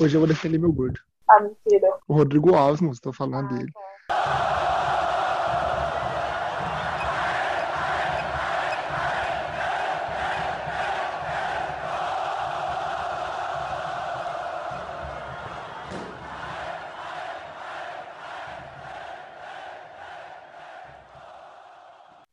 Hoje 0.00 0.16
eu 0.16 0.20
vou 0.20 0.28
defender 0.28 0.58
meu 0.58 0.72
gordo. 0.72 1.00
Ah, 1.28 1.40
mentira. 1.40 1.88
O 2.06 2.14
Rodrigo 2.14 2.54
Alves, 2.54 2.80
moço, 2.80 3.00
tô 3.00 3.12
falando 3.12 3.46
Ah, 3.46 3.48
dele. 3.54 3.72
tá. 3.72 3.80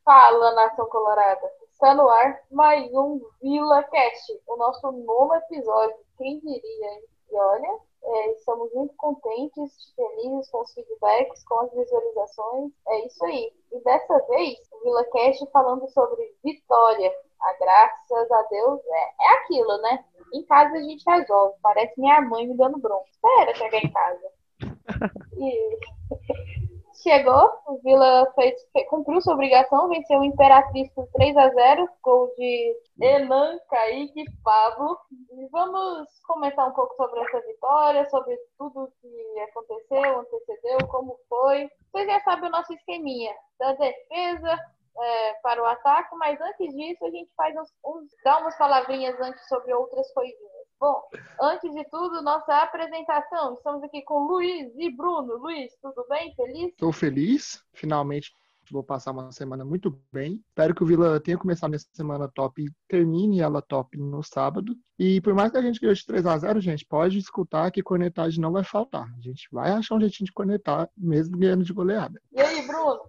Fala, 0.04 0.54
Nação 0.54 0.88
Colorada. 0.90 1.50
Está 1.72 1.94
no 1.96 2.10
ar 2.10 2.40
mais 2.52 2.92
um 2.94 3.20
Vila 3.42 3.84
Cast, 3.84 4.42
o 4.48 4.58
nosso 4.58 4.92
novo 4.92 5.34
episódio. 5.36 5.96
Quem 6.18 6.40
diria, 6.40 6.88
hein? 6.94 7.02
E 7.34 7.36
olha, 7.36 7.80
é, 8.04 8.32
estamos 8.34 8.72
muito 8.74 8.94
contentes, 8.96 9.92
felizes 9.96 10.52
com 10.52 10.62
os 10.62 10.72
feedbacks, 10.72 11.44
com 11.46 11.62
as 11.62 11.74
visualizações. 11.74 12.72
É 12.88 13.08
isso 13.08 13.26
aí. 13.26 13.52
E 13.72 13.80
dessa 13.84 14.20
vez, 14.28 14.60
o 14.72 14.84
Vila 14.84 15.04
Cast 15.06 15.44
falando 15.52 15.88
sobre 15.90 16.22
vitória. 16.44 17.12
Ah, 17.42 17.56
graças 17.60 18.32
a 18.32 18.42
Deus, 18.44 18.82
é, 18.86 19.04
é 19.20 19.38
aquilo, 19.40 19.78
né? 19.80 20.06
Em 20.32 20.46
casa 20.46 20.76
a 20.76 20.82
gente 20.84 21.04
resolve. 21.10 21.58
Parece 21.64 22.00
minha 22.00 22.22
mãe 22.22 22.48
me 22.48 22.56
dando 22.56 22.78
bronca. 22.78 23.10
Espera 23.10 23.56
chegar 23.56 23.84
em 23.84 23.92
casa. 23.92 24.32
E 25.36 25.80
chegou, 27.04 27.52
o 27.68 27.78
Vila 27.84 28.32
fez, 28.34 28.56
fe- 28.72 28.86
cumpriu 28.86 29.22
sua 29.22 29.34
obrigação, 29.34 29.90
venceu 29.90 30.20
o 30.20 30.24
Imperatriz 30.24 30.90
por 30.94 31.06
3 31.14 31.36
a 31.38 31.50
0 31.50 31.88
gol 32.02 32.34
de 32.36 32.76
Enan, 33.02 33.60
Kaique 33.70 34.22
e 34.22 34.32
Pablo. 34.44 34.98
E 35.32 35.48
vamos 35.52 36.08
comentar 36.26 36.68
um 36.68 36.74
pouco 36.74 36.96
sobre 36.96 37.20
essa 37.22 37.40
vitória, 37.42 38.10
sobre 38.10 38.36
tudo 38.58 38.92
que 39.02 39.40
aconteceu, 39.42 40.20
antecedeu, 40.20 40.88
como 40.90 41.18
foi. 41.30 41.70
Vocês 41.92 42.08
já 42.08 42.20
sabem 42.22 42.50
o 42.50 42.52
nosso 42.52 42.74
esqueminha 42.74 43.34
da 43.60 43.74
defesa 43.74 44.58
é, 45.00 45.34
para 45.42 45.62
o 45.62 45.66
ataque, 45.66 46.16
mas 46.16 46.40
antes 46.40 46.74
disso 46.76 47.06
a 47.06 47.10
gente 47.10 47.30
faz 47.36 47.56
uns, 47.56 47.70
uns- 47.86 48.10
dá 48.24 48.38
umas 48.40 48.58
palavrinhas 48.58 49.20
antes 49.20 49.48
sobre 49.48 49.74
outras 49.74 50.12
coisinhas. 50.14 50.53
Bom, 50.84 51.02
antes 51.42 51.74
de 51.74 51.86
tudo, 51.86 52.22
nossa 52.22 52.62
apresentação. 52.62 53.54
Estamos 53.54 53.82
aqui 53.84 54.02
com 54.02 54.28
Luiz 54.28 54.70
e 54.76 54.92
Bruno. 54.94 55.38
Luiz, 55.38 55.72
tudo 55.82 56.06
bem? 56.10 56.36
Feliz? 56.36 56.76
Tô 56.76 56.92
feliz, 56.92 57.64
finalmente 57.72 58.34
vou 58.70 58.84
passar 58.84 59.12
uma 59.12 59.32
semana 59.32 59.64
muito 59.64 59.98
bem. 60.12 60.44
Espero 60.50 60.76
que 60.76 60.84
o 60.84 60.86
Vila 60.86 61.22
tenha 61.22 61.38
começado 61.38 61.72
nessa 61.72 61.88
semana 61.94 62.28
top 62.28 62.64
e 62.64 62.72
termine 62.90 63.40
ela 63.40 63.62
top 63.62 63.98
no 63.98 64.22
sábado. 64.24 64.76
E 65.00 65.22
por 65.22 65.34
mais 65.34 65.52
que 65.52 65.58
a 65.58 65.62
gente 65.62 65.80
ganhe 65.80 65.94
de 65.94 66.06
3 66.06 66.26
a 66.26 66.38
0 66.38 66.60
gente, 66.60 66.86
pode 66.86 67.18
escutar 67.18 67.72
que 67.72 67.82
cornetagem 67.82 68.42
não 68.42 68.52
vai 68.52 68.64
faltar. 68.66 69.10
A 69.18 69.22
gente 69.22 69.48
vai 69.54 69.72
achar 69.72 69.96
um 69.96 70.02
jeitinho 70.02 70.26
de 70.26 70.34
cornetar, 70.34 70.90
mesmo 70.98 71.38
ganhando 71.38 71.64
de 71.64 71.72
goleada. 71.72 72.22
E 72.34 72.42
aí, 72.42 72.68
Bruno? 72.68 73.00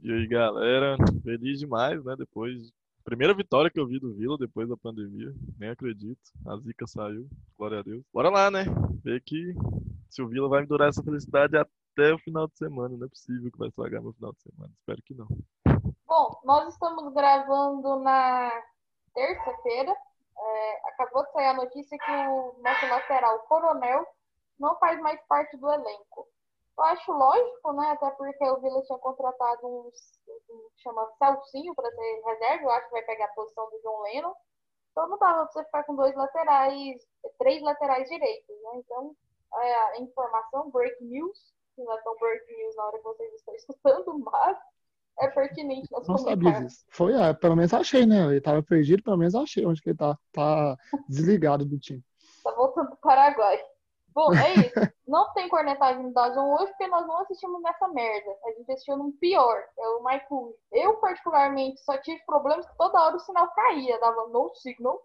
E 0.00 0.12
aí, 0.12 0.26
galera, 0.28 0.96
feliz 1.24 1.58
demais, 1.58 2.04
né? 2.04 2.14
Depois, 2.16 2.70
primeira 3.04 3.34
vitória 3.34 3.70
que 3.70 3.78
eu 3.78 3.86
vi 3.86 4.00
do 4.00 4.14
Vila 4.14 4.36
depois 4.38 4.68
da 4.68 4.76
pandemia, 4.76 5.32
nem 5.58 5.70
acredito. 5.70 6.20
A 6.46 6.56
zica 6.56 6.86
saiu, 6.86 7.28
glória 7.56 7.80
a 7.80 7.82
Deus. 7.82 8.02
Bora 8.12 8.30
lá, 8.30 8.50
né? 8.50 8.64
Ver 9.02 9.20
que 9.22 9.54
se 10.08 10.22
o 10.22 10.28
Vila 10.28 10.48
vai 10.48 10.62
me 10.62 10.66
durar 10.66 10.88
essa 10.88 11.02
felicidade 11.02 11.56
até 11.56 12.14
o 12.14 12.18
final 12.18 12.48
de 12.48 12.56
semana. 12.56 12.96
Não 12.96 13.06
é 13.06 13.08
possível 13.08 13.50
que 13.52 13.58
vai 13.58 13.68
estragar 13.68 14.02
meu 14.02 14.12
final 14.14 14.32
de 14.32 14.42
semana. 14.42 14.72
Espero 14.78 15.02
que 15.02 15.14
não. 15.14 15.28
Bom, 16.06 16.40
nós 16.44 16.72
estamos 16.72 17.12
gravando 17.12 18.00
na 18.00 18.50
terça-feira. 19.14 19.94
É, 20.36 20.88
acabou 20.88 21.24
de 21.24 21.32
sair 21.32 21.46
a 21.46 21.54
notícia 21.54 21.98
que 21.98 22.10
o 22.10 22.54
nosso 22.62 22.86
lateral 22.86 23.38
Coronel 23.40 24.06
não 24.58 24.76
faz 24.78 25.00
mais 25.00 25.20
parte 25.26 25.56
do 25.56 25.70
elenco. 25.70 26.26
Eu 26.76 26.84
acho 26.84 27.12
lógico, 27.12 27.72
né? 27.72 27.90
Até 27.90 28.10
porque 28.10 28.44
o 28.44 28.60
Vila 28.60 28.82
tinha 28.82 28.98
contratado 28.98 29.92
que 30.23 30.23
chama 30.76 31.10
Celcinho 31.18 31.74
para 31.74 31.90
ser 31.90 32.22
reserva. 32.24 32.64
Eu 32.64 32.70
acho 32.70 32.86
que 32.86 32.92
vai 32.92 33.02
pegar 33.02 33.26
a 33.26 33.34
posição 33.34 33.70
do 33.70 33.80
John 33.82 34.02
Lennon. 34.02 34.34
Então 34.92 35.08
não 35.08 35.18
dava 35.18 35.44
para 35.44 35.52
você 35.52 35.64
ficar 35.64 35.84
com 35.84 35.96
dois 35.96 36.14
laterais, 36.14 37.02
três 37.38 37.62
laterais 37.62 38.08
direitos, 38.08 38.62
né? 38.62 38.70
Então, 38.76 39.16
é, 39.56 39.74
a 39.74 40.00
informação, 40.00 40.70
break 40.70 41.02
news, 41.02 41.52
que 41.74 41.82
não 41.82 41.92
é 41.92 42.00
tão 42.02 42.16
break 42.16 42.56
news 42.56 42.76
na 42.76 42.84
hora 42.84 42.98
que 42.98 43.04
vocês 43.04 43.34
estão 43.34 43.54
escutando, 43.56 44.18
mas 44.20 44.58
é 45.20 45.28
pertinente 45.28 45.90
nós 45.90 46.06
Não 46.06 46.18
sabia 46.18 46.52
disso. 46.60 46.84
Foi, 46.90 47.12
é, 47.12 47.32
pelo 47.32 47.56
menos 47.56 47.72
achei, 47.72 48.06
né? 48.06 48.26
Ele 48.26 48.40
tava 48.40 48.62
perdido, 48.62 49.02
pelo 49.02 49.16
menos 49.16 49.34
achei 49.34 49.64
onde 49.64 49.80
que 49.80 49.90
ele 49.90 49.98
tá. 49.98 50.18
Tá 50.32 50.76
desligado 51.08 51.64
do 51.64 51.78
time. 51.78 52.02
Tá 52.42 52.52
voltando 52.52 52.88
pro 52.88 52.96
Paraguai. 52.98 53.60
Bom, 54.14 54.32
é 54.32 54.54
isso. 54.54 54.94
Não 55.08 55.32
tem 55.32 55.48
cornetagem 55.48 56.12
da 56.12 56.30
Zon 56.30 56.54
hoje 56.54 56.68
porque 56.68 56.86
nós 56.86 57.06
não 57.06 57.18
assistimos 57.18 57.60
nessa 57.62 57.88
merda. 57.88 58.30
A 58.46 58.52
gente 58.52 58.70
assistiu 58.70 58.96
num 58.96 59.12
pior, 59.12 59.64
é 59.78 59.88
o 59.88 60.04
Michael. 60.04 60.54
Eu, 60.72 60.96
particularmente, 60.98 61.80
só 61.80 61.98
tive 61.98 62.24
problemas 62.24 62.66
que 62.68 62.76
toda 62.76 63.02
hora 63.02 63.16
o 63.16 63.20
sinal 63.20 63.50
caía, 63.52 63.98
dava 63.98 64.28
no 64.28 64.54
signal. 64.54 65.00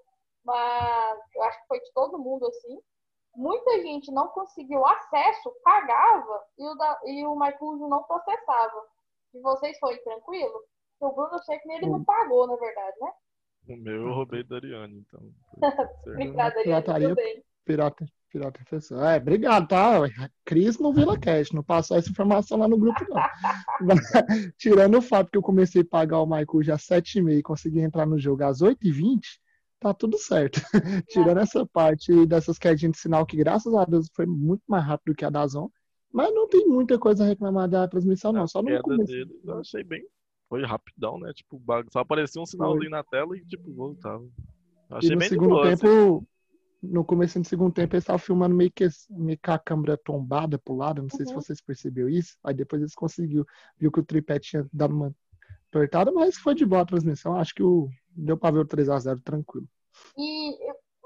Mas 0.46 1.20
eu 1.36 1.44
acho 1.44 1.60
que 1.62 1.68
foi 1.68 1.80
de 1.80 1.92
todo 1.94 2.20
mundo 2.20 2.48
assim. 2.48 2.80
Muita 3.36 3.82
gente 3.82 4.12
não 4.12 4.28
conseguiu 4.30 4.86
acesso, 4.86 5.54
pagava 5.64 6.44
e 6.58 6.68
o, 6.68 6.76
da, 6.76 7.00
e 7.06 7.26
o 7.26 7.36
MyCujo 7.36 7.88
não 7.88 8.04
processava. 8.04 8.86
E 9.34 9.40
vocês 9.42 9.78
foi 9.80 9.98
tranquilo? 10.00 10.64
O 11.00 11.12
Bruno, 11.12 11.34
eu 11.34 11.40
sei 11.40 11.58
que 11.60 11.72
ele 11.72 11.88
não 11.88 12.04
pagou, 12.04 12.48
na 12.48 12.56
verdade, 12.56 12.98
né? 13.00 13.12
O 13.70 13.78
meu 13.78 14.08
eu 14.08 14.14
roubei 14.14 14.44
da 14.44 14.56
Ariane, 14.58 15.00
então. 15.00 15.22
Obrigada, 16.06 16.60
Ariane, 16.60 16.64
Pirataria. 16.64 17.08
tudo 17.08 17.16
bem. 17.16 17.44
Pirata, 17.66 18.06
pirata 18.30 18.60
professor. 18.60 19.04
É, 19.04 19.18
obrigado, 19.18 19.68
tá? 19.68 20.02
Cris 20.46 20.78
no 20.78 20.94
Vila 20.94 21.18
Cash, 21.18 21.52
não 21.52 21.64
passou 21.64 21.98
essa 21.98 22.10
informação 22.10 22.58
lá 22.58 22.68
no 22.68 22.78
grupo, 22.78 23.06
não. 23.10 23.20
Tirando 24.58 24.98
o 24.98 25.02
fato 25.02 25.32
que 25.32 25.38
eu 25.38 25.42
comecei 25.42 25.82
a 25.82 25.86
pagar 25.86 26.22
o 26.22 26.26
Michael 26.26 26.64
já 26.64 26.76
às 26.76 26.84
7h30 26.84 27.40
e 27.40 27.44
consegui 27.44 27.80
entrar 27.80 28.06
no 28.06 28.20
jogo 28.20 28.44
às 28.44 28.62
8h20, 28.62 29.20
tá 29.80 29.94
tudo 29.94 30.18
certo. 30.18 30.62
Tirando 31.10 31.40
essa 31.40 31.66
parte 31.66 32.26
dessas 32.26 32.58
quedinhas 32.58 32.94
de 32.94 33.00
sinal, 33.00 33.26
que 33.26 33.38
graças 33.38 33.74
a 33.74 33.86
Deus 33.86 34.08
foi 34.16 34.26
muito 34.26 34.64
mais 34.68 34.86
rápido 34.86 35.16
que 35.16 35.26
a 35.26 35.30
da 35.30 35.46
Zon, 35.48 35.70
mas 36.12 36.34
não 36.34 36.48
tem 36.48 36.68
muita 36.68 36.98
coisa 36.98 37.24
a 37.24 37.28
reclamar 37.28 37.70
da 37.70 37.88
transmissão, 37.88 38.32
não. 38.32 38.48
Só 38.48 38.62
no 38.62 38.82
começo. 38.82 39.12
dele 39.12 39.40
eu 39.44 39.60
achei 39.60 39.84
bem. 39.84 40.04
Foi 40.48 40.64
rapidão, 40.66 41.20
né? 41.20 41.32
Tipo, 41.34 41.62
só 41.92 42.00
aparecia 42.00 42.42
um 42.42 42.46
sinalzinho 42.46 42.90
na 42.90 43.04
tela 43.04 43.38
e, 43.38 43.46
tipo, 43.46 43.72
voltava. 43.72 44.24
Eu 44.90 44.98
E 44.98 44.98
achei 44.98 45.12
no 45.12 45.20
bem 45.20 45.30
segundo 45.30 45.50
boa, 45.50 45.72
assim. 45.72 46.26
No 46.82 47.04
começo 47.04 47.40
do 47.40 47.48
segundo 47.48 47.74
tempo, 47.74 47.94
eles 47.96 48.04
estavam 48.04 48.20
filmando 48.20 48.56
meio 48.56 48.72
que, 48.72 48.88
meio 49.10 49.38
que 49.38 49.52
a 49.52 49.60
câmera 49.60 49.98
tombada 49.98 50.58
pro 50.58 50.76
lado. 50.76 51.02
Não 51.02 51.10
sei 51.10 51.26
se 51.26 51.34
Uhum. 51.34 51.42
vocês 51.42 51.62
perceberam 51.62 52.10
isso. 52.10 52.38
Aí 52.44 52.54
depois 52.54 52.82
eles 52.82 52.96
conseguiram, 52.96 53.46
viu 53.78 53.92
que 53.92 54.00
o 54.00 54.06
tripé 54.06 54.40
tinha 54.40 54.66
dado 54.72 54.94
uma 54.96 55.14
apertada, 55.70 56.12
mas 56.12 56.38
foi 56.38 56.56
de 56.56 56.66
boa 56.66 56.82
a 56.82 56.86
transmissão. 56.86 57.36
Acho 57.36 57.54
que 57.54 57.64
o, 57.64 57.90
deu 58.10 58.38
pra 58.38 58.52
ver 58.52 58.60
o 58.60 58.66
3x0 58.66 59.22
tranquilo. 59.22 59.68
E 60.18 60.58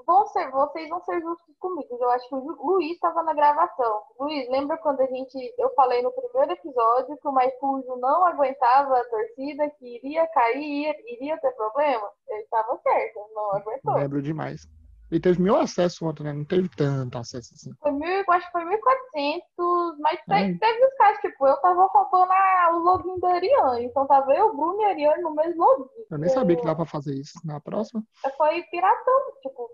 vão 0.06 0.26
ser, 0.28 0.50
vocês 0.50 0.88
vão 0.88 1.02
ser 1.02 1.20
justos 1.20 1.54
comigo. 1.58 1.88
Eu 2.00 2.10
acho 2.10 2.28
que 2.28 2.34
o 2.34 2.38
Lu- 2.38 2.66
Luiz 2.74 2.92
estava 2.92 3.22
na 3.22 3.34
gravação. 3.34 4.02
Luiz, 4.20 4.48
lembra 4.50 4.76
quando 4.78 5.00
a 5.00 5.06
gente. 5.06 5.34
Eu 5.58 5.70
falei 5.74 6.02
no 6.02 6.12
primeiro 6.12 6.52
episódio 6.52 7.16
que 7.16 7.26
o 7.28 7.32
Maifujo 7.32 7.96
não 7.96 8.24
aguentava 8.24 8.98
a 9.00 9.04
torcida, 9.08 9.68
que 9.78 9.96
iria 9.96 10.26
cair, 10.28 10.62
ia- 10.84 11.12
iria 11.14 11.38
ter 11.40 11.50
problema? 11.52 12.08
Ele 12.28 12.42
estava 12.42 12.78
certo, 12.82 13.18
não 13.34 13.52
aguentou. 13.56 13.94
Lembro 13.94 14.22
demais. 14.22 14.68
E 15.12 15.20
teve 15.20 15.40
mil 15.40 15.54
acessos 15.56 16.00
ontem, 16.02 16.24
né? 16.24 16.32
Não 16.32 16.44
teve 16.44 16.68
tanto 16.70 17.18
acesso 17.18 17.54
assim. 17.54 17.70
Foi 17.80 17.92
mil, 17.92 18.24
acho 18.28 18.46
que 18.46 18.52
foi 18.52 18.64
1.400, 18.64 19.98
mas 20.00 20.18
te- 20.20 20.32
Ai. 20.32 20.54
teve 20.54 20.86
os 20.86 20.94
casos, 20.94 21.20
tipo, 21.20 21.46
eu 21.46 21.56
tava 21.58 21.86
roubando 21.86 22.32
a- 22.32 22.70
o 22.74 22.78
login 22.78 23.18
da 23.20 23.28
Ariane. 23.34 23.84
Então 23.84 24.06
tava 24.06 24.34
eu, 24.34 24.54
Bruno 24.56 24.80
e 24.80 24.84
Ariane 24.86 25.22
no 25.22 25.34
mesmo 25.34 25.62
login. 25.62 25.88
Eu 26.10 26.18
nem 26.18 26.28
sabia 26.30 26.56
que 26.56 26.64
dá 26.64 26.74
pra 26.74 26.86
fazer 26.86 27.14
isso. 27.14 27.38
Na 27.44 27.60
próxima, 27.60 28.02
Foi 28.36 28.62
piratão, 28.64 29.20
tipo, 29.42 29.70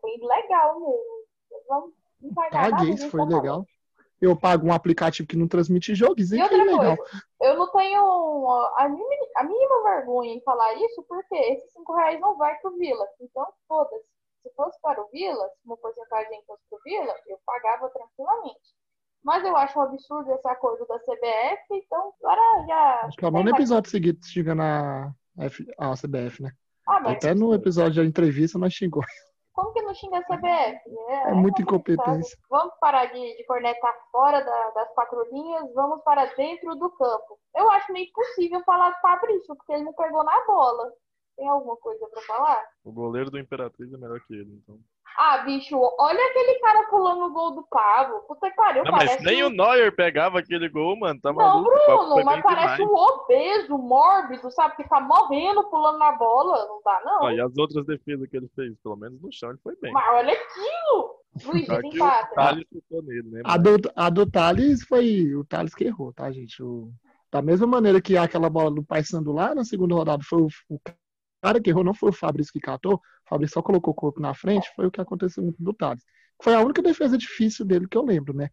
foi 0.00 0.14
ilegal 0.16 0.78
mesmo. 0.80 1.92
A 2.52 2.78
se 2.78 2.84
gente 2.86 3.10
foi 3.10 3.24
legal. 3.24 3.64
Eu 4.20 4.34
pago 4.38 4.66
um 4.66 4.72
aplicativo 4.72 5.26
que 5.28 5.36
não 5.36 5.48
transmite 5.48 5.94
jogo, 5.94 6.14
isso 6.18 6.34
E 6.34 6.38
que 6.38 6.42
é 6.42 6.44
outra 6.58 6.64
legal. 6.76 6.96
coisa, 6.96 7.12
eu 7.42 7.58
não 7.58 7.70
tenho 7.72 8.48
a 8.76 8.88
mínima, 8.88 9.26
a 9.36 9.42
mínima 9.44 9.82
vergonha 9.82 10.32
em 10.34 10.40
falar 10.42 10.72
isso, 10.74 11.02
porque 11.08 11.34
esses 11.34 11.72
5 11.72 11.94
reais 11.94 12.18
não 12.20 12.36
vai 12.36 12.54
pro 12.60 12.70
Vila. 12.78 13.04
Então, 13.20 13.44
foda-se. 13.68 14.13
Se 14.44 14.54
fosse 14.54 14.78
para 14.82 15.00
o 15.02 15.08
Vila, 15.08 15.48
se 15.48 15.66
uma 15.66 15.76
porcentagem 15.78 16.40
fosse 16.46 16.62
pro 16.68 16.78
Vila, 16.84 17.14
eu 17.28 17.38
pagava 17.46 17.88
tranquilamente. 17.88 18.60
Mas 19.24 19.42
eu 19.42 19.56
acho 19.56 19.78
um 19.78 19.82
absurdo 19.82 20.30
esse 20.32 20.46
acordo 20.46 20.86
da 20.86 20.98
CBF, 20.98 21.64
então 21.72 22.12
agora 22.22 22.66
já. 22.66 23.00
Acho 23.06 23.16
que 23.16 23.24
é 23.24 23.28
o 23.28 23.30
nono 23.30 23.48
episódio 23.50 23.90
seguido 23.90 24.18
chegando 24.26 24.60
a, 24.62 25.10
F, 25.38 25.66
a 25.78 25.94
CBF, 25.94 26.42
né? 26.42 26.52
Ah, 26.86 27.00
mas 27.00 27.16
Até 27.16 27.34
no 27.34 27.54
episódio 27.54 28.02
da 28.02 28.06
entrevista 28.08 28.58
nós 28.58 28.74
xingou. 28.74 29.02
como 29.54 29.72
que 29.72 29.80
não 29.80 29.94
xinga 29.94 30.18
a 30.18 30.22
CBF? 30.24 30.80
É 31.08 31.32
muita 31.32 31.64
complicado. 31.64 32.06
incompetência. 32.08 32.38
Vamos 32.50 32.74
parar 32.78 33.06
de, 33.06 33.36
de 33.38 33.46
cornetar 33.46 33.94
fora 34.12 34.42
da- 34.44 34.70
das 34.72 34.92
quatro 34.92 35.24
linhas, 35.32 35.72
vamos 35.72 36.02
para 36.04 36.26
dentro 36.34 36.74
do 36.76 36.90
campo. 36.90 37.38
Eu 37.56 37.70
acho 37.70 37.90
meio 37.94 38.06
impossível 38.06 38.60
falar 38.64 38.90
do 38.90 39.00
Fabrício, 39.00 39.56
porque 39.56 39.72
ele 39.72 39.84
não 39.84 39.94
pegou 39.94 40.22
na 40.22 40.44
bola. 40.44 40.92
Tem 41.36 41.48
alguma 41.48 41.76
coisa 41.76 42.06
para 42.08 42.22
falar? 42.22 42.62
O 42.84 42.92
goleiro 42.92 43.30
do 43.30 43.38
Imperatriz 43.38 43.92
é 43.92 43.96
melhor 43.96 44.20
que 44.20 44.34
ele, 44.34 44.60
então. 44.62 44.78
Ah, 45.16 45.38
bicho, 45.44 45.76
olha 45.98 46.18
aquele 46.30 46.58
cara 46.58 46.88
pulando 46.88 47.26
o 47.26 47.32
gol 47.32 47.52
do 47.52 47.62
Pablo. 47.68 48.20
Puta 48.26 48.50
que 48.50 48.56
pariu, 48.56 48.82
Não, 48.84 48.90
mas 48.90 49.04
parece 49.04 49.24
nem 49.24 49.44
um- 49.44 49.46
o 49.46 49.50
Neuer 49.50 49.94
pegava 49.94 50.40
aquele 50.40 50.68
gol, 50.68 50.96
mano. 50.98 51.20
Tá 51.20 51.28
Não, 51.32 51.36
maluco? 51.36 51.70
Bruno, 51.70 52.24
mas 52.24 52.42
parece 52.42 52.76
demais. 52.76 52.90
um 52.90 52.94
obeso, 52.96 53.78
mórbido, 53.78 54.50
sabe? 54.50 54.74
Que 54.74 54.88
tá 54.88 55.00
morrendo 55.00 55.62
pulando 55.70 55.98
na 55.98 56.10
bola. 56.12 56.66
Não 56.66 56.80
dá, 56.84 57.00
não. 57.04 57.22
Ó, 57.22 57.30
e 57.30 57.40
as 57.40 57.56
outras 57.56 57.86
defesas 57.86 58.28
que 58.28 58.36
ele 58.36 58.48
fez? 58.56 58.76
Pelo 58.82 58.96
menos 58.96 59.20
no 59.22 59.30
chão 59.32 59.50
ele 59.50 59.58
foi 59.62 59.76
bem. 59.80 59.92
Mas 59.92 60.04
olha 60.14 60.32
aquilo! 60.32 61.14
Luiz, 61.46 61.68
empate. 61.68 62.34
Thales 62.34 62.64
chutou 62.72 63.02
nele, 63.02 63.28
né? 63.30 63.42
A 63.44 63.56
do, 63.56 63.70
a 63.94 64.10
do 64.10 64.28
Thales 64.28 64.84
foi 64.84 65.32
o 65.36 65.44
Thales 65.44 65.74
que 65.76 65.84
errou, 65.84 66.12
tá, 66.12 66.30
gente? 66.32 66.60
O- 66.60 66.90
da 67.30 67.40
mesma 67.42 67.66
maneira 67.68 68.00
que 68.00 68.16
aquela 68.16 68.48
bola 68.50 68.70
do 68.70 68.82
Paysandu 68.84 69.32
lá 69.32 69.54
na 69.54 69.64
segunda 69.64 69.94
rodada 69.94 70.22
foi 70.24 70.42
o, 70.42 70.48
o 70.68 70.78
cara 71.44 71.60
que 71.60 71.68
errou, 71.68 71.84
não 71.84 71.92
foi 71.92 72.08
o 72.08 72.12
Fabrício 72.12 72.50
que 72.50 72.58
catou, 72.58 72.94
o 72.94 73.28
Fabrício 73.28 73.52
só 73.52 73.62
colocou 73.62 73.92
o 73.92 73.94
corpo 73.94 74.18
na 74.18 74.32
frente, 74.32 74.70
foi 74.74 74.86
o 74.86 74.90
que 74.90 74.98
aconteceu 74.98 75.42
com 75.42 75.50
o 75.50 75.54
do 75.58 75.74
Thales. 75.74 76.02
Foi 76.42 76.54
a 76.54 76.60
única 76.60 76.80
defesa 76.80 77.18
difícil 77.18 77.66
dele 77.66 77.86
que 77.86 77.98
eu 77.98 78.02
lembro, 78.02 78.34
né? 78.34 78.48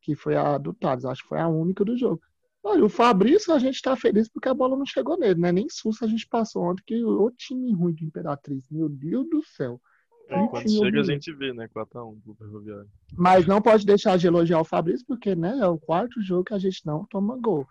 Que 0.00 0.16
foi 0.16 0.34
a 0.34 0.58
do 0.58 0.74
Thales, 0.74 1.04
acho 1.04 1.22
que 1.22 1.28
foi 1.28 1.38
a 1.38 1.46
única 1.46 1.84
do 1.84 1.96
jogo. 1.96 2.20
Olha, 2.64 2.84
o 2.84 2.88
Fabrício, 2.88 3.54
a 3.54 3.60
gente 3.60 3.80
tá 3.80 3.94
feliz 3.94 4.28
porque 4.28 4.48
a 4.48 4.54
bola 4.54 4.76
não 4.76 4.84
chegou 4.84 5.16
nele, 5.16 5.40
né? 5.40 5.52
Nem 5.52 5.68
susto 5.68 6.04
a 6.04 6.08
gente 6.08 6.26
passou 6.26 6.64
ontem, 6.64 6.82
que 6.84 7.04
o 7.04 7.30
time 7.30 7.72
ruim 7.72 7.94
de 7.94 8.04
Imperatriz, 8.04 8.68
meu 8.68 8.88
Deus 8.88 9.28
do 9.30 9.40
céu. 9.44 9.80
É, 10.28 10.46
quando 10.48 10.68
chega 10.68 11.00
a 11.00 11.04
gente 11.04 11.32
vê, 11.32 11.52
né? 11.52 11.68
4x1 11.68 12.22
pro 12.22 12.34
Ferroviário. 12.34 12.88
Mas 13.12 13.46
não 13.46 13.62
pode 13.62 13.86
deixar 13.86 14.18
de 14.18 14.26
elogiar 14.26 14.60
o 14.60 14.64
Fabrício, 14.64 15.06
porque 15.06 15.36
né, 15.36 15.58
é 15.60 15.66
o 15.66 15.78
quarto 15.78 16.20
jogo 16.20 16.44
que 16.44 16.54
a 16.54 16.58
gente 16.58 16.84
não 16.84 17.04
toma 17.04 17.36
gol. 17.36 17.66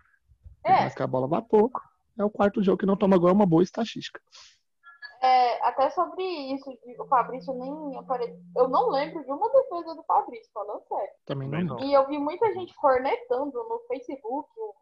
É. 0.64 0.84
Mas 0.84 0.96
que 0.96 1.04
a 1.04 1.08
bola 1.08 1.28
vai 1.28 1.42
pouco. 1.42 1.82
É 2.18 2.24
o 2.24 2.30
quarto 2.30 2.62
jogo 2.62 2.78
que 2.78 2.86
não 2.86 2.98
toma 2.98 3.18
gol, 3.18 3.30
é 3.30 3.34
uma 3.34 3.46
boa 3.46 3.64
estatística. 3.64 4.22
É, 5.22 5.64
até 5.68 5.90
sobre 5.92 6.24
isso, 6.24 6.68
de- 6.84 7.00
o 7.00 7.06
Fabrício 7.06 7.54
nem 7.54 7.96
apareceu. 8.00 8.36
Eu 8.58 8.68
não 8.68 8.90
lembro 8.90 9.24
de 9.24 9.32
uma 9.32 9.50
defesa 9.52 9.94
do 9.94 10.04
Fabrício, 10.04 10.52
falando 10.52 10.82
sério. 10.88 11.14
Também 11.28 11.48
não. 11.48 11.76
não. 11.78 11.80
E 11.80 11.94
eu 11.94 12.08
vi 12.08 12.18
muita 12.18 12.52
gente 12.54 12.74
cornetando 12.76 13.64
no 13.70 13.80
Facebook, 13.88 14.50
o 14.60 14.74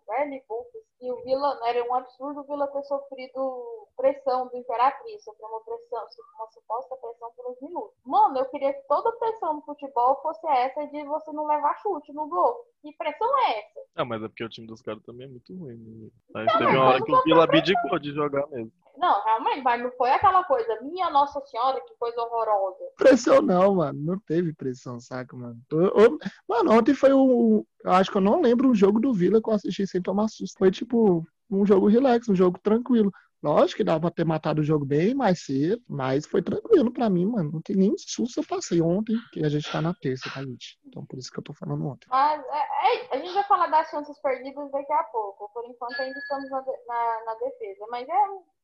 Buffs, 0.48 0.82
que 0.98 1.12
o 1.12 1.24
Vila 1.24 1.60
era 1.66 1.84
um 1.84 1.94
absurdo 1.94 2.42
o 2.42 2.44
Vila 2.44 2.68
ter 2.68 2.84
sofrido 2.84 3.88
pressão 3.96 4.48
do 4.48 4.58
Imperatriz, 4.58 5.24
sofreu 5.24 5.48
uma 5.48 5.60
pressão, 5.62 6.06
uma 6.36 6.48
suposta 6.52 6.96
pressão 6.96 7.30
por 7.36 7.52
uns 7.52 7.62
minutos. 7.62 7.94
Mano, 8.06 8.40
eu 8.40 8.46
queria 8.46 8.74
que 8.74 8.88
toda 8.88 9.12
pressão 9.14 9.56
no 9.56 9.62
futebol 9.62 10.20
fosse 10.22 10.46
essa 10.48 10.88
de 10.88 11.04
você 11.04 11.32
não 11.34 11.46
levar 11.46 11.78
chute 11.82 12.14
no 12.14 12.28
gol. 12.28 12.66
Que 12.82 12.94
pressão 12.94 13.28
é 13.40 13.60
essa? 13.60 13.80
Ah, 13.98 14.06
mas 14.06 14.24
é 14.24 14.28
porque 14.30 14.44
o 14.44 14.50
time 14.50 14.68
dos 14.68 14.82
caras 14.82 15.04
também 15.04 15.28
é 15.28 15.30
muito 15.30 15.54
ruim. 15.54 15.76
Né? 15.78 16.10
Mas 16.34 16.46
Não, 16.48 16.58
teve 16.60 16.78
uma 16.78 16.86
hora 16.90 17.04
que 17.04 17.12
o 17.12 17.24
Vila 17.24 17.44
abdicou 17.44 18.00
de 18.00 18.14
jogar 18.14 18.48
mesmo. 18.48 18.72
Não, 18.98 19.24
realmente, 19.24 19.62
mas 19.62 19.82
não 19.82 19.92
foi 19.92 20.12
aquela 20.12 20.44
coisa, 20.44 20.82
minha 20.82 21.10
Nossa 21.10 21.40
Senhora, 21.46 21.80
que 21.82 21.96
coisa 21.98 22.22
horrorosa. 22.22 22.84
Pressão 22.98 23.42
não, 23.42 23.76
mano. 23.76 24.00
Não 24.00 24.20
teve 24.20 24.54
pressão, 24.54 25.00
saca, 25.00 25.36
mano? 25.36 25.60
Eu- 25.72 25.94
eu- 25.96 26.18
mano, 26.48 26.72
ontem 26.74 26.94
foi 26.94 27.14
o. 27.14 27.66
Eu 27.84 27.92
acho 27.92 28.12
que 28.12 28.18
eu 28.18 28.22
não 28.22 28.42
lembro 28.42 28.70
um 28.70 28.76
jogo 28.76 29.00
do 29.00 29.14
Vila 29.14 29.42
que 29.42 29.50
eu 29.50 29.54
assisti 29.54 29.88
sem 29.88 30.02
tomar 30.02 30.28
susto. 30.28 30.58
Foi 30.58 30.70
tipo 30.72 31.26
um 31.50 31.66
jogo 31.66 31.88
relax, 31.88 32.28
um 32.28 32.36
jogo 32.36 32.60
tranquilo. 32.60 33.12
Lógico 33.42 33.78
que 33.78 33.84
dava 33.86 34.02
pra 34.02 34.12
ter 34.12 34.26
matado 34.26 34.60
o 34.60 34.66
jogo 34.66 34.84
bem 34.86 35.14
mais 35.16 35.46
cedo, 35.46 35.82
mas 35.88 36.26
foi 36.26 36.42
tranquilo 36.42 36.92
pra 36.92 37.10
mim, 37.10 37.26
mano. 37.26 37.54
Não 37.54 37.62
tem 37.62 37.74
nem 37.74 37.94
susto 37.98 38.42
eu 38.42 38.46
passei 38.46 38.82
ontem, 38.82 39.16
que 39.32 39.46
a 39.46 39.48
gente 39.48 39.72
tá 39.72 39.82
na 39.82 39.94
terça, 39.94 40.30
tá, 40.30 40.44
gente? 40.44 40.78
Então 40.86 41.06
por 41.06 41.18
isso 41.18 41.32
que 41.32 41.40
eu 41.40 41.44
tô 41.44 41.54
falando 41.54 41.88
ontem. 41.88 42.06
Mas 42.10 42.44
é, 42.46 42.58
é, 42.58 43.16
a 43.16 43.18
gente 43.18 43.34
vai 43.34 43.44
falar 43.46 43.68
das 43.68 43.90
chances 43.90 44.20
perdidas 44.20 44.70
daqui 44.72 44.92
a 44.92 45.04
pouco. 45.04 45.50
Por 45.54 45.64
enquanto 45.66 45.98
ainda 46.02 46.20
estamos 46.20 46.50
na, 46.50 46.62
na, 46.86 47.26
na 47.26 47.36
defesa. 47.36 47.86
Mas 47.90 48.10
é 48.10 48.14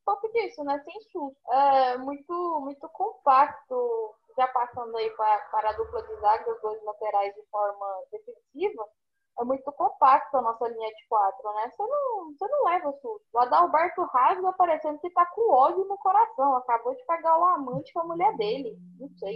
pouco 0.06 0.32
disso, 0.32 0.64
né? 0.64 0.80
Sem 0.84 1.02
susto. 1.12 1.36
É 1.52 1.98
muito, 1.98 2.60
muito 2.62 2.88
compacto. 2.90 4.16
Já 4.38 4.48
passando 4.48 4.96
aí 4.98 5.10
para, 5.12 5.38
para 5.52 5.70
a 5.70 5.74
dupla 5.74 6.02
de 6.04 6.16
zaga, 6.20 6.54
os 6.54 6.62
dois 6.62 6.84
laterais 6.84 7.34
de 7.34 7.42
forma 7.50 7.86
defensiva. 8.12 8.86
É 9.38 9.44
muito 9.44 9.70
compacto 9.74 10.38
a 10.38 10.42
nossa 10.42 10.68
linha 10.68 10.90
de 10.90 11.08
quatro, 11.10 11.54
né? 11.56 11.70
Você 11.70 11.84
não, 11.84 12.32
você 12.32 12.48
não 12.48 12.64
leva 12.66 12.92
susto. 12.94 13.26
O 13.34 13.40
Adalberto 13.40 14.04
rasga 14.04 14.54
parecendo 14.54 15.00
que 15.00 15.10
tá 15.10 15.26
com 15.26 15.54
ódio 15.54 15.84
no 15.86 15.98
coração. 15.98 16.56
Acabou 16.56 16.96
de 16.96 17.06
pegar 17.06 17.38
o 17.38 17.44
amante 17.44 17.92
com 17.92 18.00
a 18.02 18.06
mulher 18.06 18.36
dele. 18.38 18.78
Não 18.98 19.10
sei, 19.18 19.36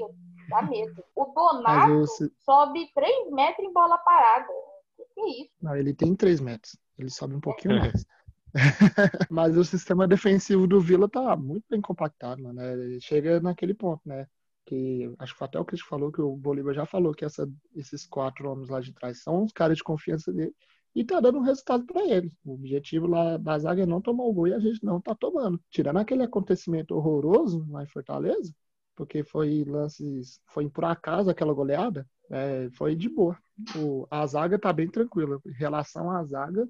dá 0.50 0.62
medo. 0.62 1.04
O 1.15 1.25
Donato 1.25 1.92
eu 1.92 2.06
sobe 2.39 2.89
3 2.94 3.31
metros 3.31 3.68
em 3.68 3.74
bola 3.74 3.98
parada. 3.98 4.48
Que 4.95 5.04
que 5.13 5.22
é 5.22 5.27
isso? 5.44 5.51
Não, 5.62 5.75
ele 5.75 5.94
tem 5.94 6.15
3 6.15 6.39
metros. 6.39 6.77
Ele 6.98 7.10
sobe 7.10 7.36
um 7.36 7.42
pouquinho 7.42 7.80
mais. 7.80 8.06
Mas 9.30 9.56
o 9.57 9.63
sistema 9.63 10.07
defensivo 10.07 10.68
do 10.68 10.80
Vila 10.81 11.07
tá 11.10 11.36
muito 11.36 11.66
bem 11.69 11.81
compactado, 11.81 12.42
mano. 12.42 12.60
Chega 13.01 13.40
naquele 13.40 13.74
ponto, 13.74 14.01
né? 14.07 14.28
Que 14.66 15.12
acho 15.19 15.36
que 15.38 15.44
até 15.44 15.60
o 15.60 15.66
Cris 15.66 15.81
falou, 15.81 16.12
que 16.12 16.22
o 16.22 16.36
Bolívar 16.36 16.74
já 16.74 16.86
falou 16.86 17.13
que 17.13 17.25
essa- 17.25 17.48
esses 17.75 18.06
quatro 18.06 18.50
homens 18.50 18.69
lá 18.69 18.80
de 18.80 18.94
trás 18.94 19.22
são 19.24 19.44
os 19.44 19.51
caras 19.54 19.78
de 19.78 19.84
confiança 19.84 20.31
dele. 20.34 20.54
E 20.96 21.04
tá 21.04 21.19
dando 21.19 21.38
um 21.40 21.42
resultado 21.44 21.86
pra 21.86 22.04
ele. 22.06 22.31
O 22.44 22.54
objetivo 22.54 23.07
lá 23.07 23.38
da 23.38 23.57
zaga 23.60 23.84
é 23.84 23.86
não 23.86 24.01
tomar 24.01 24.24
o 24.24 24.34
gol 24.34 24.48
e 24.48 24.54
a 24.54 24.60
gente 24.60 24.84
não 24.84 25.00
tá 25.00 25.16
tomando. 25.16 25.62
Tirando 25.69 25.98
aquele 25.98 26.24
acontecimento 26.24 26.96
horroroso 26.96 27.66
lá 27.69 27.84
em 27.84 27.88
Fortaleza, 27.88 28.54
porque 28.96 29.24
foi 29.24 29.63
lances, 29.66 30.42
foi 30.48 30.68
por 30.69 30.86
acaso 30.86 31.30
aquela 31.30 31.54
goleada, 31.54 32.07
é, 32.31 32.69
foi 32.72 32.96
de 32.96 33.07
boa. 33.10 33.38
O, 33.78 34.07
a 34.10 34.25
zaga 34.25 34.57
tá 34.60 34.74
bem 34.74 34.90
tranquila. 34.90 35.40
Em 35.46 35.51
relação 35.54 36.10
à 36.12 36.24
zaga, 36.24 36.68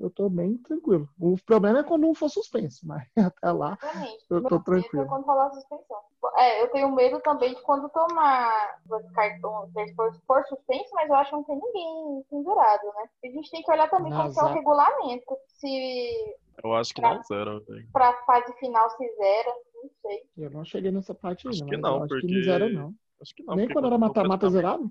eu 0.00 0.10
tô 0.10 0.28
bem 0.28 0.56
tranquilo. 0.58 1.08
O 1.18 1.36
problema 1.44 1.80
é 1.80 1.82
quando 1.84 2.02
não 2.02 2.14
for 2.14 2.28
suspenso, 2.28 2.86
mas 2.86 3.06
até 3.16 3.50
lá 3.52 3.76
Exatamente. 3.82 4.26
Eu 4.30 4.42
tô 4.42 4.54
medo 4.56 4.64
tranquilo. 4.64 5.02
é 5.02 5.06
quando 5.08 5.24
rolar 5.24 5.46
a 5.46 5.50
suspensão. 5.52 5.96
É, 6.36 6.62
eu 6.62 6.70
tenho 6.70 6.90
medo 6.94 7.20
também 7.20 7.54
de 7.54 7.62
quando 7.62 7.88
tomar 7.90 8.78
cartão 9.14 9.70
for, 9.96 10.14
for 10.26 10.44
suspenso, 10.48 10.90
mas 10.94 11.08
eu 11.08 11.14
acho 11.16 11.30
que 11.30 11.36
não 11.36 11.44
tem 11.44 11.56
ninguém 11.56 12.24
pendurado, 12.30 12.82
né? 12.96 13.08
A 13.24 13.26
gente 13.28 13.50
tem 13.50 13.62
que 13.62 13.70
olhar 13.70 13.88
também 13.90 14.12
como 14.12 14.32
que 14.32 14.38
é 14.40 14.42
o 14.42 14.46
regulamento. 14.54 15.36
Se 15.58 16.34
Eu 16.62 16.74
acho 16.74 16.92
que 16.94 17.00
não 17.00 17.22
zero, 17.22 17.64
velho. 17.64 17.88
pra 17.92 18.12
fase 18.24 18.52
final 18.58 18.90
se 18.90 19.14
zera, 19.16 19.54
não 19.74 19.90
sei. 20.02 20.22
eu 20.36 20.50
não 20.50 20.64
cheguei 20.64 20.90
nessa 20.90 21.14
parte 21.14 21.46
Acho 21.48 21.62
ainda, 21.62 21.76
que 21.76 21.80
não, 21.82 21.96
acho 22.02 22.08
que 22.08 22.20
porque- 22.20 22.34
não 22.34 22.42
zero, 22.44 22.68
não. 22.72 22.94
Acho 23.20 23.34
que 23.34 23.42
não. 23.44 23.56
Nem 23.56 23.68
quando 23.68 23.86
era 23.86 23.98
mata-mata 23.98 24.48
zerado? 24.50 24.90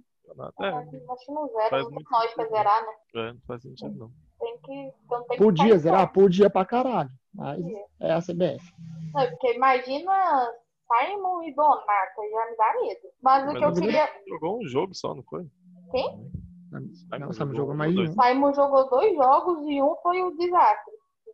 É, 0.60 0.66
É, 0.66 0.70
acho 1.12 1.26
que 1.26 1.32
não 1.32 1.48
zera, 1.48 1.70
faz 1.70 1.84
não 1.84 1.92
tem 1.92 2.04
pra 2.04 2.20
sentido. 2.28 2.50
zerar, 2.50 2.86
né? 2.86 2.94
é, 3.16 3.34
não 3.34 3.42
faz 3.48 3.62
sentido 3.62 3.98
não. 3.98 4.12
Tem 4.40 4.58
que. 4.60 4.94
Então 5.06 5.24
tem 5.24 5.38
que 5.38 5.44
Podia 5.44 5.80
sair 5.80 5.80
zerar? 5.80 6.14
Podia 6.14 6.50
pra 6.50 6.66
caralho. 6.66 7.10
Mas 7.34 7.58
Podia. 7.62 7.86
é 8.00 8.12
a 8.14 8.22
CBF. 8.22 8.74
Não, 9.14 9.30
porque 9.30 9.54
imagina 9.54 10.52
Simon 10.88 11.44
e 11.44 11.54
Donato, 11.54 12.22
já 12.32 12.52
me 12.52 12.58
dá 12.58 12.74
medo. 12.82 13.00
Mas 13.22 13.48
o 13.48 13.52
Mas 13.52 13.58
que 13.58 13.64
eu 13.66 13.74
queria. 13.74 14.10
Jogou 14.28 14.60
um 14.60 14.68
jogo 14.68 14.94
só, 14.94 15.14
não 15.14 15.24
foi? 15.24 15.48
Quem? 15.92 16.32
Não, 17.18 17.32
Samu 17.32 17.54
jogou 17.54 17.56
jogou 17.56 17.74
um 17.74 17.78
mais 17.78 17.94
de 17.94 17.96
dois? 17.96 18.10
um. 18.10 18.14
Simon 18.14 18.54
jogou 18.54 18.90
dois 18.90 19.16
jogos 19.16 19.66
e 19.68 19.82
um 19.82 19.96
foi 19.98 20.22
o 20.22 20.32
desastre. 20.38 20.94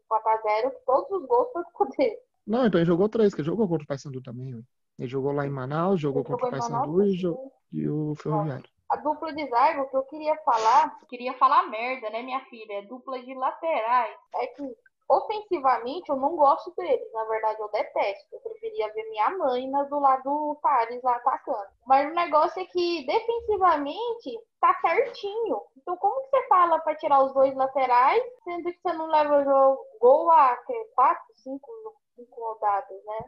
4x0, 0.10 0.72
que 0.72 0.86
todos 0.86 1.12
os 1.12 1.27
gols 1.27 1.51
foram 1.51 1.66
com 1.74 1.86
dele. 1.98 2.18
Não, 2.46 2.66
então 2.68 2.80
ele 2.80 2.86
jogou 2.86 3.10
três, 3.10 3.34
que 3.34 3.42
ele 3.42 3.48
jogou 3.48 3.68
contra 3.68 3.84
o 3.84 3.88
Paysandu 3.88 4.22
também. 4.22 4.63
Ele 5.00 5.08
jogou 5.08 5.32
lá 5.32 5.46
em 5.46 5.50
Manaus, 5.50 6.00
jogou 6.00 6.22
Ele 6.22 6.30
contra 6.30 6.48
o 6.48 6.51
jogou 6.51 6.70
Manaus, 6.70 6.96
Paysandu 6.96 7.42
e, 7.72 7.77
e 7.80 7.89
o 7.89 8.16
Ferroviário. 8.16 8.70
A 8.94 8.96
dupla 8.98 9.34
de 9.34 9.48
zaga, 9.50 9.82
o 9.82 9.90
que 9.90 9.98
eu 9.98 10.04
queria 10.04 10.36
falar, 10.46 11.00
queria 11.10 11.34
falar 11.34 11.64
merda, 11.68 12.12
né, 12.12 12.22
minha 12.22 12.40
filha? 12.46 12.74
É 12.74 12.82
dupla 12.84 13.20
de 13.24 13.34
laterais. 13.34 14.16
É 14.36 14.46
que 14.46 14.62
ofensivamente 15.10 16.10
eu 16.12 16.16
não 16.16 16.36
gosto 16.36 16.72
deles, 16.78 17.12
na 17.12 17.24
verdade 17.26 17.60
eu 17.60 17.70
detesto. 17.70 18.28
Eu 18.32 18.40
preferia 18.42 18.94
ver 18.94 19.10
minha 19.10 19.32
mãe 19.32 19.68
na- 19.68 19.82
do 19.86 20.00
lado 20.00 20.22
do 20.24 20.60
Paris 20.62 21.02
lá 21.02 21.16
atacando. 21.16 21.70
Mas 21.88 22.12
o 22.12 22.14
negócio 22.14 22.62
é 22.62 22.66
que 22.66 23.04
defensivamente 23.08 24.40
tá 24.62 24.78
certinho. 24.80 25.60
Então 25.76 25.98
como 25.98 26.22
que 26.22 26.30
você 26.30 26.48
fala 26.48 26.78
pra 26.78 26.96
tirar 26.96 27.24
os 27.24 27.34
dois 27.34 27.56
laterais, 27.56 28.24
sendo 28.44 28.72
que 28.72 28.80
você 28.80 28.94
não 28.94 29.08
leva 29.08 29.40
o 29.40 29.44
jogo, 29.44 29.86
gol 30.00 30.32
a 30.32 30.56
que, 30.68 30.86
quatro, 30.94 31.34
cinco, 31.38 31.68
cinco 32.16 32.40
rodadas, 32.40 33.04
né? 33.06 33.26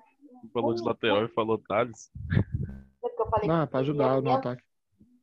Falou 0.53 0.75
de 0.75 0.83
lateral 0.83 1.25
e 1.25 1.29
falou 1.29 1.57
Thales. 1.57 2.11
É 3.03 3.09
porque 3.09 3.21
eu 3.23 3.29
falei 3.31 3.47
Não, 3.47 3.61
é 3.61 3.65
que 3.65 3.71
pra 3.71 3.79
ajudar 3.79 4.21
no 4.21 4.31
ataque. 4.35 4.74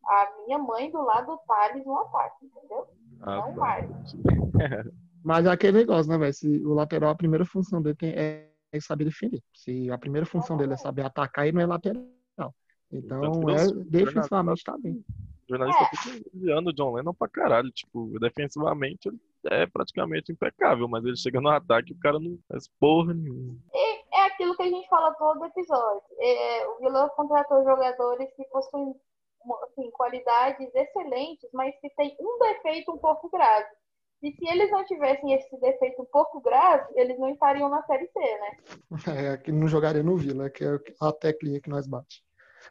A 0.04 0.32
minha 0.47 0.59
mãe 0.59 0.90
do 0.90 1.02
lado 1.02 1.26
do 1.32 1.38
Thales 1.47 1.85
no 1.87 1.99
ataque, 1.99 2.47
entendeu? 2.47 2.87
Ah, 3.23 3.37
Não 3.37 3.52
mais. 3.52 3.90
Mas 5.25 5.47
é 5.47 5.50
aquele 5.50 5.78
negócio, 5.78 6.11
né, 6.11 6.18
velho? 6.18 6.32
Se 6.35 6.49
o 6.64 6.75
lateral, 6.75 7.11
a 7.11 7.14
primeira 7.16 7.44
função 7.44 7.80
dele 7.80 7.94
tem- 7.97 8.12
é, 8.12 8.49
é 8.73 8.80
saber 8.80 9.04
defender. 9.04 9.40
Se 9.54 9.88
a 9.90 9.97
primeira 9.99 10.26
função 10.26 10.56
dele 10.56 10.73
é 10.73 10.76
saber 10.76 11.04
atacar, 11.06 11.47
ele 11.47 11.54
não 11.56 11.62
é 11.62 11.66
lateral. 11.66 12.02
Então, 12.92 13.30
que 13.30 13.50
é, 13.52 13.85
defensivamente 13.87 14.64
tá 14.64 14.76
bem. 14.78 15.02
O 15.49 15.49
jornalista 15.49 15.85
fica 15.97 16.28
elogiando 16.35 16.71
o 16.71 16.73
John 16.75 16.92
Lennon 16.92 17.14
pra 17.14 17.28
caralho. 17.28 17.71
Tipo, 17.71 18.18
defensivamente 18.18 19.09
ele 19.09 19.18
é 19.47 19.66
praticamente 19.66 20.30
impecável, 20.32 20.87
mas 20.88 21.04
ele 21.04 21.16
chega 21.16 21.40
no 21.40 21.49
ataque 21.49 21.92
e 21.92 21.97
o 21.97 21.99
cara 21.99 22.18
não 22.18 22.38
faz 22.49 22.68
porra 22.80 23.14
nenhuma. 23.14 23.56
E 23.73 24.02
é 24.14 24.26
aquilo 24.26 24.54
que 24.56 24.62
a 24.62 24.68
gente 24.68 24.88
fala 24.88 25.12
todo 25.14 25.44
episódio. 25.44 26.02
É, 26.18 26.66
o 26.66 26.78
Vila 26.80 27.09
contratou 27.11 27.64
jogadores 27.64 28.28
que 28.35 28.44
possuem 28.50 28.94
assim, 29.65 29.91
qualidades 29.91 30.75
excelentes, 30.75 31.49
mas 31.53 31.75
que 31.81 31.91
tem 31.91 32.17
um 32.21 32.39
defeito 32.39 32.93
um 32.93 32.99
pouco 32.99 33.29
grave. 33.31 33.69
E 34.23 34.33
se 34.33 34.49
eles 34.49 34.71
não 34.71 34.85
tivessem 34.85 35.33
esse 35.35 35.57
defeito 35.59 36.03
um 36.03 36.07
pouco 36.07 36.41
grave, 36.41 36.93
eles 36.95 37.19
não 37.19 37.29
estariam 37.31 37.69
na 37.69 37.83
Série 37.85 38.09
C, 38.09 38.19
né? 38.19 38.57
É, 39.35 39.37
que 39.37 39.51
não 39.51 39.67
jogaria 39.67 40.03
no 40.03 40.17
Vila, 40.17 40.49
que 40.49 40.65
é 40.65 40.79
a 41.01 41.13
teclinha 41.13 41.61
que 41.61 41.69
nós 41.69 41.89
bate. 41.89 42.23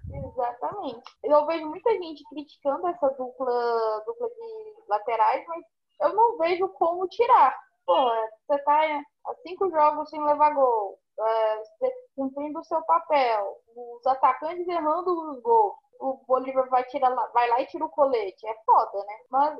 Exatamente. 0.09 1.03
Eu 1.23 1.45
vejo 1.45 1.67
muita 1.67 1.91
gente 1.91 2.23
criticando 2.29 2.87
essa 2.87 3.09
dupla, 3.09 4.03
dupla 4.05 4.29
de 4.29 4.73
laterais, 4.87 5.45
mas 5.47 5.65
eu 6.01 6.15
não 6.15 6.37
vejo 6.37 6.69
como 6.69 7.07
tirar. 7.09 7.53
Pô, 7.85 8.09
você 8.47 8.57
tá 8.63 9.03
há 9.25 9.35
cinco 9.45 9.69
jogos 9.69 10.09
sem 10.09 10.23
levar 10.23 10.53
gol, 10.53 10.97
é, 11.19 11.63
cumprindo 12.15 12.59
o 12.59 12.63
seu 12.63 12.81
papel, 12.83 13.57
os 13.75 14.07
atacantes 14.07 14.67
errando 14.67 15.31
os 15.31 15.41
gols. 15.41 15.75
O 16.01 16.19
Bolívar 16.27 16.67
vai, 16.69 16.83
tirar 16.85 17.09
lá, 17.09 17.27
vai 17.27 17.47
lá 17.49 17.61
e 17.61 17.67
tira 17.67 17.85
o 17.85 17.89
colete. 17.89 18.45
É 18.47 18.55
foda, 18.65 18.97
né? 19.05 19.13
Mas 19.29 19.57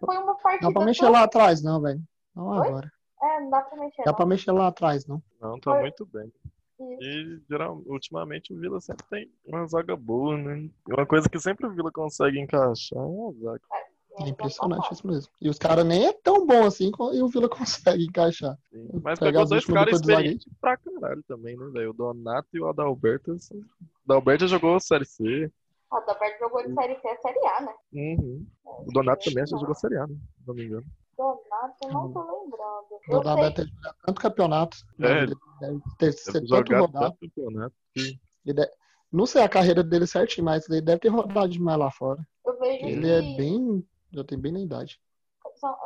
foi 0.00 0.16
uma 0.16 0.34
partida. 0.36 0.66
Não 0.66 0.72
dá 0.72 0.78
pra 0.80 0.86
mexer 0.86 1.02
tão... 1.02 1.12
lá 1.12 1.22
atrás, 1.22 1.62
não, 1.62 1.80
velho. 1.80 2.00
Não 2.34 2.48
Oi? 2.48 2.68
agora. 2.68 2.92
É, 3.22 3.40
não 3.40 3.50
dá 3.50 3.60
pra 3.62 3.78
mexer. 3.78 4.02
Dá 4.02 4.10
não. 4.10 4.16
pra 4.16 4.26
mexer 4.26 4.52
lá 4.52 4.66
atrás, 4.68 5.06
não. 5.06 5.22
Não, 5.40 5.60
tá 5.60 5.72
foi... 5.72 5.80
muito 5.82 6.06
bem. 6.06 6.32
Isso. 6.78 7.02
E 7.02 7.42
geral, 7.48 7.82
ultimamente 7.86 8.52
o 8.52 8.58
Vila 8.58 8.80
sempre 8.80 9.04
tem 9.08 9.30
uma 9.46 9.66
zaga 9.66 9.96
boa, 9.96 10.36
né? 10.36 10.68
Uma 10.86 11.06
coisa 11.06 11.28
que 11.28 11.38
sempre 11.38 11.66
o 11.66 11.74
Vila 11.74 11.90
consegue 11.90 12.38
encaixar 12.38 12.98
é 12.98 13.02
a 13.02 13.32
zaga. 13.32 13.62
É, 13.72 14.24
é 14.24 14.28
impressionante 14.28 14.92
isso 14.92 15.06
mesmo. 15.06 15.32
E 15.40 15.48
os 15.48 15.58
caras 15.58 15.86
nem 15.86 16.06
é 16.06 16.12
tão 16.12 16.46
bom 16.46 16.66
assim 16.66 16.90
e 17.14 17.22
o 17.22 17.28
Vila 17.28 17.48
consegue 17.50 18.04
encaixar. 18.04 18.58
Sim. 18.70 18.88
Mas 19.02 19.18
pegou 19.18 19.46
dois 19.46 19.64
caras 19.64 20.00
experientes 20.00 20.46
pra 20.60 20.76
caralho 20.76 21.22
também, 21.26 21.56
né, 21.56 21.66
velho? 21.72 21.90
O 21.90 21.94
Donato 21.94 22.48
e 22.52 22.60
o 22.60 22.68
Adalberto. 22.68 23.32
Assim. 23.32 23.58
O 23.58 24.12
Adalberto 24.12 24.46
jogou 24.46 24.78
Série 24.78 25.06
C. 25.06 25.50
O 25.90 25.96
Adalberto 25.96 26.38
jogou 26.40 26.66
de 26.66 26.74
Série 26.74 27.00
C 27.00 27.08
a 27.08 27.16
Série 27.18 27.46
A, 27.46 27.60
né? 27.60 27.74
Uhum. 27.92 28.46
O 28.64 28.92
Donato 28.92 29.24
também 29.24 29.46
já 29.46 29.56
jogou 29.56 29.74
Série 29.74 29.96
A, 29.98 30.06
né? 30.06 30.16
Se 30.38 30.46
não 30.46 30.54
me 30.54 30.64
engano. 30.64 30.86
Donato, 31.16 31.88
não 31.88 32.12
tô 32.12 32.22
lembrando. 32.22 33.00
Donato 33.08 33.40
deve 33.40 33.54
ter 33.54 33.66
jogado 33.66 33.96
tanto 34.04 34.20
campeonato. 34.20 34.76
É, 35.00 35.22
ele 35.22 35.34
deve 35.60 35.80
ter 35.98 36.32
deve 36.32 36.48
tanto 36.48 36.74
rodado. 36.74 37.16
Campeonato 37.20 37.74
que... 37.94 38.20
deve... 38.52 38.70
Não 39.12 39.24
sei 39.24 39.42
a 39.42 39.48
carreira 39.48 39.82
dele 39.84 40.06
certinho, 40.06 40.44
mas 40.44 40.68
ele 40.68 40.82
deve 40.82 41.00
ter 41.00 41.08
rodado 41.08 41.48
demais 41.48 41.78
lá 41.78 41.90
fora. 41.90 42.20
Eu 42.44 42.58
vejo 42.58 42.84
ele 42.84 43.00
que... 43.00 43.10
é 43.10 43.20
bem. 43.36 43.88
Já 44.12 44.24
tem 44.24 44.38
bem 44.38 44.52
na 44.52 44.60
idade. 44.60 45.00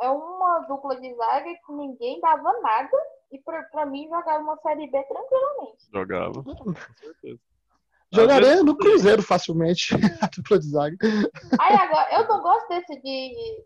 É 0.01 0.09
uma 0.09 0.59
dupla 0.67 0.99
de 0.99 1.15
zaga 1.15 1.49
que 1.65 1.71
ninguém 1.73 2.19
dava 2.19 2.59
nada. 2.61 2.97
E 3.31 3.39
pra, 3.39 3.63
pra 3.63 3.85
mim 3.85 4.09
jogava 4.09 4.43
uma 4.43 4.57
série 4.57 4.89
B 4.91 5.01
tranquilamente. 5.03 5.87
Jogava, 5.93 6.43
com 6.43 6.73
certeza. 6.99 7.39
Jogaria 8.13 8.61
no 8.61 8.75
Cruzeiro 8.75 9.21
facilmente, 9.21 9.89
a 10.21 10.27
dupla 10.27 10.59
de 10.59 10.69
zaga. 10.69 10.97
Aí 11.59 11.75
agora, 11.75 12.13
eu 12.13 12.27
não 12.27 12.41
gosto 12.41 12.67
desse 12.67 13.01
de. 13.01 13.63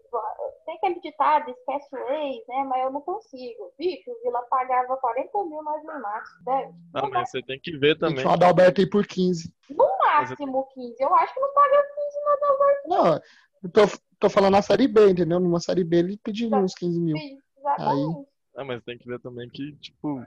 Tem 0.65 0.75
aquele 0.75 0.99
ditado, 0.99 1.49
esquece 1.49 1.95
o 1.95 1.97
ex, 1.97 2.47
né? 2.47 2.63
Mas 2.69 2.83
eu 2.83 2.91
não 2.91 3.01
consigo. 3.01 3.73
Bicho, 3.77 4.11
o 4.11 4.21
Vila 4.23 4.41
pagava 4.43 4.97
40 4.97 5.45
mil 5.45 5.63
mais 5.63 5.83
no 5.83 5.99
máximo. 5.99 6.43
Né? 6.45 6.73
Não, 6.93 7.09
mas 7.09 7.29
você 7.29 7.41
tem 7.41 7.59
que 7.59 7.75
ver 7.77 7.97
também. 7.97 8.17
Tem 8.17 8.25
que 8.25 8.31
Adalberto 8.31 8.81
aí 8.81 8.89
por 8.89 9.05
15. 9.05 9.51
No 9.69 9.87
máximo 9.99 10.67
15. 10.73 10.95
Eu 10.99 11.15
acho 11.15 11.33
que 11.33 11.39
não 11.39 11.53
paga 11.53 11.83
15 11.95 12.25
no 12.25 12.31
Adalberto. 12.31 12.87
Não, 12.87 13.21
eu 13.63 13.71
tô, 13.71 13.97
tô 14.19 14.29
falando 14.29 14.53
na 14.53 14.61
série 14.61 14.87
B, 14.87 15.09
entendeu? 15.09 15.39
Numa 15.39 15.59
série 15.59 15.83
B 15.83 15.97
ele 15.97 16.17
pediria 16.17 16.57
uns 16.57 16.75
15 16.75 16.99
mil. 16.99 17.17
Exatamente. 17.17 18.17
Aí... 18.17 18.25
Ah, 18.57 18.63
mas 18.63 18.83
tem 18.83 18.97
que 18.97 19.07
ver 19.07 19.19
também 19.19 19.49
que, 19.49 19.75
tipo, 19.77 20.23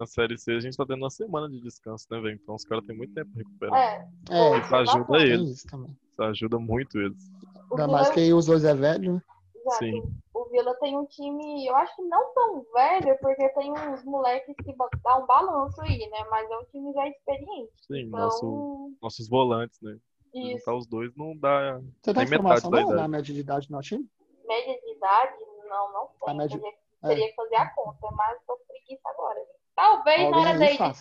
na 0.00 0.06
Série 0.06 0.38
C 0.38 0.52
a 0.52 0.60
gente 0.60 0.76
tá 0.76 0.86
tendo 0.86 1.02
uma 1.02 1.10
semana 1.10 1.48
de 1.48 1.60
descanso, 1.60 2.06
né, 2.10 2.18
velho? 2.20 2.40
Então 2.42 2.54
os 2.54 2.64
caras 2.64 2.84
têm 2.86 2.96
muito 2.96 3.12
tempo 3.12 3.30
pra 3.30 3.38
recuperar. 3.38 3.78
É, 3.78 4.08
é 4.30 4.58
isso 4.58 4.74
ajuda 4.74 5.18
eles. 5.18 5.50
Isso, 5.50 5.66
isso, 5.66 6.22
ajuda 6.22 6.58
muito 6.58 6.98
eles. 6.98 7.30
Ainda 7.70 7.86
mais 7.86 8.08
que 8.10 8.32
os 8.32 8.46
dois 8.46 8.64
é 8.64 8.74
velho, 8.74 9.14
né? 9.14 9.22
Exato. 9.54 9.78
Sim. 9.78 10.02
O 10.32 10.44
Vila 10.48 10.74
tem 10.80 10.96
um 10.96 11.04
time, 11.04 11.66
eu 11.66 11.76
acho 11.76 11.94
que 11.94 12.02
não 12.02 12.32
tão 12.32 12.64
velho, 12.72 13.18
porque 13.20 13.46
tem 13.50 13.70
uns 13.72 14.02
moleques 14.04 14.56
que 14.64 14.74
dá 15.04 15.18
um 15.18 15.26
balanço 15.26 15.80
aí, 15.82 15.98
né? 16.10 16.24
Mas 16.30 16.50
é 16.50 16.56
um 16.56 16.64
time 16.64 16.92
já 16.94 17.06
experiente. 17.06 17.72
Sim, 17.86 18.00
então... 18.06 18.20
nosso, 18.20 18.92
nossos 19.02 19.28
volantes, 19.28 19.78
né? 19.82 19.98
Isso. 20.32 20.58
Juntar 20.58 20.74
os 20.76 20.86
dois 20.86 21.14
não 21.14 21.36
dá. 21.36 21.78
Você 22.00 22.14
tem 22.14 22.22
informação 22.22 22.70
não, 22.70 22.90
na 22.90 23.08
média 23.08 23.34
de 23.34 23.40
idade 23.40 23.70
no 23.70 23.80
time? 23.80 24.08
Média 24.48 24.80
de 24.80 24.96
idade? 24.96 25.34
Não, 25.68 25.92
não 25.92 26.08
tem. 26.24 26.36
Média... 26.36 26.58
Teria, 26.58 26.78
teria 27.02 27.24
é. 27.24 27.28
que 27.28 27.34
fazer 27.34 27.56
a 27.56 27.74
conta, 27.74 28.10
mas 28.12 28.38
tô 28.46 28.58
preguiça 28.66 29.08
agora. 29.10 29.40
Talvez 29.80 30.30
na 30.30 30.38
hora 30.38 30.58
da 30.58 30.66
edição. 30.66 30.92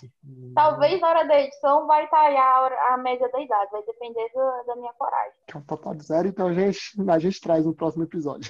Talvez 0.55 1.01
na 1.01 1.09
hora 1.09 1.23
da 1.25 1.39
edição 1.41 1.85
vai 1.85 2.05
estar 2.05 2.73
a, 2.93 2.97
média 2.97 3.29
da 3.29 3.41
idade, 3.41 3.71
vai 3.71 3.83
depender 3.83 4.29
do, 4.33 4.63
da 4.67 4.75
minha 4.77 4.93
coragem. 4.93 5.33
Então 5.43 5.61
tá, 5.63 5.75
tá 5.75 5.93
zero, 5.95 6.29
então 6.29 6.47
a 6.47 6.53
gente, 6.53 6.79
a 7.09 7.19
gente 7.19 7.41
traz 7.41 7.65
no 7.65 7.75
próximo 7.75 8.05
episódio. 8.05 8.49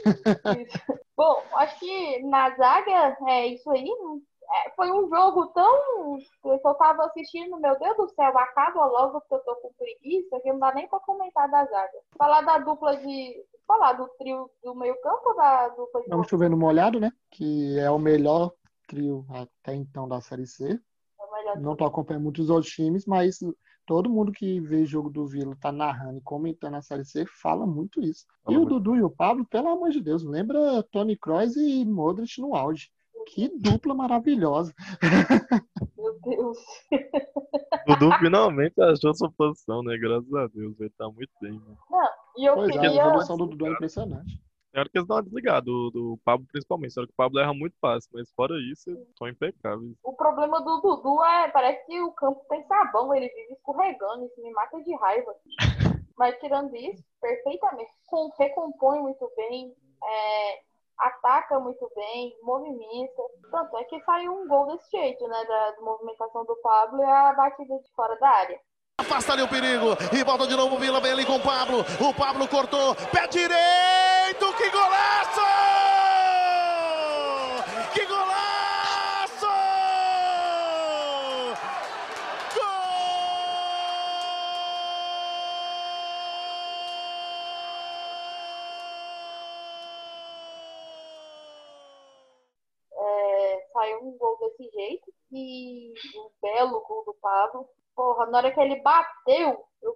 Bom, 1.18 1.42
acho 1.56 1.80
que 1.80 2.22
na 2.24 2.52
zaga 2.52 3.18
é 3.28 3.48
isso 3.48 3.72
aí. 3.72 3.90
É, 4.52 4.70
foi 4.76 4.92
um 4.92 5.10
jogo 5.10 5.48
tão. 5.48 6.18
eu 6.46 6.74
tava 6.76 7.06
assistindo, 7.06 7.60
meu 7.60 7.78
Deus 7.80 7.98
do 7.98 8.10
céu, 8.10 8.38
acaba 8.38 8.86
logo 8.86 9.22
que 9.22 9.34
eu 9.34 9.40
tô 9.40 9.56
com 9.56 9.74
preguiça, 9.74 10.40
que 10.42 10.52
não 10.52 10.60
dá 10.60 10.74
nem 10.76 10.88
pra 10.88 11.00
comentar 11.00 11.50
da 11.50 11.66
zaga. 11.66 11.98
Falar 12.18 12.42
da 12.42 12.60
dupla 12.60 12.98
de. 12.98 13.36
Falar 13.68 13.94
do 13.94 14.08
trio 14.18 14.50
do 14.64 14.74
meio-campo 14.76 15.34
da 15.36 15.70
dupla 15.70 16.02
de. 16.02 16.10
Vamos 16.10 16.28
chovendo 16.28 16.58
molhado, 16.58 17.00
né? 17.00 17.12
Que 17.32 17.80
é 17.80 17.90
o 17.92 18.00
melhor 18.00 18.52
trio 18.90 19.26
até 19.30 19.76
então 19.76 20.08
da 20.08 20.20
Série 20.20 20.48
C. 20.48 20.80
Não 21.62 21.76
tô 21.76 21.86
acompanhando 21.86 22.24
muitos 22.24 22.50
outros 22.50 22.72
times, 22.74 23.06
mas 23.06 23.40
todo 23.86 24.10
mundo 24.10 24.32
que 24.32 24.60
vê 24.60 24.86
jogo 24.86 25.10
do 25.10 25.26
Vila 25.26 25.56
tá 25.60 25.72
narrando 25.72 26.18
e 26.18 26.22
comentando 26.22 26.76
a 26.76 26.82
Série 26.82 27.06
C 27.06 27.26
fala 27.42 27.66
muito 27.66 28.02
isso. 28.02 28.26
e 28.50 28.58
o 28.58 28.66
Dudu 28.66 28.96
e 28.96 29.04
o 29.04 29.10
Pablo, 29.10 29.46
pelo 29.46 29.70
amor 29.70 29.92
de 29.92 30.02
Deus, 30.02 30.24
lembra 30.24 30.84
Tony 30.92 31.16
Kroos 31.16 31.56
e 31.56 31.86
Modric 31.86 32.42
no 32.42 32.56
auge. 32.56 32.90
Que 33.28 33.50
dupla 33.60 33.94
maravilhosa. 33.94 34.74
Meu 35.96 36.20
Deus. 36.22 36.58
Dudu 37.86 38.12
finalmente 38.20 38.82
achou 38.82 39.14
sua 39.14 39.32
posição, 39.32 39.84
né? 39.84 39.98
Graças 39.98 40.34
a 40.34 40.48
Deus, 40.48 40.80
ele 40.80 40.90
tá 40.98 41.06
muito 41.10 41.32
bem. 41.42 41.54
Né? 41.54 41.76
Não, 41.90 42.10
e 42.38 42.46
eu 42.46 42.56
pois 42.56 42.72
queria... 42.72 42.90
é, 42.90 43.00
a 43.00 43.08
evolução 43.08 43.38
do 43.38 43.48
Dudu 43.48 43.68
é 43.68 43.72
impressionante. 43.72 44.42
Tem 44.72 44.80
hora 44.80 44.90
que 44.90 44.98
eles 44.98 45.08
dão 45.08 45.18
uma 45.18 45.24
desligada, 45.24 45.62
do, 45.62 45.90
do 45.90 46.20
Pablo 46.24 46.46
principalmente. 46.52 46.94
Tem 46.94 47.02
hora 47.02 47.08
que 47.08 47.14
o 47.14 47.18
Pablo 47.18 47.40
erra 47.40 47.54
muito 47.54 47.76
fácil, 47.80 48.10
mas 48.14 48.32
fora 48.32 48.54
isso, 48.72 48.90
são 49.18 49.28
impecáveis. 49.28 49.96
O 50.04 50.14
problema 50.14 50.62
do 50.62 50.82
Dudu 50.82 51.24
é, 51.24 51.50
parece 51.50 51.86
que 51.86 52.02
o 52.02 52.12
campo 52.12 52.46
tem 52.50 52.64
sabão, 52.68 53.14
ele 53.14 53.30
vive 53.30 53.54
escorregando, 53.54 54.26
isso 54.26 54.42
me 54.42 54.52
mata 54.52 54.82
de 54.84 54.96
raiva. 54.96 55.36
mas 56.20 56.38
tirando 56.40 56.76
isso, 56.76 57.02
perfeitamente, 57.22 57.92
com, 58.06 58.30
recompõe 58.38 59.00
muito 59.00 59.32
bem, 59.38 59.74
é, 60.04 60.60
ataca 60.98 61.60
muito 61.62 61.90
bem, 61.96 62.38
movimenta. 62.44 63.24
Tanto 63.50 63.78
é 63.78 63.86
que 63.86 64.02
saiu 64.02 64.34
um 64.34 64.48
gol 64.48 64.68
desse 64.68 64.92
jeito, 64.92 65.26
né, 65.28 65.46
da, 65.46 65.72
da 65.72 65.82
movimentação 65.82 66.46
do 66.46 66.56
Pablo 66.58 67.00
e 67.02 67.06
a 67.06 67.34
batida 67.34 67.80
de 67.80 67.92
fora 67.96 68.20
da 68.20 68.30
área. 68.30 68.60
Afasta 69.00 69.32
ali 69.32 69.42
o 69.42 69.48
perigo 69.48 69.98
e 70.12 70.24
volta 70.26 70.46
de 70.46 70.58
novo 70.58 70.76
o 70.76 70.78
Vila, 70.78 71.00
vem 71.00 71.14
ali 71.14 71.26
com 71.26 71.38
o 71.38 71.40
Pablo. 71.40 71.86
O 72.02 72.14
Pablo 72.14 72.46
cortou, 72.50 72.94
pé 72.96 73.28
direito, 73.28 74.54
que 74.58 74.70
golaço! 74.70 75.40
Que 77.94 78.06
golaço! 78.06 79.48
Gol! 82.56 82.90
É, 92.92 93.68
saiu 93.72 94.00
um 94.04 94.18
gol 94.18 94.38
desse 94.40 94.70
jeito 94.76 95.19
e 95.32 95.94
um 96.16 96.30
belo 96.42 96.82
gol 96.88 97.06
do 97.06 97.14
Pablo 97.16 97.68
Porra, 98.00 98.28
na 98.28 98.38
hora 98.38 98.52
que 98.54 98.62
ele 98.62 98.82
bateu, 98.82 99.62
eu, 99.84 99.94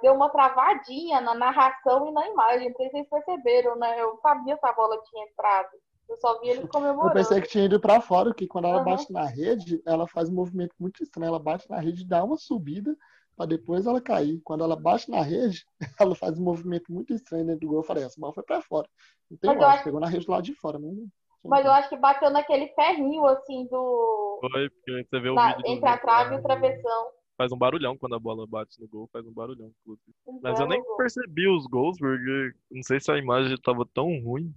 deu 0.00 0.14
uma 0.14 0.30
travadinha 0.30 1.20
na 1.20 1.34
narração 1.34 2.08
e 2.08 2.10
na 2.10 2.26
imagem. 2.26 2.70
Não 2.70 2.76
sei 2.76 2.86
se 2.86 2.92
vocês 2.92 3.08
perceberam, 3.10 3.76
né? 3.76 4.00
Eu 4.00 4.18
sabia 4.22 4.56
se 4.56 4.66
a 4.66 4.72
bola 4.72 4.98
tinha 5.02 5.26
entrado. 5.26 5.68
Eu 6.08 6.16
só 6.16 6.40
vi 6.40 6.48
ele 6.48 6.66
comemorando. 6.66 7.10
Eu 7.10 7.12
pensei 7.12 7.42
que 7.42 7.48
tinha 7.48 7.66
ido 7.66 7.78
para 7.78 8.00
fora, 8.00 8.32
que 8.32 8.46
quando 8.46 8.68
ela 8.68 8.78
uhum. 8.78 8.84
bate 8.84 9.12
na 9.12 9.26
rede, 9.26 9.82
ela 9.84 10.06
faz 10.06 10.30
um 10.30 10.34
movimento 10.34 10.74
muito 10.80 11.02
estranho. 11.02 11.28
Ela 11.28 11.38
bate 11.38 11.68
na 11.68 11.78
rede, 11.78 12.06
dá 12.06 12.24
uma 12.24 12.38
subida, 12.38 12.96
para 13.36 13.44
depois 13.44 13.86
ela 13.86 14.00
cair. 14.00 14.40
Quando 14.42 14.64
ela 14.64 14.74
bate 14.74 15.10
na 15.10 15.20
rede, 15.20 15.66
ela 16.00 16.14
faz 16.14 16.38
um 16.38 16.42
movimento 16.42 16.90
muito 16.90 17.12
estranho 17.12 17.44
dentro 17.44 17.60
do 17.60 17.68
gol. 17.68 17.80
Eu 17.80 17.84
falei, 17.84 18.02
essa 18.02 18.18
bola 18.18 18.32
foi 18.32 18.44
para 18.44 18.62
fora. 18.62 18.88
Não 19.30 19.36
tem 19.36 19.54
mais, 19.54 19.74
acho... 19.74 19.84
pegou 19.84 20.00
na 20.00 20.08
rede 20.08 20.24
do 20.24 20.32
lado 20.32 20.44
de 20.44 20.54
fora. 20.54 20.78
Não... 20.78 21.06
Mas 21.44 21.64
eu 21.64 21.72
acho 21.72 21.88
que 21.88 21.96
bateu 21.96 22.30
naquele 22.30 22.68
ferrinho, 22.68 23.26
assim, 23.26 23.66
do... 23.66 24.38
Foi, 24.40 24.70
porque 24.70 25.06
você 25.08 25.20
vê 25.20 25.30
o 25.30 25.34
na... 25.34 25.56
vídeo 25.56 25.72
Entre 25.72 25.88
a 25.88 25.98
trave 25.98 26.34
e 26.34 26.38
o 26.38 26.42
travessão 26.42 27.12
faz 27.42 27.50
um 27.50 27.58
barulhão 27.58 27.98
quando 27.98 28.14
a 28.14 28.20
bola 28.20 28.46
bate 28.46 28.80
no 28.80 28.86
gol, 28.86 29.08
faz 29.12 29.26
um 29.26 29.32
barulhão, 29.32 29.72
inclusive. 29.80 30.14
Mas 30.40 30.60
eu 30.60 30.66
nem 30.66 30.80
percebi 30.96 31.48
os 31.48 31.66
gols, 31.66 31.98
porque 31.98 32.52
não 32.70 32.82
sei 32.82 33.00
se 33.00 33.10
a 33.10 33.18
imagem 33.18 33.54
estava 33.54 33.84
tão 33.92 34.06
ruim, 34.22 34.54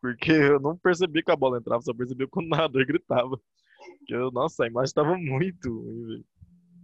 porque 0.00 0.30
eu 0.30 0.60
não 0.60 0.76
percebi 0.76 1.22
que 1.22 1.32
a 1.32 1.36
bola 1.36 1.58
entrava, 1.58 1.82
só 1.82 1.92
percebi 1.92 2.26
quando 2.28 2.46
o 2.46 2.50
narrador 2.50 2.86
gritava. 2.86 3.40
Eu, 4.08 4.30
nossa, 4.30 4.64
a 4.64 4.66
imagem 4.68 4.86
estava 4.86 5.16
muito 5.16 5.68
ruim, 5.68 6.06
velho. 6.06 6.24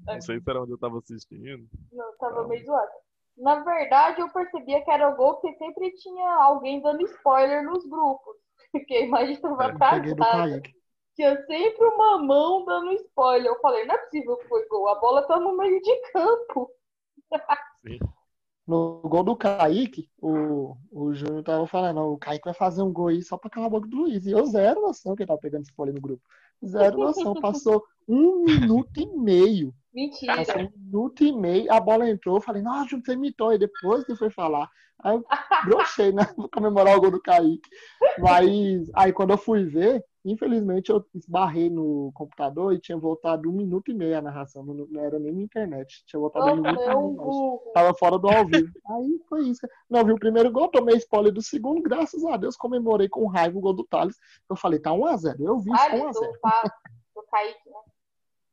Não 0.06 0.20
sei 0.20 0.40
se 0.40 0.50
era 0.50 0.62
onde 0.62 0.72
eu 0.72 0.76
estava 0.76 0.98
assistindo. 0.98 1.68
Não, 1.92 2.16
tava 2.18 2.48
meio 2.48 2.64
zoado. 2.64 2.90
Na 3.36 3.62
verdade, 3.62 4.20
eu 4.20 4.28
percebia 4.30 4.82
que 4.82 4.90
era 4.90 5.08
o 5.08 5.16
gol 5.16 5.34
porque 5.34 5.56
sempre 5.58 5.92
tinha 5.92 6.32
alguém 6.42 6.82
dando 6.82 7.02
spoiler 7.02 7.62
nos 7.62 7.86
grupos. 7.86 8.36
Porque 8.72 8.94
a 8.94 9.00
imagem 9.00 9.34
estava 9.34 9.64
é, 9.64 9.66
atrasada 9.66 10.62
tinha 11.18 11.36
sempre 11.46 11.84
uma 11.84 12.18
mão 12.18 12.64
dando 12.64 12.92
spoiler. 12.92 13.50
Eu 13.50 13.60
falei, 13.60 13.84
não 13.84 13.96
é 13.96 13.98
possível 13.98 14.36
que 14.36 14.48
foi 14.48 14.64
gol, 14.68 14.88
a 14.88 15.00
bola 15.00 15.26
tá 15.26 15.38
no 15.40 15.56
meio 15.56 15.80
de 15.82 16.12
campo. 16.12 16.70
Sim. 17.84 17.98
No 18.64 19.00
gol 19.02 19.24
do 19.24 19.34
Kaique, 19.34 20.08
o, 20.20 20.76
o 20.92 21.12
Júnior 21.14 21.42
tava 21.42 21.66
falando, 21.66 22.00
o 22.02 22.18
Kaique 22.18 22.44
vai 22.44 22.54
fazer 22.54 22.82
um 22.82 22.92
gol 22.92 23.08
aí 23.08 23.22
só 23.22 23.36
pra 23.36 23.50
calar 23.50 23.66
a 23.66 23.70
boca 23.70 23.88
do 23.88 23.96
Luiz. 23.96 24.26
E 24.26 24.30
eu 24.30 24.44
zero 24.46 24.80
noção 24.80 25.16
que 25.16 25.22
ele 25.22 25.28
tava 25.28 25.40
pegando 25.40 25.64
spoiler 25.64 25.94
no 25.94 26.00
grupo. 26.00 26.22
Zero 26.64 26.98
noção. 26.98 27.34
Passou 27.34 27.84
um 28.08 28.44
minuto 28.44 29.00
e 29.00 29.06
meio. 29.06 29.74
Mentira. 29.92 30.36
Passou 30.36 30.62
um 30.62 30.70
minuto 30.76 31.24
e 31.24 31.32
meio, 31.32 31.72
a 31.72 31.80
bola 31.80 32.08
entrou, 32.08 32.36
eu 32.36 32.40
falei, 32.40 32.62
nossa, 32.62 32.96
você 32.96 33.12
imitou. 33.12 33.52
E 33.52 33.58
depois 33.58 34.04
ele 34.08 34.18
foi 34.18 34.30
falar. 34.30 34.70
Aí 35.02 35.14
eu 35.14 35.24
brochei, 35.64 36.12
né? 36.12 36.22
Vou 36.36 36.48
comemorar 36.48 36.96
o 36.96 37.00
gol 37.00 37.10
do 37.10 37.22
Kaique. 37.22 37.68
Mas 38.18 38.90
aí 38.94 39.12
quando 39.12 39.30
eu 39.30 39.38
fui 39.38 39.64
ver, 39.64 40.04
infelizmente 40.24 40.90
eu 40.90 41.04
esbarrei 41.14 41.70
no 41.70 42.10
computador 42.14 42.72
e 42.72 42.80
tinha 42.80 42.98
voltado 42.98 43.48
um 43.48 43.52
minuto 43.52 43.90
e 43.90 43.94
meio 43.94 44.16
a 44.16 44.22
narração. 44.22 44.64
Não, 44.64 44.74
não 44.74 45.00
era 45.00 45.18
nem 45.18 45.32
na 45.32 45.42
internet. 45.42 46.04
Tinha 46.06 46.20
voltado 46.20 46.46
um 46.46 46.56
minuto 46.56 46.80
e 46.80 46.86
meio. 46.86 47.72
Tava 47.72 47.94
fora 47.94 48.18
do 48.18 48.28
ao 48.28 48.46
vivo. 48.46 48.72
Aí 48.90 49.20
foi 49.28 49.48
isso. 49.48 49.66
Não 49.88 50.04
vi 50.04 50.12
o 50.12 50.18
primeiro 50.18 50.50
gol, 50.50 50.68
tomei 50.68 50.96
spoiler 50.96 51.32
do 51.32 51.42
segundo, 51.42 51.82
graças 51.82 52.24
a 52.24 52.36
Deus 52.36 52.56
comemorei 52.56 53.08
com 53.08 53.26
raiva 53.26 53.58
o 53.58 53.60
gol 53.60 53.74
do 53.74 53.84
Thales. 53.84 54.16
Eu 54.48 54.56
falei, 54.56 54.78
tá 54.78 54.90
1x0. 54.90 55.40
Eu 55.40 55.58
vi 55.58 55.72
isso 55.72 55.82
Ali 55.82 56.00
1x0. 56.00 56.12
do, 57.14 57.22
Kaique, 57.30 57.70
né? 57.70 57.80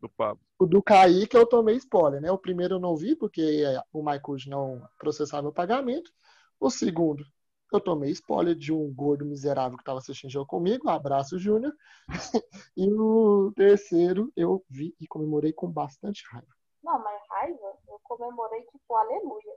Do 0.02 0.10
Pablo. 0.10 0.40
O 0.60 0.66
do 0.66 0.82
Kaique 0.82 1.36
eu 1.36 1.46
tomei 1.46 1.76
spoiler, 1.76 2.22
né? 2.22 2.32
O 2.32 2.38
primeiro 2.38 2.76
eu 2.76 2.80
não 2.80 2.96
vi, 2.96 3.16
porque 3.16 3.64
o 3.92 4.02
Maicujo 4.02 4.50
não 4.50 4.82
processava 4.98 5.44
meu 5.44 5.52
pagamento. 5.52 6.12
O 6.60 6.70
segundo, 6.70 7.26
eu 7.76 7.82
tomei 7.82 8.12
spoiler 8.12 8.56
de 8.56 8.74
um 8.74 8.92
gordo 8.94 9.26
miserável 9.26 9.78
que 9.78 9.82
estava 9.82 10.00
assistindo 10.00 10.30
o 10.30 10.34
jogo 10.34 10.48
comigo. 10.48 10.90
Abraço, 10.90 11.38
Júnior. 11.38 11.74
e 12.76 12.92
o 12.92 13.52
terceiro, 13.56 14.32
eu 14.36 14.64
vi 14.70 14.96
e 15.00 15.08
comemorei 15.08 15.54
com 15.54 15.72
bastante 15.72 16.24
raiva. 16.32 16.48
Não, 16.84 17.02
mas 17.04 17.22
raiva, 17.30 17.78
eu 17.88 18.00
comemorei 18.04 18.62
tipo 18.62 18.96
aleluia. 18.96 19.56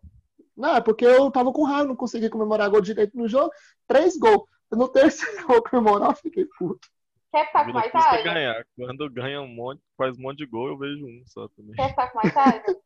Não, 0.56 0.74
é 0.76 0.80
porque 0.80 1.04
eu 1.04 1.30
tava 1.30 1.52
com 1.52 1.62
raiva, 1.62 1.88
não 1.88 1.96
consegui 1.96 2.28
comemorar 2.28 2.70
gol 2.70 2.80
direito 2.80 3.16
no 3.16 3.28
jogo. 3.28 3.52
Três 3.86 4.18
gols. 4.18 4.42
No 4.70 4.88
terceiro 4.88 5.38
eu 5.42 5.46
vou 5.46 5.62
comemorar, 5.62 6.10
eu 6.10 6.16
fiquei 6.16 6.46
puto. 6.58 6.88
Quer 7.30 7.46
ficar 7.46 7.66
com 7.66 7.72
mais 7.72 7.92
raiva? 7.92 8.22
ganhar. 8.22 8.66
Quando 8.74 9.10
ganha 9.10 9.40
um 9.40 9.48
monte, 9.48 9.82
faz 9.96 10.18
um 10.18 10.22
monte 10.22 10.38
de 10.38 10.46
gol, 10.46 10.68
eu 10.68 10.78
vejo 10.78 11.06
um 11.06 11.22
só 11.26 11.48
também. 11.48 11.74
Quer 11.74 11.90
ficar 11.90 12.10
com 12.10 12.18
mais 12.18 12.34
raiva? 12.34 12.64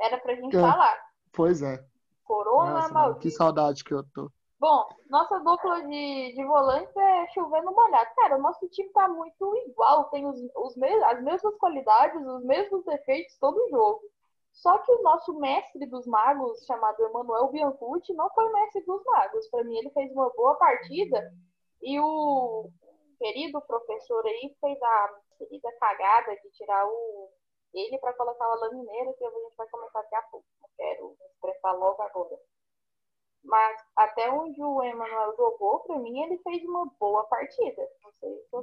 Era 0.00 0.18
pra 0.18 0.34
gente 0.34 0.50
Quer. 0.50 0.60
falar. 0.60 0.98
Pois 1.32 1.62
é. 1.62 1.84
Corona 2.24 2.88
Nossa, 2.88 3.18
que 3.18 3.30
saudade 3.30 3.84
que 3.84 3.92
eu 3.92 4.02
tô. 4.14 4.30
Bom, 4.60 4.86
nossa 5.08 5.38
dupla 5.40 5.80
de, 5.86 6.32
de 6.34 6.44
volantes 6.44 6.94
é 6.96 7.26
chovendo 7.28 7.72
molhado. 7.72 8.10
Cara, 8.14 8.36
o 8.36 8.42
nosso 8.42 8.68
time 8.68 8.90
tá 8.90 9.08
muito 9.08 9.56
igual, 9.68 10.04
tem 10.10 10.26
os, 10.26 10.38
os 10.54 10.76
mes- 10.76 11.02
as 11.04 11.22
mesmas 11.22 11.56
qualidades, 11.56 12.20
os 12.26 12.44
mesmos 12.44 12.84
defeitos 12.84 13.36
todo 13.38 13.68
jogo. 13.70 14.02
Só 14.52 14.76
que 14.78 14.92
o 14.92 15.02
nosso 15.02 15.32
mestre 15.40 15.86
dos 15.86 16.06
magos, 16.06 16.64
chamado 16.66 17.02
Emanuel 17.02 17.48
Biancucci, 17.48 18.12
não 18.12 18.28
foi 18.30 18.52
mestre 18.52 18.82
dos 18.84 19.02
magos. 19.04 19.48
Para 19.48 19.64
mim, 19.64 19.78
ele 19.78 19.90
fez 19.90 20.12
uma 20.12 20.28
boa 20.30 20.54
partida 20.56 21.32
e 21.82 21.98
o 21.98 22.68
querido 23.18 23.60
professor 23.62 24.26
aí 24.26 24.54
fez 24.60 24.82
a 24.82 25.20
querida 25.38 25.72
cagada 25.80 26.36
de 26.36 26.50
tirar 26.50 26.86
o 26.86 27.30
ele 27.72 27.96
para 27.98 28.12
colocar 28.14 28.46
o 28.48 28.52
Alain 28.52 28.74
Mineiro, 28.76 29.14
que 29.14 29.24
a 29.24 29.30
gente 29.30 29.56
vai 29.56 29.68
comentar 29.68 30.02
daqui 30.02 30.16
a 30.16 30.22
pouco. 30.22 30.46
Não 30.60 30.68
quero 30.76 31.08
me 31.18 31.26
estressar 31.32 31.76
logo 31.78 32.02
agora. 32.02 32.36
Mas 33.44 33.80
até 33.96 34.30
onde 34.30 34.62
o 34.62 34.82
Emanuel 34.82 35.34
jogou, 35.36 35.80
pra 35.80 35.98
mim, 35.98 36.20
ele 36.20 36.38
fez 36.38 36.62
uma 36.64 36.86
boa 36.98 37.24
partida. 37.24 37.82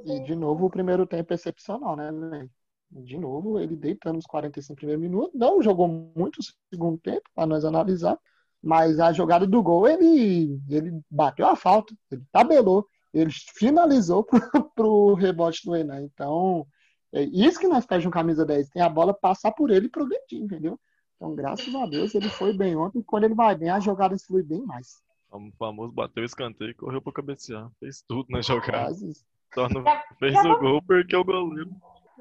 E 0.04 0.20
de 0.20 0.36
novo 0.36 0.66
o 0.66 0.70
primeiro 0.70 1.06
tempo 1.06 1.34
excepcional, 1.34 1.96
né, 1.96 2.10
velho? 2.12 2.50
De 2.90 3.18
novo, 3.18 3.60
ele 3.60 3.76
deitando 3.76 4.16
nos 4.16 4.26
45 4.26 4.76
primeiros 4.76 5.02
minutos. 5.02 5.38
Não 5.38 5.60
jogou 5.60 5.88
muito 5.88 6.38
o 6.38 6.42
segundo 6.72 6.98
tempo, 6.98 7.28
para 7.34 7.46
nós 7.46 7.64
analisar. 7.64 8.18
Mas 8.62 8.98
a 8.98 9.12
jogada 9.12 9.46
do 9.46 9.62
gol, 9.62 9.86
ele, 9.86 10.58
ele 10.68 11.00
bateu 11.10 11.46
a 11.46 11.54
falta, 11.54 11.94
ele 12.10 12.24
tabelou, 12.32 12.86
ele 13.12 13.30
finalizou 13.30 14.24
pro, 14.24 14.70
pro 14.74 15.14
rebote 15.14 15.64
do 15.64 15.76
Enan. 15.76 16.02
Então, 16.02 16.66
é 17.12 17.22
isso 17.22 17.60
que 17.60 17.68
nós 17.68 17.86
pedimos 17.86 18.06
um 18.06 18.10
camisa 18.10 18.44
10. 18.44 18.70
Tem 18.70 18.82
a 18.82 18.88
bola 18.88 19.14
passar 19.14 19.52
por 19.52 19.70
ele 19.70 19.86
e 19.86 19.90
progredir, 19.90 20.40
entendeu? 20.40 20.78
Então, 21.18 21.34
graças 21.34 21.74
a 21.74 21.84
Deus, 21.86 22.14
ele 22.14 22.28
foi 22.28 22.52
bem 22.52 22.76
ontem. 22.76 23.02
Quando 23.02 23.24
ele 23.24 23.34
vai 23.34 23.54
bem, 23.56 23.68
as 23.70 23.82
jogadas 23.82 24.24
fluem 24.24 24.44
bem 24.44 24.62
mais. 24.62 25.02
O 25.32 25.50
famoso 25.58 25.92
bateu 25.92 26.22
o 26.22 26.26
escanteio 26.26 26.70
e 26.70 26.74
correu 26.74 27.02
pra 27.02 27.12
cabecear. 27.12 27.68
Fez 27.80 28.02
tudo 28.06 28.26
na 28.30 28.40
jogada. 28.40 28.84
Quase. 28.86 29.12
Só 29.52 29.68
não 29.68 29.82
Já- 29.82 30.04
fez 30.18 30.32
já 30.32 30.40
o 30.40 30.42
vamos- 30.44 30.60
gol 30.60 30.82
porque 30.86 31.16
o 31.16 31.24
goleiro. 31.24 31.70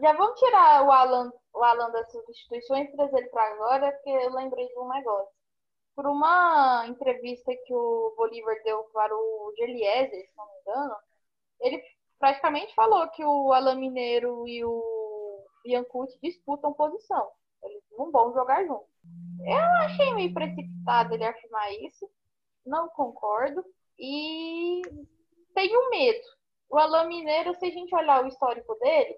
Já 0.01 0.13
vamos 0.13 0.39
tirar 0.39 0.83
o 0.83 0.91
Alan, 0.91 1.31
o 1.53 1.63
Alan 1.63 1.91
das 1.91 2.11
substituições 2.11 2.89
e 2.89 2.95
trazer 2.95 3.17
ele 3.19 3.29
para 3.29 3.53
agora, 3.53 3.91
porque 3.91 4.09
eu 4.09 4.33
lembrei 4.33 4.67
de 4.67 4.79
um 4.79 4.89
negócio. 4.89 5.31
Por 5.95 6.05
uma 6.07 6.85
entrevista 6.87 7.51
que 7.65 7.73
o 7.73 8.13
Bolívar 8.17 8.55
deu 8.63 8.83
para 8.93 9.13
o 9.15 9.53
Geliezer, 9.57 10.25
se 10.27 10.37
não 10.37 10.45
me 10.45 10.51
engano, 10.61 10.95
ele 11.61 11.81
praticamente 12.19 12.73
falou 12.75 13.07
que 13.09 13.23
o 13.23 13.51
Alan 13.53 13.75
Mineiro 13.75 14.47
e 14.47 14.63
o 14.65 15.43
Biancucci 15.63 16.17
disputam 16.21 16.73
posição. 16.73 17.27
Eles 17.69 17.83
não 17.97 18.11
vão 18.11 18.33
jogar 18.33 18.65
juntos. 18.65 18.87
Eu 19.45 19.85
achei 19.85 20.13
meio 20.13 20.33
precipitado 20.33 21.13
ele 21.13 21.25
afirmar 21.25 21.71
isso. 21.73 22.09
Não 22.65 22.89
concordo. 22.89 23.63
E 23.97 24.81
tenho 25.53 25.89
medo. 25.89 26.27
O 26.69 26.77
Alan 26.77 27.05
Mineiro, 27.07 27.55
se 27.55 27.65
a 27.65 27.71
gente 27.71 27.95
olhar 27.95 28.23
o 28.23 28.27
histórico 28.27 28.75
dele, 28.75 29.15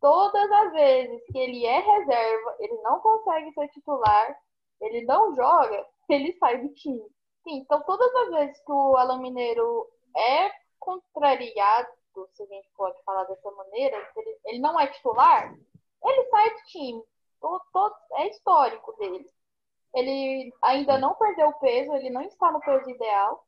todas 0.00 0.50
as 0.50 0.72
vezes 0.72 1.22
que 1.26 1.38
ele 1.38 1.64
é 1.64 1.80
reserva, 1.80 2.56
ele 2.60 2.74
não 2.82 3.00
consegue 3.00 3.52
ser 3.52 3.68
titular, 3.68 4.38
ele 4.80 5.02
não 5.04 5.34
joga, 5.34 5.84
ele 6.08 6.32
sai 6.34 6.62
do 6.62 6.72
time. 6.74 7.04
Sim, 7.42 7.58
então 7.58 7.82
todas 7.82 8.14
as 8.14 8.30
vezes 8.30 8.64
que 8.64 8.72
o 8.72 8.96
Alan 8.96 9.18
Mineiro 9.18 9.88
é 10.16 10.50
contrariado, 10.78 11.88
se 12.32 12.42
a 12.42 12.46
gente 12.46 12.68
pode 12.76 13.02
falar 13.02 13.24
dessa 13.24 13.50
maneira, 13.50 13.96
ele, 14.16 14.38
ele 14.46 14.58
não 14.60 14.78
é 14.78 14.86
titular, 14.86 15.52
ele 16.04 16.24
sai 16.30 16.50
do 16.50 16.62
time. 16.66 17.02
É 18.14 18.28
histórico 18.28 18.96
dele. 18.98 19.26
Ele 19.94 20.52
ainda 20.62 20.98
não 20.98 21.14
perdeu 21.14 21.48
o 21.48 21.58
peso, 21.58 21.92
ele 21.94 22.10
não 22.10 22.22
está 22.22 22.50
no 22.50 22.60
peso 22.60 22.88
ideal. 22.90 23.44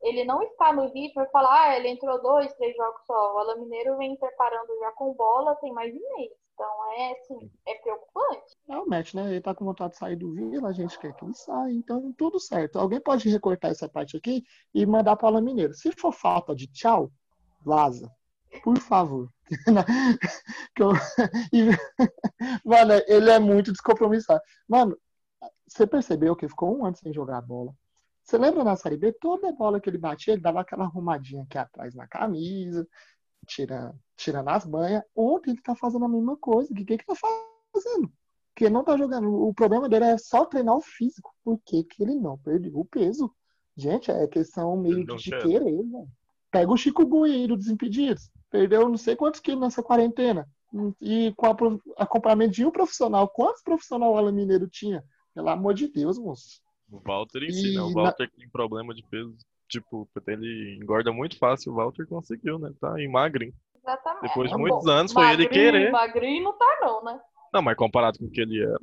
Ele 0.00 0.24
não 0.24 0.42
está 0.42 0.72
no 0.72 0.88
ritmo 0.92 1.26
falar, 1.32 1.70
ah, 1.70 1.76
ele 1.76 1.88
entrou 1.88 2.22
dois, 2.22 2.52
três 2.54 2.76
jogos 2.76 3.00
só. 3.04 3.34
O 3.34 3.38
Alan 3.38 3.56
Mineiro 3.56 3.96
vem 3.96 4.16
preparando 4.16 4.78
já 4.78 4.92
com 4.92 5.12
bola, 5.14 5.56
tem 5.56 5.72
mais 5.72 5.92
de 5.92 5.98
mês. 5.98 6.32
Então 6.54 6.92
é 6.92 7.12
assim, 7.12 7.50
é 7.66 7.74
preocupante. 7.76 8.56
É 8.68 8.76
o 8.76 8.86
match, 8.86 9.14
né? 9.14 9.30
Ele 9.30 9.40
tá 9.40 9.54
com 9.54 9.64
vontade 9.64 9.92
de 9.92 9.98
sair 9.98 10.16
do 10.16 10.32
Vila, 10.32 10.68
a 10.68 10.72
gente 10.72 10.98
quer 10.98 11.14
que 11.14 11.24
ele 11.24 11.34
saia, 11.34 11.72
então 11.72 12.12
tudo 12.12 12.38
certo. 12.40 12.78
Alguém 12.78 13.00
pode 13.00 13.28
recortar 13.28 13.70
essa 13.70 13.88
parte 13.88 14.16
aqui 14.16 14.42
e 14.74 14.84
mandar 14.84 15.16
para 15.16 15.26
o 15.26 15.28
Alan 15.28 15.40
Mineiro. 15.40 15.74
Se 15.74 15.92
for 15.92 16.12
falta 16.12 16.54
de 16.54 16.66
tchau, 16.66 17.10
vaza. 17.60 18.12
Por 18.62 18.78
favor. 18.78 19.28
Mano, 22.64 22.92
ele 23.06 23.30
é 23.30 23.38
muito 23.38 23.72
descompromissado. 23.72 24.40
Mano, 24.68 24.98
você 25.66 25.86
percebeu 25.86 26.34
que 26.36 26.48
ficou 26.48 26.76
um 26.76 26.84
ano 26.84 26.96
sem 26.96 27.12
jogar 27.12 27.40
bola? 27.40 27.74
Você 28.22 28.36
lembra 28.36 28.62
na 28.62 28.76
Série 28.76 28.96
B? 28.96 29.12
Toda 29.12 29.52
bola 29.52 29.80
que 29.80 29.88
ele 29.88 29.98
batia, 29.98 30.34
ele 30.34 30.42
dava 30.42 30.60
aquela 30.60 30.84
arrumadinha 30.84 31.44
aqui 31.44 31.56
atrás 31.56 31.94
na 31.94 32.06
camisa, 32.06 32.86
tirando, 33.46 33.98
tirando 34.16 34.48
as 34.48 34.66
banhas. 34.66 35.02
Ontem 35.16 35.52
ele 35.52 35.62
tá 35.62 35.74
fazendo 35.74 36.04
a 36.04 36.08
mesma 36.08 36.36
coisa. 36.36 36.70
O 36.70 36.74
que, 36.74 36.84
que 36.84 36.92
ele 36.94 37.04
tá 37.04 37.14
fazendo? 37.14 38.12
Porque 38.54 38.68
não 38.68 38.84
tá 38.84 38.96
jogando. 38.96 39.32
O 39.32 39.54
problema 39.54 39.88
dele 39.88 40.06
é 40.06 40.18
só 40.18 40.44
treinar 40.44 40.76
o 40.76 40.80
físico. 40.80 41.32
Por 41.42 41.58
que, 41.64 41.84
que 41.84 42.02
ele 42.02 42.16
não 42.16 42.36
perdeu 42.36 42.76
o 42.78 42.84
peso? 42.84 43.32
Gente, 43.76 44.10
é 44.10 44.26
questão 44.26 44.76
meio 44.76 45.06
de 45.06 45.30
quer. 45.30 45.42
querer, 45.42 45.82
velho. 45.82 46.08
Pega 46.50 46.70
o 46.72 46.76
Chico 46.76 47.04
Bui 47.04 47.30
aí 47.32 47.46
do 47.46 47.56
Desimpedidos. 47.56 48.30
Perdeu 48.50 48.88
não 48.88 48.96
sei 48.96 49.14
quantos 49.14 49.40
quilos 49.40 49.60
nessa 49.60 49.82
quarentena. 49.82 50.48
E 51.00 51.32
com 51.36 51.46
a- 51.46 52.02
acompanhamento 52.02 52.52
de 52.54 52.64
um 52.64 52.70
profissional. 52.70 53.28
Quantos 53.28 53.62
profissional 53.62 54.12
o 54.12 54.16
Alan 54.16 54.32
Mineiro 54.32 54.68
tinha? 54.68 55.02
Pelo 55.34 55.48
amor 55.50 55.74
de 55.74 55.88
Deus, 55.88 56.18
moço. 56.18 56.60
O 56.90 57.00
Walter 57.00 57.42
em 57.42 57.50
si, 57.52 57.74
né? 57.74 57.80
O 57.82 57.90
E 57.90 57.94
Walter 57.94 58.30
que 58.30 58.36
tem 58.38 58.48
problema 58.48 58.94
de 58.94 59.02
peso. 59.06 59.36
Tipo, 59.68 60.08
ele 60.26 60.78
engorda 60.82 61.12
muito 61.12 61.36
fácil. 61.38 61.72
O 61.72 61.76
Walter 61.76 62.06
conseguiu, 62.06 62.58
né? 62.58 62.72
Tá 62.80 62.98
em 63.00 63.08
magrinho. 63.10 63.52
Exatamente. 63.82 64.22
Depois 64.22 64.48
de 64.50 64.56
Bom, 64.56 64.60
muitos 64.62 64.86
anos 64.86 65.12
foi 65.12 65.24
ele 65.32 65.44
magrinho- 65.44 65.50
querer. 65.72 65.92
Magrinho 65.92 66.44
não 66.44 66.52
tá, 66.56 66.78
não, 66.80 67.04
né? 67.04 67.20
Não, 67.52 67.62
mas 67.62 67.76
comparado 67.76 68.18
com 68.18 68.24
o 68.24 68.30
que 68.30 68.40
ele 68.40 68.62
era. 68.62 68.78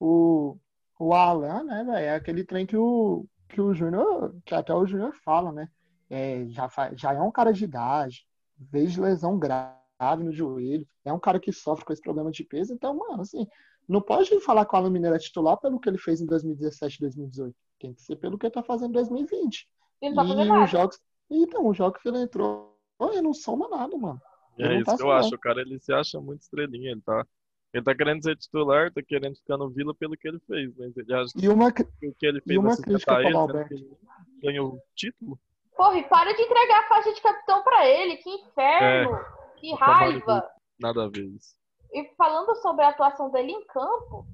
O, 0.00 0.56
o 0.98 1.12
Alan, 1.14 1.64
né, 1.64 1.84
velho, 1.84 1.96
é 1.96 2.14
aquele 2.14 2.44
trem 2.44 2.66
que 2.66 2.76
o, 2.76 3.26
que 3.48 3.60
o 3.60 3.74
Júnior, 3.74 4.34
que 4.44 4.54
até 4.54 4.72
o 4.74 4.86
Júnior 4.86 5.14
fala, 5.24 5.52
né? 5.52 5.68
É, 6.10 6.46
já, 6.48 6.68
já 6.94 7.12
é 7.12 7.20
um 7.20 7.30
cara 7.30 7.52
de 7.52 7.64
idade, 7.64 8.26
veio 8.58 8.88
de 8.88 9.00
lesão 9.00 9.38
grave 9.38 10.24
no 10.24 10.32
joelho, 10.32 10.86
é 11.04 11.12
um 11.12 11.18
cara 11.18 11.38
que 11.38 11.52
sofre 11.52 11.84
com 11.84 11.92
esse 11.92 12.02
problema 12.02 12.30
de 12.30 12.44
peso, 12.44 12.72
então, 12.72 12.94
mano, 12.94 13.22
assim, 13.22 13.46
não 13.88 14.02
pode 14.02 14.38
falar 14.40 14.66
que 14.66 14.74
o 14.74 14.76
Alan 14.76 14.90
Mineiro 14.90 15.16
é 15.16 15.18
titular 15.18 15.56
pelo 15.58 15.80
que 15.80 15.88
ele 15.88 15.98
fez 15.98 16.20
em 16.20 16.26
2017, 16.26 17.00
2018. 17.00 17.56
Tem 17.80 17.94
que 17.94 18.02
ser 18.02 18.16
pelo 18.16 18.38
que 18.38 18.46
ele 18.46 18.52
tá 18.52 18.62
fazendo 18.62 18.90
em 18.90 18.92
2020. 18.92 19.68
Ele 20.02 20.14
não 20.14 20.22
tá 20.22 20.28
fazendo 20.28 20.46
E 20.46 20.48
nada. 20.48 20.64
os 20.64 20.70
jogos. 20.70 21.00
Então, 21.30 21.66
os 21.66 21.76
jogos 21.76 22.02
que 22.02 22.08
ele 22.08 22.18
entrou, 22.18 22.76
ele 23.00 23.22
não 23.22 23.32
soma 23.32 23.68
nada, 23.68 23.96
mano. 23.96 24.20
E 24.58 24.62
Ele 24.62 24.74
é 24.74 24.76
isso 24.76 24.84
tá 24.84 24.96
que 24.96 25.02
eu 25.02 25.12
acho. 25.12 25.34
O 25.34 25.38
cara, 25.38 25.62
ele 25.62 25.78
se 25.78 25.92
acha 25.92 26.20
muito 26.20 26.42
estrelinha. 26.42 26.90
Ele 26.92 27.00
tá 27.00 27.24
Ele 27.72 27.84
tá 27.84 27.94
querendo 27.94 28.22
ser 28.22 28.36
titular, 28.36 28.92
tá 28.92 29.02
querendo 29.02 29.36
ficar 29.36 29.56
no 29.56 29.70
Vila 29.70 29.94
pelo 29.94 30.16
que 30.16 30.28
ele 30.28 30.40
fez, 30.40 30.70
mas 30.76 30.96
ele 30.96 31.14
acha 31.14 31.32
E 31.36 31.48
uma, 31.48 31.72
que 31.72 31.82
o 31.82 32.14
que 32.14 32.26
ele 32.26 32.38
e 32.38 32.42
fez 32.42 32.58
uma 32.58 32.72
assim, 32.72 32.82
crítica 32.82 33.22
tá 33.22 33.30
pro 33.30 33.60
ele, 33.70 33.74
ele 33.74 33.98
ganhou 34.42 34.74
o 34.74 34.82
título. 34.94 35.38
Porra, 35.78 35.96
e 35.96 36.02
para 36.08 36.34
de 36.34 36.42
entregar 36.42 36.80
a 36.80 36.88
faixa 36.88 37.12
de 37.12 37.20
capitão 37.20 37.62
pra 37.62 37.86
ele. 37.86 38.16
Que 38.16 38.28
inferno! 38.28 39.16
Que 39.58 39.70
Tomara 39.70 39.92
raiva! 39.92 40.50
Nada 40.76 41.04
a 41.04 41.08
ver 41.08 41.24
isso. 41.26 41.54
E 41.92 42.04
falando 42.16 42.52
sobre 42.56 42.84
a 42.84 42.88
atuação 42.88 43.30
dele 43.30 43.52
em 43.52 43.64
campo, 43.66 44.26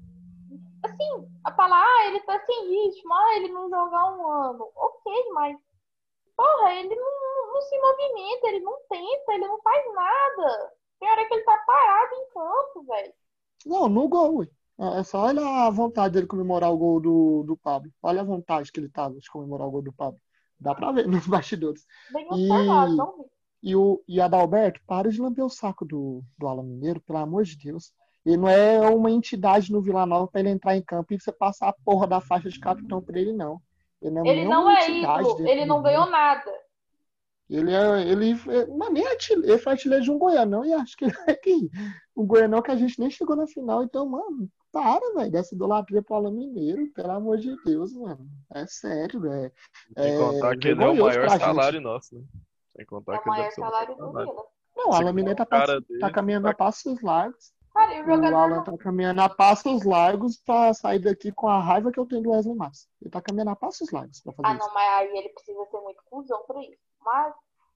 assim, 0.83 1.29
a 1.43 1.53
falar, 1.53 1.83
ah, 1.83 2.07
ele 2.07 2.19
tá 2.21 2.43
sem 2.47 2.67
ritmo, 2.67 3.13
ah, 3.13 3.35
ele 3.35 3.49
não 3.49 3.69
jogar 3.69 4.17
um 4.17 4.27
ano. 4.27 4.71
Ok, 4.75 5.13
mas, 5.33 5.55
porra, 6.35 6.73
ele 6.73 6.95
não, 6.95 7.53
não 7.53 7.61
se 7.61 7.79
movimenta, 7.79 8.47
ele 8.47 8.59
não 8.61 8.79
tenta, 8.89 9.33
ele 9.33 9.47
não 9.47 9.61
faz 9.61 9.93
nada. 9.93 10.73
Tem 10.99 11.11
hora 11.11 11.27
que 11.27 11.33
ele 11.35 11.43
tá 11.43 11.57
parado 11.59 12.15
em 12.15 12.33
campo, 12.33 12.83
velho. 12.87 13.13
Não, 13.67 13.87
no 13.87 14.07
gol, 14.07 14.37
ué. 14.37 14.47
É 14.97 15.03
só 15.03 15.19
olha 15.19 15.45
a 15.45 15.69
vontade 15.69 16.15
dele 16.15 16.25
comemorar 16.25 16.71
o 16.71 16.77
gol 16.77 16.99
do, 16.99 17.43
do 17.43 17.55
Pablo. 17.55 17.91
Olha 18.01 18.21
a 18.21 18.25
vontade 18.25 18.71
que 18.71 18.79
ele 18.79 18.89
tava 18.89 19.13
de 19.19 19.29
comemorar 19.29 19.67
o 19.67 19.71
gol 19.71 19.83
do 19.83 19.93
Pablo. 19.93 20.19
Dá 20.65 20.73
pra 20.73 20.91
ver 20.91 21.07
nos 21.07 21.27
bastidores. 21.27 21.85
Bem 22.11 22.25
E- 22.31 22.51
observado, 22.51 22.95
não 22.95 23.17
vi. 23.17 23.23
E 23.63 23.75
o 23.75 24.03
e 24.07 24.19
Adalberto, 24.21 24.79
para 24.85 25.09
de 25.09 25.19
lamber 25.19 25.43
o 25.43 25.49
saco 25.49 25.85
do, 25.85 26.21
do 26.37 26.47
Alan 26.47 26.63
Mineiro, 26.63 26.99
pelo 27.01 27.17
amor 27.19 27.43
de 27.43 27.57
Deus. 27.57 27.91
Ele 28.25 28.37
não 28.37 28.49
é 28.49 28.79
uma 28.89 29.09
entidade 29.09 29.71
no 29.71 29.81
Vila 29.81 30.05
Nova 30.05 30.27
pra 30.27 30.39
ele 30.39 30.49
entrar 30.49 30.75
em 30.75 30.81
campo 30.83 31.13
e 31.13 31.19
você 31.19 31.31
passar 31.31 31.69
a 31.69 31.73
porra 31.73 32.05
da 32.07 32.19
faixa 32.19 32.49
de 32.49 32.59
capitão 32.59 33.01
pra 33.01 33.19
ele, 33.19 33.31
não. 33.33 33.61
Ele 34.01 34.11
não 34.13 34.25
é, 34.25 34.29
Ele 34.29 34.45
não 34.45 34.69
é 34.69 34.89
ídolo, 34.89 35.47
ele 35.47 35.65
não 35.65 35.81
ganhou 35.81 36.09
nada. 36.09 36.51
Ele 37.49 37.71
é, 37.73 38.01
ele, 38.07 38.31
é- 38.31 38.65
mas 38.67 38.91
nem 38.91 39.05
artilheiro, 39.07 39.47
ele 39.51 39.57
foi 39.59 39.73
artilheiro 39.73 40.03
de 40.03 40.11
um 40.11 40.17
Goianão 40.17 40.65
e 40.65 40.73
acho 40.73 40.97
que 40.97 41.05
ele 41.05 41.13
é 41.27 41.33
que 41.35 41.69
um 42.15 42.25
Goianão 42.25 42.61
que 42.61 42.71
a 42.71 42.75
gente 42.75 42.99
nem 42.99 43.09
chegou 43.09 43.35
na 43.35 43.45
final. 43.47 43.83
Então, 43.83 44.07
mano, 44.07 44.49
para, 44.75 45.13
velho, 45.13 45.31
dessa 45.31 45.55
idolatria 45.55 46.01
pro 46.03 46.15
Alan 46.15 46.31
Mineiro, 46.31 46.85
pelo 46.91 47.11
amor 47.11 47.37
de 47.37 47.55
Deus, 47.63 47.93
mano. 47.93 48.27
É 48.53 48.67
sério, 48.67 49.21
velho. 49.21 49.49
Sem 49.97 50.13
É, 50.13 50.17
contar 50.17 50.57
que 50.57 50.67
ele 50.67 50.83
é 50.83 50.87
o 50.89 50.93
maior 50.95 51.13
pra 51.13 51.27
gente. 51.29 51.39
salário 51.39 51.79
nosso, 51.79 52.15
né? 52.15 52.23
Sem 52.75 52.85
contar 52.85 53.15
É 53.15 53.19
que 53.19 53.29
ele 53.29 53.51
ser 53.51 53.61
o 53.61 53.63
salário 53.63 53.97
maior 53.97 54.11
do 54.11 54.13
salário. 54.25 54.43
Não, 54.75 54.89
o 54.89 54.93
Alan 54.93 55.13
Mineiro 55.13 55.37
tá, 55.37 55.45
cara 55.45 55.75
pass- 55.75 55.87
dele, 55.87 55.99
tá 56.01 56.11
caminhando 56.11 56.47
a 56.49 56.53
passos 56.53 57.01
largos. 57.01 57.53
Cara, 57.73 58.05
o 58.05 58.37
Alan 58.37 58.63
tá 58.63 58.77
caminhando 58.77 59.21
a 59.21 59.29
passos 59.29 59.83
largos 59.85 60.35
pra 60.37 60.73
sair 60.73 60.99
daqui 60.99 61.31
com 61.31 61.47
a 61.47 61.61
raiva 61.61 61.89
que 61.91 61.99
eu 61.99 62.05
tenho 62.05 62.21
do 62.21 62.31
Wesley 62.31 62.53
Matos. 62.55 62.89
Ele 63.01 63.09
tá 63.09 63.21
caminhando 63.21 63.51
a 63.51 63.55
passos 63.55 63.89
largos 63.91 64.19
pra 64.21 64.33
fazer 64.33 64.47
Ah, 64.49 64.55
isso. 64.57 64.67
não, 64.67 64.73
mas 64.73 64.89
aí 64.99 65.17
ele 65.17 65.29
precisa 65.29 65.65
ser 65.71 65.79
muito 65.79 66.03
cuzão 66.03 66.43
pra 66.45 66.59
isso. 66.61 66.81
Mas, 67.01 67.33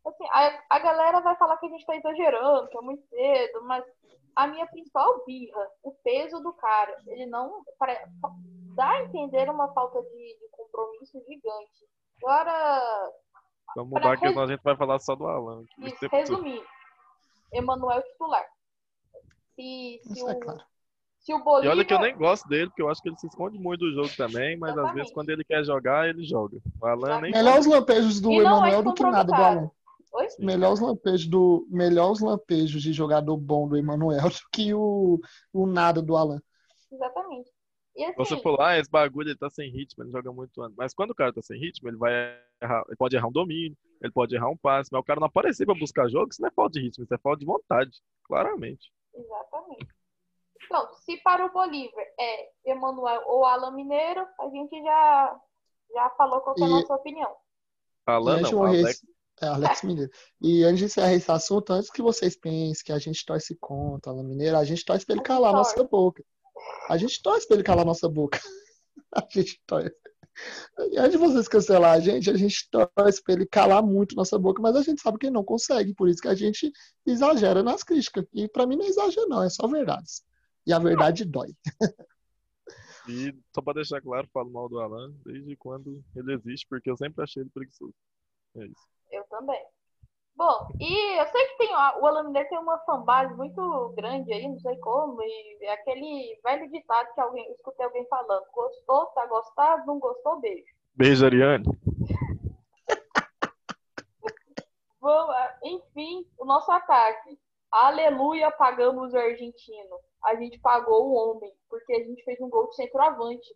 assim, 0.09 0.25
a, 0.31 0.63
a 0.69 0.79
galera 0.79 1.19
vai 1.21 1.35
falar 1.37 1.57
que 1.57 1.65
a 1.65 1.69
gente 1.69 1.85
tá 1.85 1.95
exagerando, 1.95 2.67
que 2.69 2.77
é 2.77 2.81
muito 2.81 3.03
cedo, 3.09 3.63
mas 3.63 3.83
a 4.35 4.47
minha 4.47 4.67
principal 4.67 5.23
birra, 5.25 5.67
o 5.83 5.91
peso 6.03 6.39
do 6.41 6.53
cara, 6.53 6.95
ele 7.07 7.25
não. 7.25 7.63
pare- 7.77 7.99
dá 8.75 8.89
a 8.91 9.03
entender 9.03 9.49
uma 9.49 9.71
falta 9.73 10.01
de, 10.01 10.09
de 10.09 10.49
compromisso 10.51 11.19
gigante. 11.27 11.87
Agora, 12.23 12.81
Vamos 13.75 13.91
Pra 13.91 14.01
mudar 14.01 14.17
que 14.17 14.25
a 14.27 14.47
gente 14.47 14.63
vai 14.63 14.75
falar 14.75 14.99
só 14.99 15.15
do 15.15 15.27
Alan. 15.27 15.63
isso, 15.79 15.99
todo. 15.99 16.09
resumindo, 16.11 16.65
Emanuel 17.53 18.01
titular. 18.03 18.45
Se, 19.55 19.99
se, 20.03 20.13
Isso 20.13 20.29
é 20.29 20.33
o, 20.33 20.39
claro. 20.39 20.63
se 21.19 21.33
o 21.33 21.37
E 21.37 21.43
Bolívar. 21.43 21.75
olha 21.75 21.85
que 21.85 21.93
eu 21.93 21.99
nem 21.99 22.15
gosto 22.17 22.47
dele, 22.47 22.67
porque 22.67 22.81
eu 22.81 22.89
acho 22.89 23.01
que 23.01 23.09
ele 23.09 23.17
se 23.17 23.27
esconde 23.27 23.59
muito 23.59 23.81
do 23.81 23.93
jogo 23.93 24.09
também, 24.15 24.57
mas 24.57 24.71
às 24.71 24.75
Exatamente. 24.77 24.95
vezes 24.95 25.13
quando 25.13 25.29
ele 25.29 25.43
quer 25.43 25.63
jogar, 25.63 26.07
ele 26.09 26.23
joga. 26.23 26.57
O 26.81 26.85
Alan 26.87 27.21
nem 27.21 27.31
Melhor 27.31 27.59
os 27.59 27.65
lampejos 27.65 28.19
do 28.21 28.31
E 28.31 28.41
não 28.41 28.65
é 28.65 28.69
Emanuel 28.69 28.83
do 28.83 28.93
que 28.93 29.03
nada 29.03 29.23
do. 29.25 29.33
Alan. 29.35 29.71
Oi? 30.11 30.27
Melhor 30.39 30.73
os 30.73 30.79
lampejos 30.79 31.27
do 31.27 31.67
melhor 31.69 32.11
os 32.11 32.19
lampejos 32.19 32.81
de 32.81 32.93
jogador 32.93 33.37
bom 33.37 33.67
do 33.67 33.77
Emanuel 33.77 34.29
do 34.29 34.49
que 34.51 34.73
o, 34.73 35.19
o 35.53 35.67
nada 35.67 36.01
do 36.01 36.15
Alan. 36.15 36.41
Exatamente. 36.91 37.51
E 37.95 38.05
assim, 38.05 38.15
Você 38.17 38.37
falou, 38.41 38.61
ah, 38.61 38.77
esse 38.77 38.89
bagulho 38.89 39.29
ele 39.29 39.37
tá 39.37 39.49
sem 39.49 39.69
ritmo, 39.69 40.03
ele 40.03 40.11
joga 40.11 40.31
muito 40.31 40.61
antes. 40.61 40.75
Mas 40.77 40.93
quando 40.93 41.11
o 41.11 41.15
cara 41.15 41.33
tá 41.33 41.41
sem 41.41 41.59
ritmo, 41.59 41.89
ele 41.89 41.97
vai 41.97 42.11
errar, 42.61 42.83
ele 42.87 42.95
pode 42.95 43.15
errar 43.15 43.27
um 43.27 43.31
domínio, 43.31 43.77
ele 44.01 44.11
pode 44.11 44.35
errar 44.35 44.49
um 44.49 44.57
passe, 44.57 44.89
mas 44.91 45.01
o 45.01 45.03
cara 45.03 45.19
não 45.19 45.27
aparecer 45.27 45.65
pra 45.65 45.75
buscar 45.75 46.07
jogo, 46.07 46.29
isso 46.31 46.41
não 46.41 46.47
é 46.47 46.51
falta 46.51 46.79
de 46.79 46.81
ritmo, 46.85 47.03
isso 47.03 47.13
é 47.13 47.17
falta 47.17 47.39
de 47.39 47.45
vontade, 47.45 47.91
claramente. 48.23 48.91
Exatamente. 49.13 49.87
Pronto, 50.67 50.95
se 51.01 51.17
para 51.17 51.45
o 51.45 51.51
Bolívar 51.51 52.05
é 52.19 52.49
Emanuel 52.65 53.23
ou 53.25 53.43
Alan 53.43 53.71
Mineiro, 53.71 54.25
a 54.39 54.49
gente 54.49 54.81
já, 54.81 55.41
já 55.93 56.09
falou 56.11 56.41
qual 56.41 56.55
que 56.55 56.61
é 56.61 56.65
a 56.65 56.67
E- 56.67 56.71
nossa 56.71 56.93
opinião. 56.95 57.31
E 57.31 58.11
Alan 58.11 58.39
não, 58.39 58.63
Alex. 58.65 59.03
É, 59.41 59.47
Alex 59.47 59.83
Mineiro. 59.83 60.11
E 60.41 60.63
antes 60.63 60.79
de 60.79 60.85
encerrar 60.85 61.13
esse 61.13 61.31
assunto, 61.31 61.71
antes 61.71 61.89
que 61.89 62.01
vocês 62.01 62.35
pensem 62.35 62.83
que 62.85 62.91
a 62.91 62.99
gente 62.99 63.25
torce 63.25 63.55
contra 63.59 64.11
Alan 64.11 64.23
Mineiro, 64.23 64.57
a 64.57 64.63
gente 64.63 64.83
torce 64.83 65.05
pra 65.05 65.13
ele 65.13 65.21
A 65.21 65.25
calar 65.25 65.53
a 65.53 65.57
nossa 65.57 65.83
boca. 65.83 66.23
A 66.89 66.97
gente 66.97 67.21
torce 67.21 67.47
pra 67.47 67.55
ele 67.55 67.63
calar 67.63 67.83
a 67.83 67.87
nossa 67.87 68.09
boca. 68.09 68.39
A 69.11 69.25
gente 69.27 69.59
torce. 69.65 69.95
E 70.91 70.97
antes 70.97 71.13
de 71.13 71.17
vocês 71.17 71.47
cancelar 71.47 71.93
a 71.93 71.99
gente, 71.99 72.29
a 72.29 72.37
gente 72.37 72.69
torce 72.69 73.23
pra 73.23 73.33
ele 73.33 73.45
calar 73.47 73.81
muito 73.81 74.15
nossa 74.15 74.37
boca, 74.37 74.61
mas 74.61 74.75
a 74.75 74.83
gente 74.83 75.01
sabe 75.01 75.17
que 75.17 75.25
ele 75.25 75.33
não 75.33 75.43
consegue, 75.43 75.95
por 75.95 76.07
isso 76.07 76.21
que 76.21 76.27
a 76.27 76.35
gente 76.35 76.71
exagera 77.05 77.63
nas 77.63 77.83
críticas. 77.83 78.25
E 78.33 78.47
pra 78.47 78.67
mim 78.67 78.75
não 78.75 78.85
é 78.85 78.87
exagero, 78.87 79.27
não, 79.27 79.41
é 79.41 79.49
só 79.49 79.67
verdades. 79.67 80.23
E 80.65 80.71
a 80.71 80.77
verdade 80.77 81.25
dói. 81.25 81.55
E 83.09 83.33
só 83.55 83.59
pra 83.59 83.73
deixar 83.73 83.99
claro, 84.01 84.29
falo 84.31 84.51
mal 84.51 84.69
do 84.69 84.79
Alan 84.79 85.11
desde 85.25 85.55
quando 85.55 86.03
ele 86.15 86.31
existe, 86.31 86.67
porque 86.69 86.91
eu 86.91 86.95
sempre 86.95 87.23
achei 87.23 87.41
ele 87.41 87.49
preguiçoso. 87.49 87.95
É 88.55 88.65
isso. 88.65 88.87
Eu 89.11 89.23
também. 89.25 89.63
Bom, 90.35 90.69
e 90.79 91.19
eu 91.19 91.27
sei 91.27 91.47
que 91.47 91.57
tem, 91.57 91.69
o 91.69 92.05
Alan 92.07 92.23
Mineiro 92.23 92.47
tem 92.47 92.57
uma 92.57 92.77
fanbase 92.85 93.35
muito 93.35 93.93
grande 93.97 94.31
aí, 94.31 94.47
não 94.47 94.57
sei 94.61 94.77
como, 94.77 95.21
e 95.21 95.57
é 95.61 95.73
aquele 95.73 96.39
velho 96.41 96.71
ditado 96.71 97.13
que 97.13 97.19
alguém, 97.19 97.51
escutei 97.51 97.85
alguém 97.85 98.07
falando, 98.07 98.45
gostou, 98.53 99.05
tá 99.07 99.25
gostado, 99.25 99.85
não 99.85 99.99
gostou, 99.99 100.39
beijo. 100.39 100.63
Beijo, 100.95 101.25
Ariane. 101.25 101.65
Vamos, 105.01 105.35
ah, 105.35 105.59
enfim, 105.63 106.25
o 106.37 106.45
nosso 106.45 106.71
ataque. 106.71 107.37
Aleluia, 107.69 108.49
pagamos 108.49 109.13
o 109.13 109.17
argentino. 109.17 109.99
A 110.23 110.35
gente 110.35 110.57
pagou 110.59 111.09
o 111.09 111.13
homem, 111.15 111.51
porque 111.69 111.93
a 111.93 112.03
gente 112.03 112.23
fez 112.23 112.39
um 112.39 112.49
gol 112.49 112.69
de 112.69 112.75
centroavante. 112.75 113.47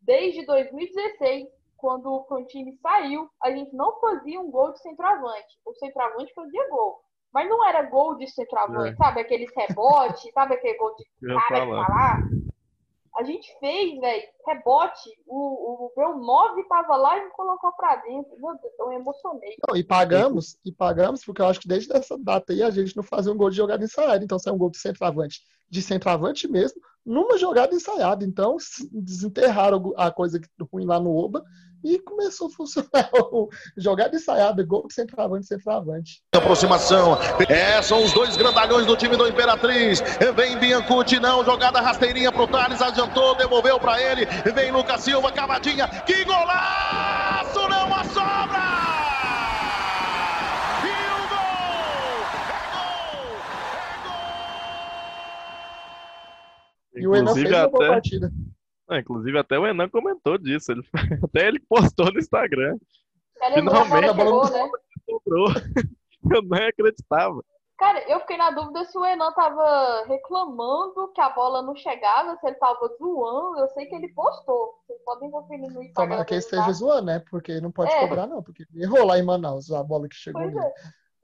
Desde 0.00 0.46
2016, 0.46 1.48
quando 1.78 2.06
o 2.12 2.24
Frontini 2.26 2.76
saiu, 2.82 3.28
a 3.42 3.50
gente 3.50 3.74
não 3.74 3.98
fazia 4.00 4.40
um 4.40 4.50
gol 4.50 4.72
de 4.72 4.80
centroavante. 4.82 5.58
O 5.64 5.72
centroavante 5.74 6.32
fazia 6.34 6.68
gol. 6.68 7.00
Mas 7.32 7.48
não 7.48 7.64
era 7.66 7.82
gol 7.82 8.16
de 8.16 8.26
centroavante, 8.28 8.94
É. 8.94 8.96
sabe? 8.96 9.20
Aqueles 9.20 9.50
rebote, 9.56 10.30
sabe 10.34 10.54
aquele 10.54 10.76
gol 10.78 10.94
de 10.96 11.04
cara 11.48 11.60
de 11.60 11.70
falar. 11.70 11.86
falar? 11.86 12.22
A 13.16 13.24
gente 13.24 13.48
fez, 13.58 13.98
velho, 13.98 14.22
rebote. 14.46 15.10
O, 15.26 15.86
o 15.86 15.92
meu 15.96 16.16
9 16.18 16.62
tava 16.68 16.96
lá 16.96 17.18
e 17.18 17.24
me 17.24 17.30
colocou 17.32 17.72
pra 17.72 17.96
dentro. 17.96 18.30
Meu 18.38 18.56
Deus, 18.58 18.72
eu 18.78 18.88
me 18.88 18.94
emocionei. 18.96 19.56
Não, 19.68 19.76
e 19.76 19.82
pagamos, 19.82 20.56
e 20.64 20.70
pagamos, 20.72 21.24
porque 21.24 21.42
eu 21.42 21.46
acho 21.46 21.58
que 21.60 21.66
desde 21.66 21.92
essa 21.96 22.16
data 22.16 22.52
aí 22.52 22.62
a 22.62 22.70
gente 22.70 22.96
não 22.96 23.02
fazia 23.02 23.32
um 23.32 23.36
gol 23.36 23.50
de 23.50 23.56
jogada 23.56 23.82
ensaiada. 23.84 24.24
Então, 24.24 24.38
se 24.38 24.48
é 24.48 24.52
um 24.52 24.58
gol 24.58 24.70
de 24.70 24.78
centroavante, 24.78 25.40
de 25.68 25.82
centroavante 25.82 26.46
mesmo, 26.46 26.80
numa 27.04 27.36
jogada 27.36 27.74
ensaiada. 27.74 28.24
Então, 28.24 28.56
se- 28.58 28.88
desenterraram 28.92 29.92
a 29.96 30.12
coisa 30.12 30.40
ruim 30.72 30.86
lá 30.86 31.00
no 31.00 31.14
Oba 31.16 31.42
e 31.84 31.98
começou 32.00 32.48
a 32.48 32.50
funcionar 32.50 33.10
o 33.32 33.48
jogada 33.76 34.16
ensaiada, 34.16 34.64
gol 34.64 34.86
de 34.86 34.94
centroavante, 34.94 35.46
centroavante. 35.46 36.22
Aproximação. 36.34 37.18
É, 37.48 37.80
são 37.82 38.02
os 38.02 38.12
dois 38.12 38.36
grandalhões 38.36 38.86
do 38.86 38.96
time 38.96 39.16
do 39.16 39.26
Imperatriz. 39.26 40.02
Vem 40.34 40.58
Biancuti, 40.58 41.18
não. 41.20 41.44
Jogada 41.44 41.80
rasteirinha 41.80 42.32
pro 42.32 42.46
Thales. 42.46 42.80
Adiantou, 42.82 43.34
devolveu 43.36 43.78
pra 43.78 44.00
ele. 44.00 44.26
Vem 44.54 44.70
Lucas 44.70 45.02
Silva, 45.02 45.30
cavadinha. 45.32 45.88
Que 46.04 46.24
golaço! 46.24 47.68
Não 47.68 47.94
a 47.94 48.04
sobra! 48.04 48.68
E 50.84 50.92
o 51.14 51.28
gol! 51.28 52.22
É 52.48 52.62
gol! 52.72 53.36
É 53.74 53.96
gol! 56.92 57.02
E 57.02 57.06
o 57.06 57.16
Enan 57.16 57.34
fez 57.34 57.50
uma 57.50 57.68
boa 57.68 57.88
partida. 57.88 58.32
Ah, 58.88 58.98
inclusive 58.98 59.38
até 59.38 59.58
o 59.58 59.66
Enan 59.66 59.88
comentou 59.88 60.38
disso. 60.38 60.72
Ele, 60.72 60.82
até 61.24 61.48
ele 61.48 61.60
postou 61.60 62.12
no 62.12 62.18
Instagram. 62.18 62.76
Aleluia, 63.40 63.80
a 63.80 63.84
bola 63.84 63.84
Finalmente, 63.84 64.08
a 64.08 64.14
bola 64.14 64.46
chegou, 64.46 64.66
né? 64.66 64.70
Cobrou. 65.06 65.48
Eu 66.34 66.42
não 66.42 66.58
acreditava. 66.58 67.44
Cara, 67.78 68.02
eu 68.10 68.18
fiquei 68.20 68.36
na 68.36 68.50
dúvida 68.50 68.84
se 68.86 68.98
o 68.98 69.06
Enan 69.06 69.30
tava 69.32 70.04
reclamando 70.08 71.12
que 71.14 71.20
a 71.20 71.30
bola 71.30 71.62
não 71.62 71.76
chegava, 71.76 72.36
se 72.36 72.44
ele 72.44 72.56
tava 72.56 72.88
zoando. 72.98 73.60
Eu 73.60 73.68
sei 73.68 73.86
que 73.86 73.94
ele 73.94 74.12
postou. 74.14 74.74
Vocês 74.84 75.00
podem 75.04 75.30
conferir 75.30 75.70
no 75.70 75.80
Instagram. 75.80 75.92
Tomara 75.94 76.24
que 76.24 76.34
ele 76.34 76.40
dele, 76.40 76.50
tá? 76.50 76.56
esteja 76.58 76.72
zoando, 76.72 77.06
né? 77.06 77.22
Porque 77.30 77.60
não 77.60 77.70
pode 77.70 77.92
É. 77.92 78.00
cobrar, 78.00 78.26
não. 78.26 78.42
Porque 78.42 78.64
ele 78.64 78.82
errou 78.82 79.06
lá 79.06 79.16
em 79.16 79.22
Manaus 79.22 79.70
a 79.70 79.80
bola 79.84 80.08
que 80.08 80.16
chegou 80.16 80.42
Pois 80.42 80.56
é. 80.56 80.72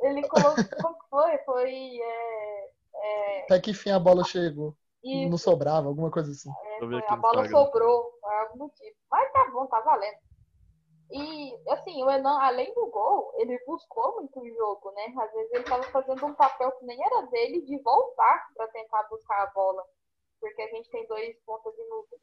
Ele 0.03 0.29
colocou. 0.29 0.65
Como 0.81 0.99
que 0.99 1.09
foi? 1.11 1.39
Foi. 1.39 1.73
É, 1.73 2.71
é, 2.95 3.43
Até 3.43 3.61
que 3.61 3.73
enfim 3.73 3.91
a 3.91 3.99
bola 3.99 4.23
chegou. 4.23 4.77
Isso, 5.05 5.31
Não 5.31 5.39
sobrava, 5.39 5.89
alguma 5.89 6.11
coisa 6.11 6.31
assim. 6.31 6.51
é, 6.51 6.77
a 7.09 7.17
bola 7.17 7.43
Instagram. 7.43 7.49
sobrou, 7.51 8.05
por 8.21 8.33
algum 8.33 8.59
motivo. 8.59 8.97
Mas 9.11 9.33
tá 9.33 9.51
bom, 9.53 9.67
tá 9.67 9.81
valendo. 9.81 10.19
E, 11.11 11.71
assim, 11.71 12.03
o 12.03 12.11
Enan, 12.11 12.39
além 12.41 12.73
do 12.75 12.87
gol, 12.87 13.33
ele 13.37 13.57
buscou 13.67 14.17
muito 14.17 14.41
o 14.41 14.49
jogo, 14.55 14.91
né? 14.93 15.15
Às 15.21 15.33
vezes 15.33 15.53
ele 15.53 15.65
tava 15.65 15.83
fazendo 15.85 16.27
um 16.27 16.35
papel 16.35 16.73
que 16.73 16.87
nem 16.87 16.99
era 17.05 17.23
dele 17.27 17.61
de 17.63 17.79
voltar 17.83 18.49
pra 18.57 18.67
tentar 18.69 19.03
buscar 19.05 19.43
a 19.43 19.51
bola. 19.53 19.85
porque 20.41 20.63
a 20.63 20.69
gente 20.69 20.91
tem 20.91 21.07
dois 21.07 21.37
pontos 21.45 21.73
inúteis. 21.79 22.21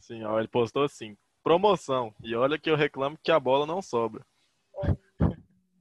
Sim, 0.00 0.24
ó, 0.24 0.38
ele 0.38 0.48
postou 0.48 0.84
assim, 0.84 1.16
promoção. 1.42 2.14
E 2.22 2.34
olha 2.34 2.58
que 2.58 2.70
eu 2.70 2.76
reclamo 2.76 3.18
que 3.22 3.30
a 3.30 3.38
bola 3.40 3.66
não 3.66 3.80
sobra. 3.82 4.24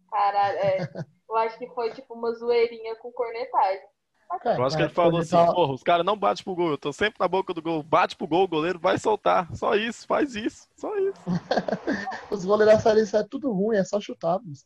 Caralho, 0.10 0.58
é. 0.60 0.78
Eu 1.30 1.36
acho 1.38 1.58
que 1.58 1.68
foi 1.74 1.92
tipo 1.94 2.14
uma 2.14 2.32
zoeirinha 2.34 2.96
com 2.98 3.12
cornetagem. 3.12 3.88
Eu 4.58 4.64
acho 4.66 4.76
que 4.78 4.84
ele 4.84 4.90
falou 4.94 5.20
assim, 5.20 5.32
tava- 5.32 5.54
porra, 5.54 5.74
os 5.74 5.84
caras 5.84 6.06
não 6.06 6.18
batem 6.18 6.44
pro 6.44 6.56
gol, 6.56 6.72
eu 6.72 6.78
tô 6.78 6.92
sempre 6.94 7.18
na 7.20 7.28
boca 7.28 7.54
do 7.54 7.62
gol. 7.62 7.82
Bate 7.84 8.16
pro 8.16 8.28
gol, 8.28 8.44
o 8.44 8.48
goleiro 8.48 8.80
vai 8.80 8.98
soltar. 8.98 9.54
Só 9.56 9.76
isso, 9.76 10.06
faz 10.08 10.36
isso, 10.36 10.68
só 10.76 10.96
isso. 10.98 11.22
Os 12.32 12.46
goleiros 12.46 12.74
da 12.76 12.80
Série 12.80 13.06
C 13.06 13.18
é 13.18 13.24
tudo 13.24 13.52
ruim, 13.52 13.78
é 13.78 13.84
só 13.84 14.00
chutar. 14.00 14.40
bicho. 14.40 14.64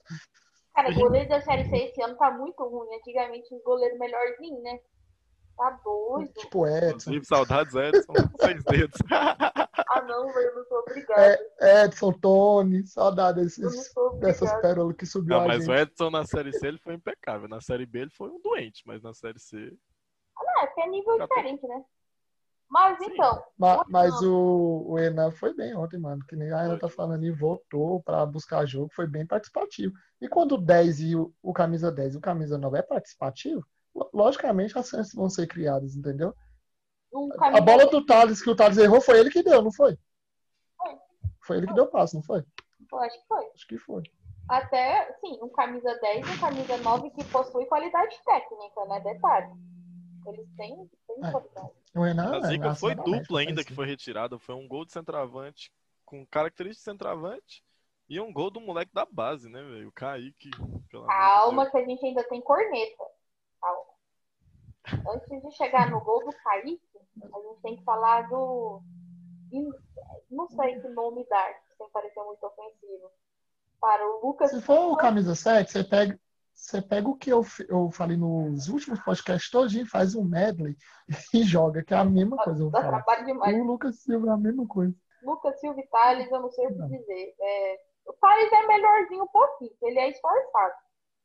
Cara, 0.75 0.91
goleiro 0.93 1.27
da 1.30 1.41
Série 1.41 1.65
C 1.65 1.75
esse 1.77 2.01
ano 2.01 2.15
tá 2.17 2.30
muito 2.32 2.63
ruim. 2.63 2.88
Antigamente 2.97 3.53
os 3.53 3.63
goleiros 3.63 3.97
melhorzinhos, 3.99 4.62
né? 4.63 4.80
Tá 5.58 5.72
doido. 5.84 6.34
Tipo 6.34 6.67
Edson. 6.67 6.88
Inclusive, 6.89 7.26
saudades, 7.26 7.76
Edson, 7.76 8.13
seis 8.39 8.63
dedos. 8.63 9.00
Ah, 9.89 10.02
não, 10.02 10.28
velho, 10.34 10.50
eu 10.50 10.56
não 10.56 10.65
sou 10.65 10.80
obrigada. 10.80 11.39
Edson, 11.62 12.12
Tony, 12.12 12.86
saudade 12.86 13.38
não 13.38 13.46
desses, 13.46 13.93
dessas 14.20 14.54
pérolas 14.62 14.96
que 14.98 15.06
subiu 15.06 15.38
Não, 15.38 15.43
a 15.43 15.48
mas 15.48 15.63
gente. 15.63 15.70
o 15.70 15.76
Edson 15.76 16.10
na 16.10 16.26
Série 16.26 16.52
C 16.52 16.67
ele 16.67 16.78
foi 16.78 16.93
impecável. 16.93 17.48
Na 17.48 17.62
Série 17.62 17.86
B 17.86 18.00
ele 18.00 18.12
foi 18.12 18.30
um 18.30 18.39
doente, 18.41 18.84
mas 18.86 19.02
na 19.02 19.13
Série 19.13 19.39
C. 19.39 19.74
Ah, 20.38 20.63
é 20.63 20.67
que 20.67 20.82
é 20.82 20.89
nível 20.89 21.17
Já 21.17 21.26
diferente, 21.26 21.65
né? 21.65 21.84
Mas 22.70 22.98
Sim. 22.98 23.06
então, 23.13 23.41
Ma- 23.58 23.86
Mas 23.88 24.22
o, 24.22 24.84
o 24.89 25.00
Enan 25.00 25.32
foi 25.32 25.54
bem 25.56 25.74
ontem, 25.74 25.98
mano. 25.98 26.24
Que 26.28 26.36
nem 26.36 26.52
a 26.52 26.60
Ana 26.60 26.78
tá 26.78 26.89
falando 26.89 27.13
ali, 27.13 27.32
voltou 27.32 28.04
pra 28.04 28.26
buscar 28.26 28.65
jogo, 28.65 28.91
foi 28.93 29.08
bem 29.08 29.26
participativo. 29.26 29.93
E 30.20 30.28
quando 30.28 30.56
o 30.56 30.62
10 30.62 31.00
e 31.00 31.15
o, 31.15 31.34
o 31.41 31.54
camisa 31.54 31.89
10 31.91 32.15
e 32.15 32.17
o 32.17 32.22
camisa 32.22 32.58
9 32.58 32.78
é 32.78 32.82
participativo, 32.82 33.65
logicamente 34.14 34.78
as 34.78 34.88
chances 34.90 35.14
vão 35.14 35.30
ser 35.30 35.48
criadas, 35.48 35.96
entendeu? 35.96 36.34
um 37.14 37.30
A 37.42 37.62
bola 37.62 37.86
do 37.88 38.06
Thales 38.06 38.42
que 38.42 38.50
o 38.50 38.56
Thales 38.56 38.78
errou 38.78 39.02
foi 39.02 39.20
ele 39.20 39.30
que 39.30 39.42
deu, 39.44 39.62
não 39.62 39.72
foi? 39.72 39.98
Foi. 40.78 40.96
Foi 41.46 41.58
ele 41.58 41.68
que 41.68 41.74
deu 41.74 41.86
o 41.86 41.90
passe, 41.90 42.16
não 42.16 42.22
foi? 42.24 42.44
Eu 42.92 43.00
acho 43.00 43.20
que 43.22 43.28
foi. 43.28 43.46
Acho 43.56 43.68
que 43.68 43.78
foi. 43.78 44.04
Até, 44.50 45.14
sim, 45.20 45.38
um 45.42 45.50
camisa 45.50 45.94
10 46.02 46.28
e 46.28 46.32
um 46.32 46.38
camisa 46.40 46.78
9 46.78 47.10
que 47.12 47.24
possui 47.26 47.66
qualidade 47.66 48.18
técnica, 48.24 48.86
né? 48.86 49.00
Detalhe. 49.02 49.54
Eles 50.26 50.48
têm, 50.56 50.90
têm 51.08 51.26
É. 51.26 51.32
qualidade. 51.32 51.72
O 51.96 52.06
Enan 52.06 52.36
a 52.38 52.42
zica 52.48 52.68
é 52.68 52.76
foi 52.76 52.96
dupla 52.96 53.40
ainda 53.40 53.56
faz 53.56 53.66
que 53.68 53.74
foi 53.74 53.86
retirada. 53.88 54.38
Foi 54.38 54.56
um 54.56 54.68
gol 54.68 54.86
de 54.86 54.92
centroavante 54.94 55.72
com 56.06 56.26
característica 56.28 56.80
de 56.92 56.92
centroavante 56.92 57.64
e 58.10 58.20
um 58.22 58.32
gol 58.32 58.50
do 58.50 58.62
moleque 58.62 58.94
da 58.94 59.06
base, 59.06 59.50
né, 59.50 59.62
velho? 59.62 59.90
O 59.90 59.92
Kaique. 59.92 60.50
pelo 60.90 61.04
amor 61.04 61.08
de 61.08 61.08
Calma 61.08 61.62
Deus. 61.64 61.72
que 61.72 61.78
a 61.78 61.86
gente 61.86 62.06
ainda 62.06 62.24
tem 62.26 62.42
corneta. 62.42 63.04
Antes 65.10 65.41
de 65.41 65.52
chegar 65.52 65.89
no 65.89 66.00
gol 66.02 66.23
do 66.23 66.36
Kaique, 66.43 66.82
a 67.21 67.39
gente 67.39 67.62
tem 67.62 67.78
que 67.78 67.84
falar 67.84 68.30
do. 68.30 68.82
Não 70.30 70.47
sei 70.50 70.80
que 70.80 70.88
nome 70.89 71.26
dar, 71.30 71.54
sem 71.78 71.89
parecer 71.89 72.21
muito 72.23 72.45
ofensivo. 72.45 73.10
Para 73.80 74.06
o 74.06 74.26
Lucas. 74.26 74.52
Se 74.52 74.62
for 74.62 74.91
o 74.91 74.97
camisa 74.97 75.36
7, 75.36 75.71
você 75.71 75.84
pega, 75.84 76.19
você 76.54 76.82
pega 76.82 77.08
o 77.08 77.15
que 77.15 77.32
eu, 77.32 77.45
eu 77.69 77.91
falei 77.91 78.17
nos 78.17 78.67
últimos 78.67 79.00
podcasts 79.00 79.52
todinho, 79.52 79.86
faz 79.86 80.15
um 80.15 80.23
medley 80.23 80.76
e 81.34 81.43
joga, 81.43 81.84
que 81.84 81.93
é 81.93 81.97
a 81.97 82.06
mesma 82.06 82.38
coisa. 82.38 82.69
Dá. 82.69 83.04
O 83.54 83.63
Lucas 83.63 84.00
Silva 84.00 84.30
é 84.30 84.32
a 84.32 84.38
mesma 84.38 84.67
coisa. 84.67 84.93
Lucas 85.23 85.60
Silva 85.60 85.80
e 85.80 85.88
Thales, 85.88 86.32
eu 86.32 86.41
não 86.41 86.50
sei 86.52 86.65
o 86.65 86.69
que 86.69 86.76
Não. 86.76 86.88
dizer. 86.88 87.36
É, 87.39 87.80
o 88.08 88.13
Thales 88.13 88.52
é 88.52 88.67
melhorzinho 88.67 89.23
um 89.23 89.28
pouquinho, 89.28 89.71
ele 89.82 90.00
é 90.00 90.10
esforçado. 90.10 90.73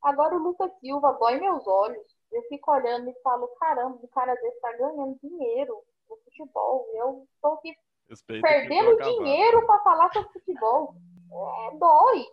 Agora 0.03 0.35
o 0.35 0.39
Lucas 0.39 0.71
Silva 0.81 1.13
dói 1.13 1.41
meus 1.41 1.67
olhos. 1.67 2.22
Eu 2.33 2.43
fico 2.45 2.71
olhando 2.73 3.09
e 3.11 3.15
falo, 3.23 3.47
caramba, 3.61 3.99
um 4.03 4.07
cara 4.09 4.35
desse 4.37 4.61
tá 4.61 4.73
ganhando 4.73 5.19
dinheiro 5.23 5.77
no 6.09 6.17
futebol. 6.25 6.87
Eu 6.95 7.27
tô 7.41 7.49
aqui 7.55 7.75
Respeita 8.09 8.47
perdendo 8.47 8.97
dinheiro 9.03 9.67
pra 9.67 9.79
falar 9.81 10.13
sobre 10.13 10.33
futebol. 10.33 10.95
É, 11.31 11.77
dói. 11.77 12.25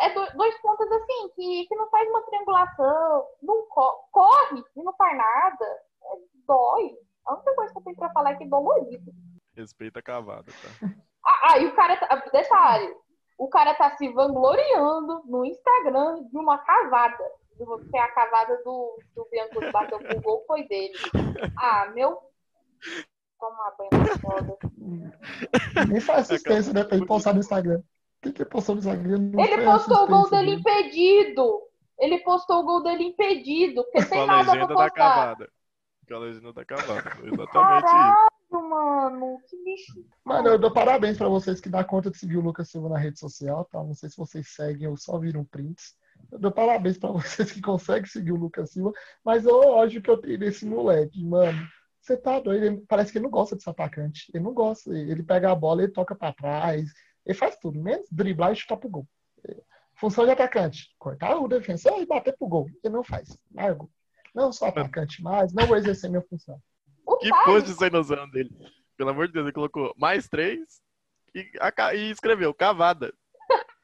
É 0.00 0.10
do- 0.10 0.36
dois 0.36 0.60
pontos 0.60 0.90
assim, 0.90 1.28
que, 1.36 1.66
que 1.66 1.74
não 1.76 1.88
faz 1.90 2.08
uma 2.08 2.22
triangulação, 2.22 3.26
não 3.42 3.66
co- 3.68 4.04
corre 4.10 4.62
e 4.76 4.82
não 4.82 4.92
faz 4.94 5.16
nada. 5.16 5.64
É, 5.64 6.08
dói. 6.46 6.96
A 7.26 7.34
única 7.34 7.54
coisa 7.54 7.72
que 7.72 7.78
eu 7.78 7.82
tenho 7.84 7.96
pra 7.96 8.10
falar 8.12 8.32
é 8.32 8.36
que 8.36 8.44
é 8.44 8.48
dolorido. 8.48 9.12
Respeita 9.56 10.00
a 10.00 10.02
cavada, 10.02 10.46
tá? 10.50 10.88
Ah, 11.24 11.52
ah, 11.52 11.58
e 11.58 11.66
o 11.66 11.74
cara 11.74 11.96
tá. 11.96 12.16
Detalhe, 12.32 12.96
o 13.38 13.48
cara 13.48 13.74
tá 13.74 13.96
se 13.96 14.08
vangloriando 14.12 15.22
no 15.26 15.44
Instagram 15.44 16.24
de 16.24 16.36
uma 16.38 16.58
cavada. 16.58 17.32
Que 17.90 17.98
é 17.98 18.00
a 18.00 18.12
cavada 18.12 18.56
do, 18.64 18.98
do 19.14 19.28
Bianco 19.30 19.60
que 19.60 19.70
bateu 19.70 19.98
pro 19.98 20.20
gol 20.20 20.44
foi 20.46 20.66
dele. 20.66 20.94
Ah, 21.58 21.90
meu. 21.94 22.18
Toma 23.38 23.74
banho 23.76 24.04
na 24.04 24.18
foda. 24.18 24.58
Nem 25.88 26.00
faz 26.00 26.30
assistência, 26.30 26.72
né? 26.72 26.84
Pra 26.84 26.96
ele 26.96 27.06
postar 27.06 27.34
no 27.34 27.40
Instagram. 27.40 27.82
O 28.24 28.32
que, 28.32 28.44
postou 28.44 28.74
no 28.74 28.80
Instagram? 28.80 29.18
Não 29.18 29.40
Ele 29.40 29.64
postou 29.64 30.04
o 30.04 30.06
gol 30.06 30.30
dele 30.30 30.52
impedido. 30.52 31.62
Ele 31.98 32.18
postou 32.18 32.60
o 32.60 32.64
gol 32.64 32.82
dele 32.82 33.04
impedido. 33.04 33.82
Porque 33.84 34.04
tem 34.04 34.20
a 34.20 34.26
nada 34.26 34.44
pra 34.44 34.52
legenda 34.52 34.66
da 34.66 34.74
postar. 34.74 34.90
cavada. 34.90 35.50
Com 36.06 36.14
a 36.14 36.18
legenda 36.18 36.52
da 36.52 36.64
cavada. 36.64 36.92
Exatamente 37.24 37.36
isso. 37.36 37.52
Caralho, 37.52 38.68
mano. 38.68 39.38
Que 39.48 39.64
bicho. 39.64 40.04
Mano, 40.22 40.48
eu 40.48 40.58
dou 40.58 40.72
parabéns 40.72 41.16
pra 41.16 41.28
vocês 41.28 41.60
que 41.60 41.68
dá 41.70 41.82
conta 41.82 42.10
de 42.10 42.18
seguir 42.18 42.36
o 42.36 42.42
Lucas 42.42 42.68
Silva 42.70 42.90
na 42.90 42.98
rede 42.98 43.18
social, 43.18 43.64
tá? 43.64 43.82
Não 43.82 43.94
sei 43.94 44.10
se 44.10 44.18
vocês 44.18 44.48
seguem 44.48 44.88
ou 44.88 44.96
só 44.96 45.18
viram 45.18 45.44
prints. 45.44 45.96
Eu 46.30 46.38
dou 46.38 46.52
parabéns 46.52 46.98
pra 46.98 47.10
vocês 47.12 47.52
que 47.52 47.60
conseguem 47.60 48.08
seguir 48.08 48.32
o 48.32 48.36
Lucas 48.36 48.72
Silva, 48.72 48.92
mas 49.24 49.46
o 49.46 49.50
ódio 49.60 50.02
que 50.02 50.10
eu 50.10 50.18
tenho 50.18 50.38
desse 50.38 50.64
moleque, 50.66 51.22
mano. 51.24 51.66
Você 52.00 52.16
tá 52.16 52.40
doido? 52.40 52.64
Ele- 52.64 52.84
parece 52.88 53.12
que 53.12 53.18
ele 53.18 53.24
não 53.24 53.30
gosta 53.30 53.54
desse 53.56 53.68
atacante. 53.68 54.30
Ele 54.32 54.42
não 54.42 54.54
gosta. 54.54 54.90
Ele 54.96 55.22
pega 55.22 55.50
a 55.50 55.54
bola, 55.54 55.82
ele 55.82 55.92
toca 55.92 56.14
pra 56.14 56.32
trás, 56.32 56.90
ele 57.26 57.36
faz 57.38 57.56
tudo, 57.58 57.78
menos 57.80 58.08
driblar 58.10 58.52
e 58.52 58.56
chutar 58.56 58.76
pro 58.78 58.88
gol. 58.88 59.06
Função 59.94 60.24
de 60.24 60.30
atacante: 60.30 60.88
cortar 60.98 61.36
o 61.36 61.46
defensor 61.46 62.00
e 62.00 62.06
bater 62.06 62.34
pro 62.38 62.48
gol. 62.48 62.66
Ele 62.82 62.94
não 62.94 63.04
faz. 63.04 63.36
Largo. 63.54 63.90
Não 64.34 64.50
sou 64.52 64.68
atacante 64.68 65.22
mais, 65.22 65.52
não 65.52 65.66
vou 65.66 65.76
exercer 65.76 66.08
minha 66.08 66.22
função. 66.22 66.58
O 67.06 67.16
Que 67.18 67.28
Thales, 67.28 67.64
post 67.64 67.74
sem 67.78 67.90
noção 67.90 68.30
dele. 68.30 68.50
Pelo 68.96 69.10
amor 69.10 69.26
de 69.26 69.32
Deus, 69.34 69.44
ele 69.44 69.52
colocou 69.52 69.92
mais 69.98 70.28
três 70.28 70.80
e, 71.34 71.44
e 71.96 72.10
escreveu 72.10 72.54
cavada. 72.54 73.12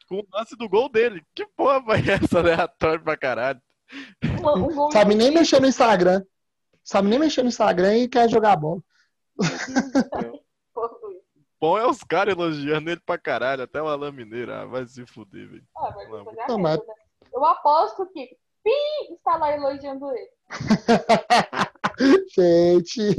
Com 0.09 0.17
o 0.21 0.27
lance 0.33 0.57
do 0.57 0.69
gol 0.69 0.89
dele. 0.89 1.23
Que 1.35 1.47
porra 1.57 1.83
foi 1.83 1.99
essa 2.09 2.39
aleatória 2.39 3.01
pra 3.03 3.17
caralho? 3.17 3.61
Sabe 4.93 5.15
nem 5.15 5.31
mexer 5.31 5.61
no 5.61 5.67
Instagram. 5.67 6.23
Sabe 6.85 7.09
nem 7.09 7.19
mexer 7.19 7.43
no 7.43 7.49
Instagram 7.49 7.97
e 7.97 8.09
quer 8.09 8.29
jogar 8.29 8.57
bola. 8.57 8.81
Bom 11.59 11.79
é 11.79 11.87
os 11.87 12.05
caras 12.05 12.35
elogiando 12.35 12.91
ele 12.91 13.01
pra 13.01 13.17
caralho, 13.19 13.63
até 13.63 13.81
o 13.81 13.89
Alain 13.89 14.13
Mineiro. 14.13 14.53
Ah, 14.53 14.67
vai 14.67 14.87
se 14.87 15.05
fuder, 15.07 15.49
velho. 15.49 15.65
Ah, 15.77 15.95
Não, 16.49 16.57
é 16.59 16.63
mas- 16.63 16.79
né? 16.79 16.95
Eu 17.33 17.45
aposto 17.45 18.07
que 18.13 18.37
Pi 18.63 18.71
está 19.15 19.37
lá 19.37 19.53
elogiando 19.55 20.11
ele. 20.13 20.31
Gente, 22.29 23.15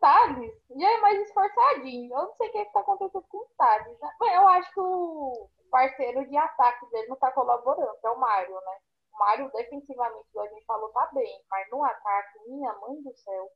Thales 0.00 0.52
já 0.76 0.90
é 0.90 1.00
mais 1.00 1.20
esforçadinho. 1.22 2.12
Eu 2.12 2.18
não 2.24 2.34
sei 2.34 2.48
o 2.48 2.52
que 2.52 2.58
está 2.58 2.80
acontecendo 2.80 3.24
com 3.28 3.38
o 3.38 3.46
Thales. 3.56 3.96
né? 4.00 4.08
Mas 4.20 4.34
eu 4.34 4.48
acho 4.48 4.74
que 4.74 4.80
o 4.80 5.48
parceiro 5.72 6.28
de 6.28 6.36
ataque 6.36 6.88
dele 6.90 7.08
não 7.08 7.14
está 7.14 7.32
colaborando, 7.32 7.98
é 8.04 8.10
o 8.10 8.20
Mário, 8.20 8.54
né? 8.54 8.76
O 9.14 9.18
Mário, 9.18 9.50
defensivamente, 9.52 10.38
a 10.38 10.46
gente 10.46 10.64
falou, 10.66 10.90
tá 10.90 11.10
bem. 11.14 11.42
Mas 11.50 11.68
no 11.70 11.82
ataque, 11.82 12.38
minha 12.46 12.72
mãe 12.74 13.02
do 13.02 13.16
céu. 13.16 13.50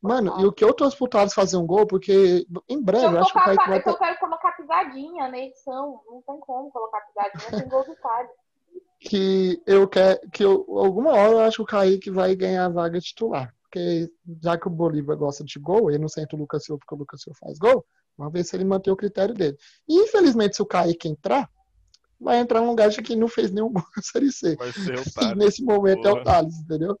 mano, 0.00 0.40
e 0.40 0.46
o 0.46 0.52
que 0.52 0.64
eu 0.64 0.72
tô 0.72 0.90
pro 0.90 1.08
Thales 1.08 1.34
fazer 1.34 1.58
um 1.58 1.66
gol, 1.66 1.86
porque 1.86 2.46
em 2.68 2.82
breve 2.82 3.14
eu, 3.14 3.20
acho 3.20 3.32
que 3.32 3.38
o 3.38 3.44
Kaique 3.44 3.68
vai 3.68 3.82
eu 3.84 3.98
quero 3.98 4.18
colocar 4.18 4.52
pisadinha 4.56 5.28
na 5.28 5.38
edição. 5.38 6.02
Não 6.06 6.22
tem 6.22 6.40
como 6.40 6.70
colocar 6.70 7.00
pisadinha 7.02 7.60
sem 7.60 7.68
gol 7.68 7.84
do 7.84 7.94
Thales. 7.96 8.30
que 9.00 9.62
eu 9.66 9.86
quero 9.86 10.30
que 10.30 10.42
eu, 10.42 10.64
alguma 10.78 11.12
hora 11.12 11.32
eu 11.32 11.40
acho 11.40 11.56
que 11.58 11.62
o 11.62 11.66
Kaique 11.66 12.10
vai 12.10 12.34
ganhar 12.34 12.64
a 12.64 12.70
vaga 12.70 12.98
titular. 13.00 13.54
Porque 13.62 14.10
já 14.42 14.58
que 14.58 14.66
o 14.66 14.70
Bolívar 14.70 15.16
gosta 15.16 15.44
de 15.44 15.58
gol, 15.58 15.90
ele 15.90 15.98
não 15.98 16.08
senta 16.08 16.34
o 16.34 16.38
Lucas 16.38 16.64
Silva 16.64 16.78
porque 16.78 16.94
o 16.94 16.98
Lucas 16.98 17.20
Silva 17.20 17.38
faz 17.38 17.58
gol, 17.58 17.84
vamos 18.18 18.32
ver 18.32 18.44
se 18.44 18.54
ele 18.56 18.64
mantém 18.64 18.92
o 18.92 18.96
critério 18.96 19.34
dele. 19.34 19.56
E 19.88 19.94
infelizmente, 20.02 20.56
se 20.56 20.62
o 20.62 20.66
Kaique 20.66 21.08
entrar, 21.08 21.48
vai 22.20 22.38
entrar 22.38 22.60
um 22.60 22.66
lugar 22.66 22.90
de 22.90 23.00
quem 23.00 23.16
não 23.16 23.28
fez 23.28 23.50
nenhum 23.50 23.72
gol 23.72 23.84
na 23.96 24.02
Série 24.02 24.30
C. 24.32 24.56
Vai 24.56 24.72
ser 24.72 24.98
o 24.98 25.02
E 25.06 25.12
Thales. 25.12 25.36
nesse 25.36 25.64
momento 25.64 26.06
é 26.06 26.10
o 26.10 26.14
Porra. 26.14 26.24
Thales, 26.24 26.54
entendeu? 26.58 26.98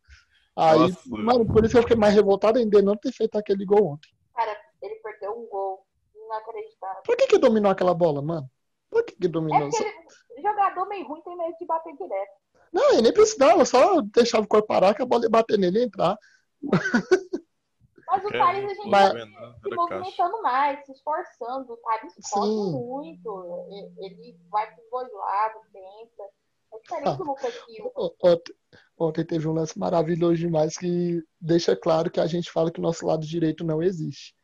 Aí, 0.56 0.78
Nossa. 0.78 1.00
mano, 1.08 1.46
por 1.46 1.64
isso 1.64 1.72
que 1.72 1.78
eu 1.78 1.82
fiquei 1.82 1.96
mais 1.96 2.14
revoltado 2.14 2.58
ainda 2.58 2.78
de 2.78 2.84
não 2.84 2.96
ter 2.96 3.12
feito 3.12 3.36
aquele 3.36 3.64
gol 3.64 3.92
ontem. 3.94 4.08
Cara, 4.34 4.56
ele 4.82 4.94
perdeu 4.96 5.32
um 5.32 5.46
gol. 5.48 5.84
Inacreditável. 6.16 7.02
Por 7.04 7.16
que 7.16 7.26
que 7.26 7.38
dominou 7.38 7.70
aquela 7.70 7.94
bola, 7.94 8.20
mano? 8.20 8.50
Por 8.90 9.02
que 9.04 9.14
que 9.16 9.26
É 9.26 9.30
dominou? 9.30 9.70
porque 9.70 9.82
ele, 9.82 10.42
jogador 10.42 10.86
meio 10.88 11.06
ruim 11.06 11.22
tem 11.22 11.36
medo 11.36 11.54
de 11.58 11.66
bater 11.66 11.96
direto. 11.96 12.30
Não, 12.72 12.92
ele 12.92 13.02
nem 13.02 13.12
precisava, 13.12 13.64
só 13.64 14.00
deixava 14.02 14.44
o 14.44 14.48
corpo 14.48 14.66
parar 14.68 14.94
que 14.94 15.02
a 15.02 15.06
bola 15.06 15.24
ia 15.24 15.30
bater 15.30 15.58
nele 15.58 15.78
e 15.80 15.84
entrar. 15.84 16.16
Mas 18.10 18.24
o 18.24 18.28
Thales 18.30 18.64
a 18.64 18.74
gente 18.74 18.88
Mas- 18.88 19.12
tá 19.12 19.18
se 19.18 19.26
caixa. 19.26 19.76
movimentando 19.76 20.42
mais, 20.42 20.86
se 20.86 20.92
esforçando. 20.92 21.72
O 21.72 21.76
Thales 21.76 22.14
corre 22.30 22.48
Sim. 22.48 22.72
muito. 22.72 23.66
Ele- 23.98 24.38
vai 24.50 24.74
pros 24.74 24.86
dois 24.90 25.12
lados, 25.12 25.62
tenta. 25.72 26.22
É 26.72 26.78
diferente 26.80 27.16
do 27.16 27.24
Lucas 27.24 27.54
ô, 27.94 28.14
Ontem 29.06 29.24
teve 29.24 29.46
um 29.48 29.52
lance 29.52 29.78
maravilhoso 29.78 30.36
demais 30.36 30.76
que 30.76 31.22
deixa 31.40 31.74
claro 31.76 32.10
que 32.10 32.20
a 32.20 32.26
gente 32.26 32.50
fala 32.50 32.70
que 32.70 32.80
o 32.80 32.82
nosso 32.82 33.06
lado 33.06 33.24
direito 33.26 33.64
não 33.64 33.82
existe. 33.82 34.34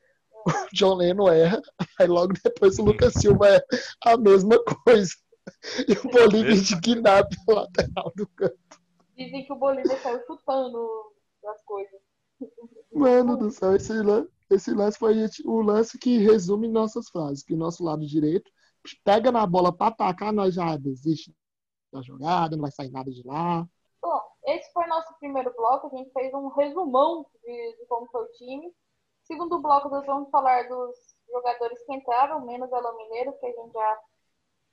O 0.47 0.51
John 0.73 0.95
Lennon 0.95 1.29
erra, 1.29 1.61
aí 2.01 2.07
logo 2.07 2.33
depois 2.43 2.79
o 2.79 2.85
Lucas 2.85 3.13
Silva 3.15 3.49
é 3.57 3.65
a 4.05 4.17
mesma 4.17 4.57
coisa. 4.85 5.13
E 5.89 5.93
o 5.93 6.11
Bolívia 6.11 6.55
indignado 6.55 7.29
pelo 7.47 7.59
lateral 7.61 8.13
do 8.17 8.27
campo. 8.29 8.59
Dizem 9.17 9.45
que 9.45 9.53
o 9.53 9.57
Bolívia 9.57 9.97
saiu 9.99 10.21
chutando 10.27 11.13
as 11.47 11.63
coisas. 11.65 12.01
Mano 12.95 13.37
do 13.37 13.51
céu, 13.51 13.75
esse 13.75 13.93
lance, 13.93 14.31
esse 14.51 14.73
lance 14.73 14.99
foi 14.99 15.15
o 15.45 15.61
lance 15.61 15.99
que 15.99 16.19
resume 16.19 16.69
nossas 16.69 17.09
frases. 17.09 17.43
Que 17.43 17.55
o 17.55 17.57
nosso 17.57 17.83
lado 17.83 18.07
direito 18.07 18.51
pega 19.05 19.33
na 19.33 19.47
bola 19.47 19.77
para 19.77 19.89
atacar, 19.89 20.33
nós 20.33 20.55
já 20.55 20.77
desiste 20.77 21.35
da 21.93 22.03
jogada, 22.03 22.57
não 22.57 22.63
vai 22.63 22.71
sair 22.71 22.91
nada 22.91 23.11
de 23.11 23.27
lá. 23.27 23.67
Bom, 24.03 24.21
esse 24.45 24.73
foi 24.73 24.87
nosso 24.87 25.13
primeiro 25.19 25.53
bloco. 25.57 25.87
A 25.87 25.97
gente 25.97 26.13
fez 26.13 26.33
um 26.35 26.49
resumão 26.49 27.27
de, 27.43 27.77
de 27.77 27.87
como 27.87 28.07
foi 28.11 28.23
o 28.23 28.33
time. 28.33 28.75
Segundo 29.23 29.61
bloco, 29.61 29.89
nós 29.89 30.05
vamos 30.05 30.29
falar 30.31 30.69
dos 30.69 31.17
jogadores 31.31 31.83
que 31.85 31.95
entraram, 31.95 32.45
menos 32.45 32.71
Elon 32.71 32.97
Mineiro, 32.97 33.33
que 33.39 33.47
a 33.47 33.51
gente 33.51 33.73
já 33.73 33.99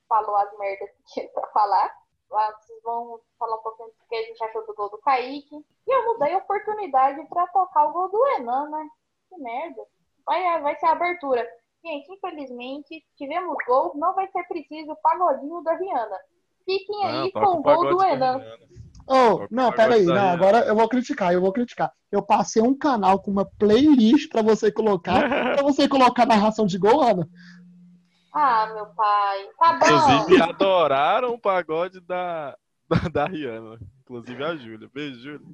falou 0.09 0.35
as 0.35 0.57
merdas 0.57 0.89
que 0.89 1.03
tinha 1.13 1.29
pra 1.29 1.47
falar. 1.47 2.00
Vocês 2.31 2.81
vão 2.83 3.19
falar 3.37 3.57
um 3.57 3.61
pouquinho 3.61 3.89
do 3.89 4.07
que 4.07 4.15
a 4.15 4.23
gente 4.23 4.43
achou 4.43 4.65
do 4.65 4.73
gol 4.73 4.89
do 4.89 4.97
Kaique. 4.99 5.55
E 5.55 5.91
eu 5.91 6.05
não 6.05 6.19
dei 6.19 6.35
oportunidade 6.35 7.25
para 7.27 7.47
tocar 7.47 7.85
o 7.87 7.91
gol 7.91 8.09
do 8.09 8.27
Enan, 8.37 8.69
né? 8.69 8.87
Que 9.29 9.37
merda. 9.37 9.81
Vai, 10.25 10.61
vai 10.61 10.75
ser 10.77 10.85
a 10.85 10.91
abertura. 10.91 11.45
Gente, 11.83 12.13
infelizmente, 12.13 13.03
tivemos 13.17 13.57
gol. 13.67 13.91
Não 13.95 14.13
vai 14.15 14.29
ser 14.31 14.43
preciso 14.47 14.91
o 14.91 14.95
pagodinho 14.95 15.61
da 15.61 15.75
Rihanna. 15.75 16.19
Fiquem 16.65 17.05
aí 17.05 17.31
com 17.31 17.57
o 17.57 17.61
gol 17.61 17.89
do 17.89 18.03
Enan. 18.03 18.41
Oh, 19.07 19.45
não, 19.49 19.71
peraí, 19.71 20.05
não, 20.05 20.29
agora 20.29 20.59
eu 20.59 20.75
vou 20.75 20.87
criticar, 20.87 21.33
eu 21.33 21.41
vou 21.41 21.51
criticar. 21.51 21.91
Eu 22.11 22.21
passei 22.21 22.61
um 22.61 22.77
canal 22.77 23.19
com 23.19 23.31
uma 23.31 23.45
playlist 23.45 24.29
para 24.29 24.41
você 24.41 24.71
colocar, 24.71 25.27
para 25.27 25.63
você 25.63 25.87
colocar 25.87 26.25
narração 26.25 26.65
de 26.65 26.77
gol, 26.77 27.01
Ana. 27.01 27.27
Ah, 28.33 28.71
meu 28.73 28.85
pai. 28.87 29.49
Tá 29.59 29.73
bom. 29.73 29.85
Inclusive, 29.85 30.41
adoraram 30.41 31.33
o 31.33 31.39
pagode 31.39 31.99
da, 32.01 32.55
da, 32.89 33.09
da 33.09 33.25
Rihanna. 33.25 33.77
Inclusive 34.01 34.43
a 34.43 34.55
Júlia. 34.55 34.89
Beijo, 34.93 35.19
Júlia. 35.19 35.47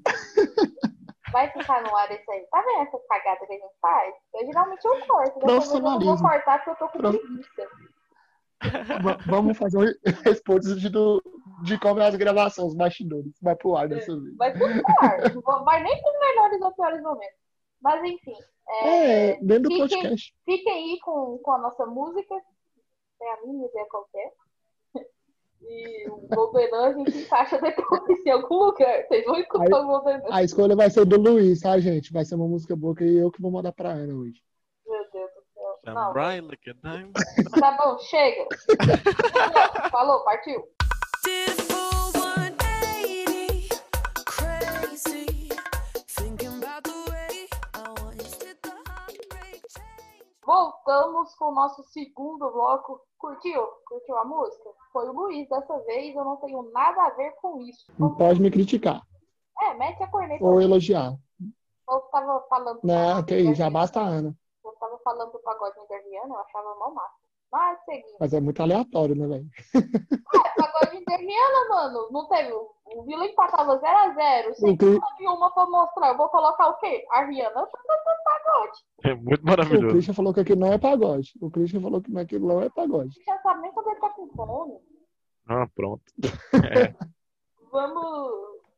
Vai 1.32 1.50
ficar 1.52 1.82
no 1.84 1.96
ar 1.96 2.12
isso 2.12 2.32
aí. 2.32 2.46
Tá 2.52 2.62
vendo 2.62 2.88
essa 2.88 2.98
cagada 3.10 3.46
que 3.46 3.54
a 3.54 3.56
gente 3.56 3.74
faz? 3.82 4.16
Eu 4.34 4.46
geralmente 4.46 4.86
eu 4.86 5.08
corto. 5.08 5.40
Profissionalismo. 5.40 6.02
Eu 6.02 6.06
não 6.06 6.18
vou 6.18 6.30
cortar 6.30 6.64
porque 6.64 6.70
eu 6.70 6.76
tô 6.76 6.90
com 6.90 6.98
Pro... 7.00 7.20
preguiça. 7.20 7.70
Vamos 9.28 9.58
fazer 9.58 9.78
um 9.78 10.12
responde 10.24 10.76
de, 10.80 10.90
de 11.64 11.80
como 11.80 12.00
é 12.00 12.08
as 12.08 12.16
gravações, 12.16 12.70
os 12.70 12.76
bastidores. 12.76 13.34
Vai 13.42 13.56
pro 13.56 13.76
ar 13.76 13.88
dessa 13.88 14.20
vez. 14.20 14.36
Vai 14.36 14.52
pro 14.54 14.66
ar. 14.66 15.64
Vai 15.64 15.84
nem 15.84 16.02
pros 16.02 16.20
melhores 16.20 16.62
ou 16.62 16.74
piores 16.74 17.02
momentos. 17.02 17.38
Mas 17.82 18.04
enfim. 18.04 18.36
É, 18.70 19.30
é 19.30 19.40
dentro 19.42 19.70
do 19.70 19.78
podcast. 19.78 20.34
Fiquem 20.44 20.74
aí 20.74 21.00
com, 21.02 21.38
com 21.40 21.52
a 21.52 21.58
nossa 21.60 21.86
música 21.86 22.36
tem 23.20 23.30
a 23.32 23.42
mínima 23.42 23.66
ideia 23.66 23.86
qualquer. 23.90 24.34
E 25.62 26.10
o 26.10 26.28
Golden 26.28 26.74
a 26.74 26.94
gente 26.94 27.18
encaixa 27.18 27.60
depois 27.60 28.26
em 28.26 28.30
algum 28.30 28.56
lugar. 28.56 29.06
Vocês 29.08 29.26
vão 29.26 29.40
escutar 29.40 29.82
o 29.82 29.88
Golden 29.88 30.22
A 30.32 30.44
escolha 30.44 30.76
vai 30.76 30.90
ser 30.90 31.06
do 31.06 31.20
Luiz, 31.20 31.62
tá, 31.62 31.78
gente? 31.80 32.14
Vai 32.14 32.24
ser 32.24 32.36
uma 32.36 32.48
música 32.48 32.76
boa 32.76 32.96
que 32.96 33.04
eu 33.04 33.32
que 33.32 33.42
vou 33.42 33.52
mandar 33.52 33.74
pra 33.74 33.90
Ana 33.90 34.14
hoje. 34.14 34.42
Meu 34.86 35.04
Deus 35.12 35.32
do 35.32 35.42
céu. 35.54 35.94
Não. 35.94 36.14
Tá 37.60 37.78
bom, 37.78 37.98
chega. 38.00 38.48
Falou, 39.92 40.24
partiu. 40.24 40.64
Voltamos 50.48 51.36
com 51.36 51.50
o 51.50 51.54
nosso 51.54 51.84
segundo 51.84 52.50
bloco. 52.50 53.02
Curtiu? 53.18 53.62
Curtiu 53.86 54.18
a 54.18 54.24
música? 54.24 54.70
Foi 54.94 55.10
o 55.10 55.12
Luiz 55.12 55.50
dessa 55.50 55.78
vez, 55.80 56.16
eu 56.16 56.24
não 56.24 56.38
tenho 56.38 56.72
nada 56.72 57.04
a 57.04 57.10
ver 57.10 57.32
com 57.42 57.62
isso. 57.64 57.92
Não 58.00 58.16
pode 58.16 58.42
me 58.42 58.50
criticar. 58.50 59.02
É, 59.62 59.74
mete 59.74 60.02
a 60.02 60.08
corneta. 60.08 60.42
Ou 60.46 60.62
elogiar. 60.62 61.18
Eu 61.90 62.00
tava 62.00 62.40
falando. 62.48 62.80
Não, 62.82 63.24
que 63.26 63.54
já 63.56 63.70
basta 63.70 64.00
a 64.00 64.06
Ana. 64.06 64.34
Eu 64.64 64.72
tava 64.80 64.98
falando 65.00 65.34
do 65.34 65.40
pagodinho 65.40 65.86
da 65.90 65.98
Rihanna, 65.98 66.36
eu 66.36 66.40
achava 66.40 66.76
mal 66.76 66.94
massa. 66.94 67.27
Mas 67.52 67.80
seguindo. 67.86 68.18
Mas 68.20 68.34
é 68.34 68.40
muito 68.40 68.62
aleatório, 68.62 69.16
né, 69.16 69.28
velho? 69.28 69.48
É, 69.76 70.62
pagodinho 70.62 71.06
da 71.06 71.16
Rihanna, 71.16 71.70
mano. 71.70 72.10
Não 72.12 72.28
teve. 72.28 72.52
O 72.52 73.04
Vila 73.04 73.26
empatava 73.26 73.80
0x0. 73.80 74.54
Sem 74.54 74.74
okay. 74.74 75.00
uma 75.28 75.52
pra 75.52 75.66
mostrar. 75.66 76.10
Eu 76.10 76.18
vou 76.18 76.30
colocar 76.30 76.70
o 76.70 76.78
quê? 76.78 77.06
A 77.12 77.24
Rihanna 77.24 77.66
tá 77.66 77.80
pagode. 78.24 78.86
É 79.04 79.16
muito 79.16 79.46
maravilhoso. 79.46 79.88
O 79.88 79.90
Christian 79.92 80.14
falou 80.14 80.34
que 80.34 80.40
aquilo 80.42 80.62
não 80.62 80.74
é 80.74 80.78
pagode. 80.78 81.34
O 81.42 81.50
Christian 81.50 81.82
falou 81.82 82.02
que 82.02 82.18
aquilo 82.18 82.48
não 82.48 82.62
é 82.62 82.70
pagode. 82.70 83.22
Já 83.26 83.40
sabe 83.40 83.62
nem 83.62 83.72
quando 83.72 83.88
ele 83.88 84.00
tá 84.00 84.10
com 84.10 84.28
fome. 84.30 84.80
Ah, 85.48 85.68
pronto. 85.76 86.04
É. 86.58 86.94
vamos, 87.72 88.32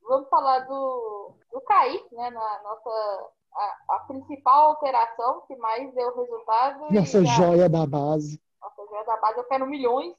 vamos 0.03 0.29
falar 0.29 0.59
do, 0.59 1.33
do 1.51 1.61
Kaique, 1.61 2.15
né? 2.15 2.29
Na 2.29 2.61
nossa. 2.63 3.29
A, 3.51 3.95
a 3.95 3.99
principal 4.01 4.69
alteração 4.69 5.41
que 5.47 5.55
mais 5.55 5.91
deu 5.95 6.15
resultado. 6.15 6.93
Nossa 6.93 7.25
já, 7.25 7.31
joia 7.33 7.67
da 7.67 7.85
base. 7.85 8.39
Nossa 8.61 8.85
joia 8.89 9.03
da 9.05 9.17
base, 9.17 9.39
eu 9.39 9.43
quero 9.45 9.67
milhões 9.67 10.15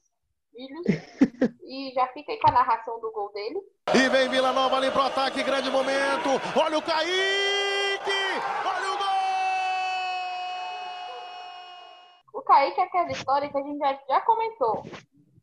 filhos. 0.50 0.86
e 1.62 1.92
já 1.94 2.06
fica 2.08 2.32
aí 2.32 2.40
com 2.40 2.48
a 2.48 2.52
narração 2.52 3.00
do 3.00 3.10
gol 3.12 3.32
dele. 3.32 3.60
E 3.94 4.08
vem 4.08 4.28
Vila 4.28 4.52
Nova 4.52 4.76
ali 4.76 4.90
pro 4.90 5.02
ataque, 5.02 5.42
grande 5.42 5.70
momento. 5.70 6.28
Olha 6.60 6.78
o 6.78 6.82
Kaique! 6.82 8.10
Olha 8.66 8.92
o 8.92 9.00
O 12.38 12.42
Kaique 12.42 12.80
é 12.80 12.84
aquela 12.84 13.10
história 13.12 13.50
que 13.50 13.58
a 13.58 13.62
gente 13.62 13.78
já, 13.78 13.98
já 14.08 14.20
comentou. 14.22 14.84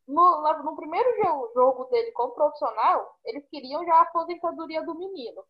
No, 0.08 0.42
no 0.64 0.76
primeiro 0.76 1.10
jogo, 1.22 1.52
jogo 1.54 1.84
dele 1.86 2.12
como 2.12 2.34
profissional, 2.34 3.18
eles 3.26 3.46
queriam 3.50 3.86
já 3.86 3.96
a 3.96 4.02
aposentadoria 4.02 4.82
do 4.84 4.96
menino. 4.96 5.44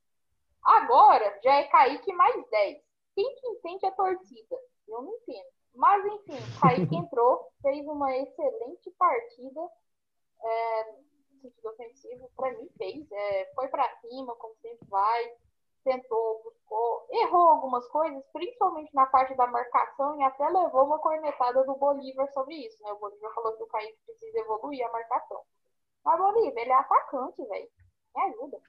Agora, 0.64 1.40
já 1.44 1.54
é 1.56 1.64
Kaique 1.66 2.12
mais 2.14 2.50
10. 2.50 2.78
Quem 3.16 3.36
que 3.36 3.48
entende 3.48 3.86
a 3.86 3.92
torcida? 3.92 4.56
Eu 4.88 5.02
não 5.02 5.14
entendo. 5.14 5.57
Mas, 5.78 6.06
enfim, 6.06 6.60
Kaique 6.60 6.96
entrou, 6.96 7.48
fez 7.62 7.88
uma 7.88 8.16
excelente 8.18 8.92
partida. 8.98 9.62
É, 10.44 10.92
no 10.92 11.42
sentido 11.42 11.70
ofensivo, 11.70 12.32
para 12.36 12.52
mim 12.58 12.70
fez. 12.78 13.12
É, 13.12 13.52
foi 13.56 13.68
para 13.70 13.90
cima, 14.02 14.36
como 14.36 14.56
sempre 14.56 14.88
vai 14.90 15.32
tentou, 15.88 16.44
buscou, 16.44 17.08
errou 17.12 17.48
algumas 17.50 17.88
coisas, 17.88 18.22
principalmente 18.34 18.94
na 18.94 19.06
parte 19.06 19.34
da 19.36 19.48
marcação, 19.48 20.20
e 20.20 20.24
até 20.24 20.48
levou 20.50 20.84
uma 20.84 21.00
cornetada 21.00 21.64
do 21.64 21.76
Bolívar 21.76 22.28
sobre 22.34 22.56
isso, 22.56 22.84
né? 22.84 22.92
O 22.92 23.00
Bolívar 23.00 23.34
falou 23.34 23.56
que 23.56 23.64
o 23.64 23.68
Kaique 23.68 23.98
precisa 24.06 24.40
evoluir 24.40 24.86
a 24.86 24.92
marcação. 24.92 25.42
Mas 26.04 26.20
Bolívar, 26.20 26.62
ele 26.62 26.72
é 26.72 26.76
atacante, 26.76 27.42
velho. 27.46 27.70
Me 28.16 28.22
ajuda. 28.24 28.60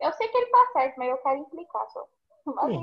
Eu 0.00 0.12
sei 0.12 0.28
que 0.28 0.36
ele 0.36 0.50
tá 0.50 0.70
certo, 0.72 0.96
mas 0.96 1.10
eu 1.10 1.18
quero 1.18 1.38
implicar 1.38 1.90
só. 1.90 2.06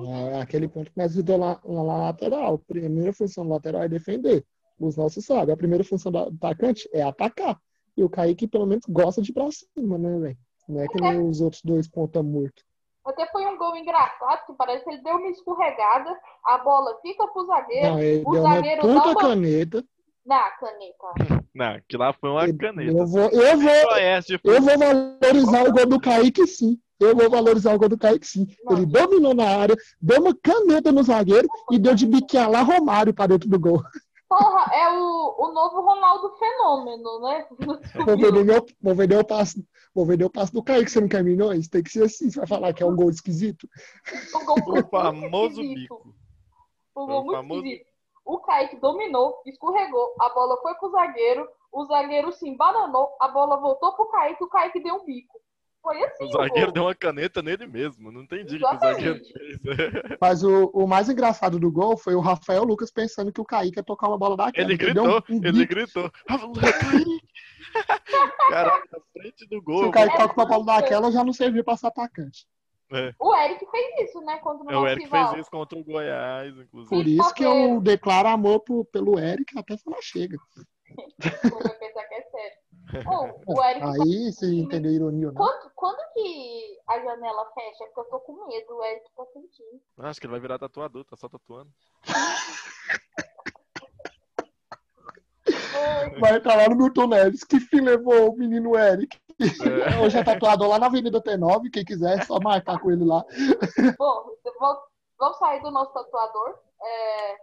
É 0.08 0.42
aquele 0.42 0.68
ponto 0.68 0.92
que 0.92 0.98
nós 0.98 1.12
ajudou 1.12 1.38
lá 1.38 1.60
na 1.64 1.84
lateral. 1.84 2.56
A 2.56 2.58
primeira 2.60 3.14
função 3.14 3.46
do 3.46 3.52
lateral 3.52 3.84
é 3.84 3.90
defender. 3.90 4.46
Os 4.80 4.98
nossos 4.98 5.26
sabem. 5.26 5.54
A 5.54 5.58
primeira 5.58 5.84
função 5.84 6.12
do 6.12 6.18
atacante 6.18 6.90
é 6.92 7.02
atacar. 7.02 7.58
E 7.96 8.04
o 8.04 8.10
Kaique, 8.10 8.48
pelo 8.48 8.66
menos, 8.66 8.84
gosta 8.88 9.22
de 9.22 9.32
ir 9.32 9.34
pra 9.34 9.48
cima, 9.52 9.98
né, 9.98 10.20
velho? 10.20 10.38
Não 10.68 10.82
é 10.82 10.88
que 10.88 11.00
nem 11.00 11.22
os 11.22 11.42
outros 11.42 11.62
dois 11.62 11.88
ponta 11.88 12.24
morto. 12.24 12.64
Até 13.06 13.28
foi 13.28 13.46
um 13.46 13.58
gol 13.58 13.76
engraçado, 13.76 14.46
que 14.46 14.54
parece 14.54 14.84
que 14.84 14.92
ele 14.92 15.04
deu 15.04 15.16
uma 15.18 15.28
escorregada, 15.28 16.18
a 16.46 16.58
bola 16.60 16.98
fica 17.02 17.28
pro 17.28 17.46
zagueiro, 17.46 17.90
não, 17.90 18.00
ele 18.00 18.24
o 18.26 18.32
deu 18.32 18.42
zagueiro 18.42 18.88
uma 18.88 19.02
dá 19.02 19.10
uma... 19.10 19.16
caneta. 19.16 19.84
Na 20.26 20.52
caneta. 20.52 21.44
Não, 21.54 21.82
que 21.86 21.98
lá 21.98 22.14
foi 22.14 22.30
uma 22.30 22.58
caneta. 22.58 22.98
Eu 22.98 23.06
vou, 23.06 23.30
eu 23.30 23.58
vou, 23.58 24.54
eu 24.54 24.62
vou 24.62 24.78
valorizar 24.78 25.68
o 25.68 25.74
gol 25.74 25.86
do 25.86 26.00
Kaique 26.00 26.48
sim. 26.48 26.80
Eu 27.00 27.16
vou 27.16 27.30
valorizar 27.30 27.74
o 27.74 27.80
gol 27.80 27.90
do 27.90 27.98
Kaique 27.98 28.28
sim. 28.28 28.48
Não. 28.64 28.78
Ele 28.78 28.86
dominou 28.86 29.34
na 29.34 29.46
área, 29.46 29.76
deu 30.02 30.22
uma 30.22 30.36
caneta 30.36 30.92
no 30.92 31.04
zagueiro 31.04 31.48
e 31.72 31.80
deu 31.80 31.96
de 31.96 32.06
biquear 32.06 32.50
lá 32.50 32.62
Romário 32.62 33.14
para 33.14 33.28
dentro 33.28 33.50
do 33.50 33.60
gol. 33.60 33.84
Porra, 34.30 34.74
é 34.74 34.90
o, 34.90 35.36
o 35.38 35.52
novo 35.52 35.82
Ronaldo 35.82 36.32
Fenômeno, 36.38 37.20
né? 37.22 37.46
Vou 38.06 38.18
vender, 38.18 38.44
meu, 38.44 38.66
vou 38.82 38.96
vender 38.96 39.18
o 39.18 39.26
passo. 39.26 39.64
Vou 39.94 40.08
vender 40.08 40.26
o 40.26 40.30
passo 40.30 40.52
do 40.52 40.64
Kaique, 40.64 40.90
você 40.90 41.00
não 41.00 41.08
quer 41.08 41.24
milhões? 41.24 41.68
Tem 41.68 41.84
que 41.84 41.92
ser 41.92 42.04
assim, 42.04 42.32
você 42.32 42.40
vai 42.40 42.48
falar 42.48 42.74
que 42.74 42.82
é 42.82 42.86
um 42.86 42.96
gol 42.96 43.12
esquisito. 43.12 43.70
Um 44.36 44.46
gol 44.46 44.80
o 44.80 44.90
famoso 44.90 45.62
bico. 45.62 46.16
Um 46.98 47.06
gol 47.06 47.24
muito 47.26 47.38
famoso... 47.38 47.62
esquisito. 47.62 47.94
O 48.26 48.40
Kaique 48.40 48.80
dominou, 48.80 49.42
escorregou, 49.46 50.16
a 50.20 50.30
bola 50.30 50.58
foi 50.62 50.74
pro 50.76 50.90
zagueiro, 50.90 51.48
o 51.72 51.86
zagueiro 51.86 52.32
se 52.32 52.48
embananou, 52.48 53.16
a 53.20 53.28
bola 53.28 53.58
voltou 53.58 53.94
pro 53.94 54.08
Kaique, 54.08 54.44
o 54.44 54.50
Kaique 54.50 54.82
deu 54.82 54.96
um 54.96 55.06
bico. 55.06 55.43
Foi 55.84 56.02
assim. 56.02 56.24
O 56.24 56.32
zagueiro 56.32 56.72
deu 56.72 56.84
uma 56.84 56.96
caneta 56.96 57.42
nele 57.42 57.68
mesmo. 57.68 58.10
Não 58.12 58.22
entendi 58.22 58.56
o 58.56 58.60
que 58.60 58.76
o 58.76 58.80
zagueiro 58.80 59.20
fez. 59.20 59.58
Mas 60.22 60.42
o, 60.42 60.72
o, 60.74 60.88
mais 60.88 61.10
engraçado 61.10 61.60
do 61.60 61.70
gol 61.70 61.98
foi 61.98 62.16
o 62.16 62.22
Rafael 62.22 62.64
Lucas 62.64 62.90
pensando 62.90 63.34
que 63.34 63.42
o 63.42 63.46
Kaique 63.46 63.78
ia 63.80 63.84
tocar 63.84 64.08
uma 64.08 64.18
bola 64.18 64.38
daquela. 64.38 64.66
Ele 64.66 64.78
gritou, 64.78 65.22
um, 65.30 65.36
um 65.36 65.46
ele 65.46 65.66
gritou. 65.66 66.10
Kaique! 66.26 67.22
Caraca, 68.50 68.88
na 68.92 69.00
frente 69.12 69.46
Se 69.48 69.60
gol. 69.60 69.86
o 69.88 69.92
Kaique 69.92 70.14
É, 70.16 70.18
toca 70.18 70.34
pra 70.34 70.46
bola 70.46 70.64
porque- 70.66 70.82
daquela, 70.82 71.12
já 71.12 71.24
não 71.24 71.34
serviu 71.34 71.64
pra 71.64 71.76
ser 71.78 71.88
atacante. 71.88 72.46
O 73.20 73.36
Eric 73.36 73.66
fez 73.72 74.10
isso, 74.10 74.22
né? 74.22 74.38
Contra 74.38 74.68
o 74.68 74.72
É, 74.72 74.78
o 74.78 74.88
Eric 74.88 75.06
rival. 75.06 75.30
fez 75.30 75.42
isso 75.42 75.50
contra 75.52 75.80
o 75.80 75.84
Goiás, 75.84 76.56
inclusive. 76.56 76.90
Por 76.96 77.08
isso 77.08 77.34
que 77.34 77.44
eu 77.44 77.82
declaro 77.82 78.28
amor 78.30 78.60
pro- 78.60 78.86
pelo 78.86 79.18
Eric 79.18 79.58
até 79.58 79.76
falar 79.80 79.98
chega. 80.00 80.38
Vai 81.18 81.74
pensar 81.80 82.04
que 82.08 82.14
é 82.14 82.22
sério. 82.22 82.63
Ô, 83.08 83.54
o 83.54 83.64
Eric 83.64 83.86
Aí, 83.86 84.32
se 84.32 84.46
entendeu 84.60 84.92
a 84.92 84.96
ironia 84.96 85.28
ou 85.28 85.34
não. 85.34 85.42
Quando, 85.42 85.72
quando 85.76 86.14
que 86.14 86.80
a 86.88 87.00
janela 87.00 87.52
fecha? 87.54 87.86
Porque 87.86 88.00
eu 88.00 88.06
tô 88.06 88.20
com 88.20 88.48
medo, 88.48 88.76
o 88.76 88.84
Eric 88.84 89.06
tá 89.16 89.26
sentindo. 89.34 89.82
Acho 90.00 90.20
que 90.20 90.26
ele 90.28 90.32
vai 90.32 90.40
virar 90.40 90.60
tatuador, 90.60 91.04
tá 91.06 91.16
só 91.16 91.28
tatuando. 91.28 91.72
Vai 96.20 96.38
estar 96.38 96.56
lá 96.56 96.70
no 96.70 96.76
Milton 96.76 97.08
Neves. 97.08 97.44
Que 97.44 97.60
fim 97.60 97.82
levou 97.82 98.32
o 98.32 98.38
menino 98.38 98.78
Eric? 98.78 99.18
É. 99.40 100.00
Hoje 100.00 100.18
é 100.18 100.24
tatuador 100.24 100.68
lá 100.68 100.80
na 100.80 100.86
Avenida 100.86 101.22
T9. 101.22 101.72
Quem 101.72 101.84
quiser, 101.84 102.20
é 102.20 102.26
só 102.26 102.40
marcar 102.40 102.80
com 102.80 102.92
ele 102.92 103.04
lá. 103.04 103.26
Bom, 103.98 104.36
vamos, 104.60 104.80
vamos 105.18 105.38
sair 105.38 105.62
do 105.62 105.72
nosso 105.72 105.92
tatuador. 105.94 106.60
É, 106.82 107.36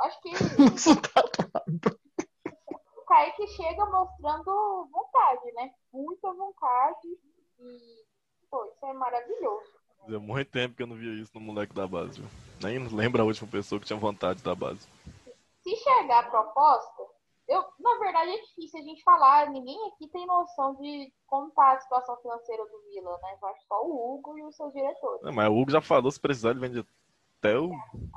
acho 0.00 0.20
que 0.20 0.30
Nosso 0.62 0.96
tatuador. 1.00 1.98
Kaique 3.14 3.46
chega 3.46 3.86
mostrando 3.86 4.88
vontade, 4.90 5.52
né? 5.52 5.70
Muita 5.92 6.32
vontade. 6.32 7.08
E, 7.60 8.04
pô, 8.50 8.64
isso 8.64 8.84
é 8.86 8.92
maravilhoso. 8.92 9.72
Fazia 10.00 10.18
muito 10.18 10.50
tempo 10.50 10.74
que 10.74 10.82
eu 10.82 10.86
não 10.88 10.96
via 10.96 11.22
isso 11.22 11.30
no 11.34 11.40
moleque 11.40 11.72
da 11.72 11.86
base, 11.86 12.20
viu? 12.20 12.28
Nem 12.60 12.78
lembro 12.88 13.22
a 13.22 13.24
última 13.24 13.48
pessoa 13.48 13.80
que 13.80 13.86
tinha 13.86 13.98
vontade 13.98 14.42
da 14.42 14.52
base. 14.52 14.88
Se 15.62 15.76
chegar 15.76 16.24
a 16.24 16.28
proposta, 16.28 17.04
eu, 17.46 17.64
na 17.78 17.98
verdade 17.98 18.32
é 18.32 18.40
difícil 18.42 18.80
a 18.80 18.82
gente 18.82 19.02
falar, 19.04 19.48
ninguém 19.48 19.78
aqui 19.92 20.08
tem 20.08 20.26
noção 20.26 20.74
de 20.74 21.12
como 21.28 21.52
tá 21.52 21.72
a 21.72 21.80
situação 21.80 22.16
financeira 22.16 22.64
do 22.64 22.82
Vila, 22.82 23.16
né? 23.22 23.38
Eu 23.40 23.48
acho 23.48 23.64
só 23.68 23.80
o 23.86 24.16
Hugo 24.16 24.36
e 24.36 24.44
os 24.44 24.56
seus 24.56 24.72
diretores. 24.72 25.22
Não, 25.22 25.32
mas 25.32 25.48
o 25.48 25.56
Hugo 25.56 25.70
já 25.70 25.80
falou, 25.80 26.10
se 26.10 26.20
precisar, 26.20 26.50
ele 26.50 26.58
vende 26.58 26.84
até 27.44 27.58
o, 27.58 27.70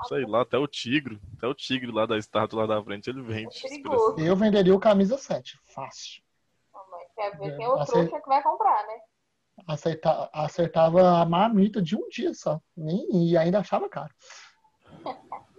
sei 0.08 0.26
lá, 0.26 0.42
até 0.42 0.58
o 0.58 0.66
tigre. 0.66 1.20
Até 1.38 1.48
o 1.48 1.54
tigre 1.54 1.92
lá 1.92 2.06
da 2.06 2.18
estátua 2.18 2.62
lá 2.62 2.76
da 2.76 2.82
frente, 2.84 3.10
ele 3.10 3.22
vende. 3.22 3.60
precisar. 3.60 4.16
Eu 4.18 4.36
venderia 4.36 4.74
o 4.74 4.80
camisa 4.80 5.18
7. 5.18 5.60
Fácil. 5.66 6.24
Não, 6.74 6.90
mas 6.90 7.08
Quer 7.14 7.38
ver 7.38 7.54
É, 7.54 7.58
quem 7.58 7.66
é 7.66 7.70
o 7.70 7.86
trouxa 7.86 8.22
que 8.22 8.28
vai 8.28 8.42
comprar, 8.42 8.88
né? 8.88 9.00
Acerta- 9.68 10.30
acertava 10.32 11.20
a 11.22 11.26
marmita 11.26 11.82
de 11.82 11.96
um 11.98 12.08
dia 12.10 12.34
só. 12.34 12.62
Nem, 12.76 13.06
e 13.12 13.36
ainda 13.36 13.60
achava 13.60 13.90
caro. 13.90 14.14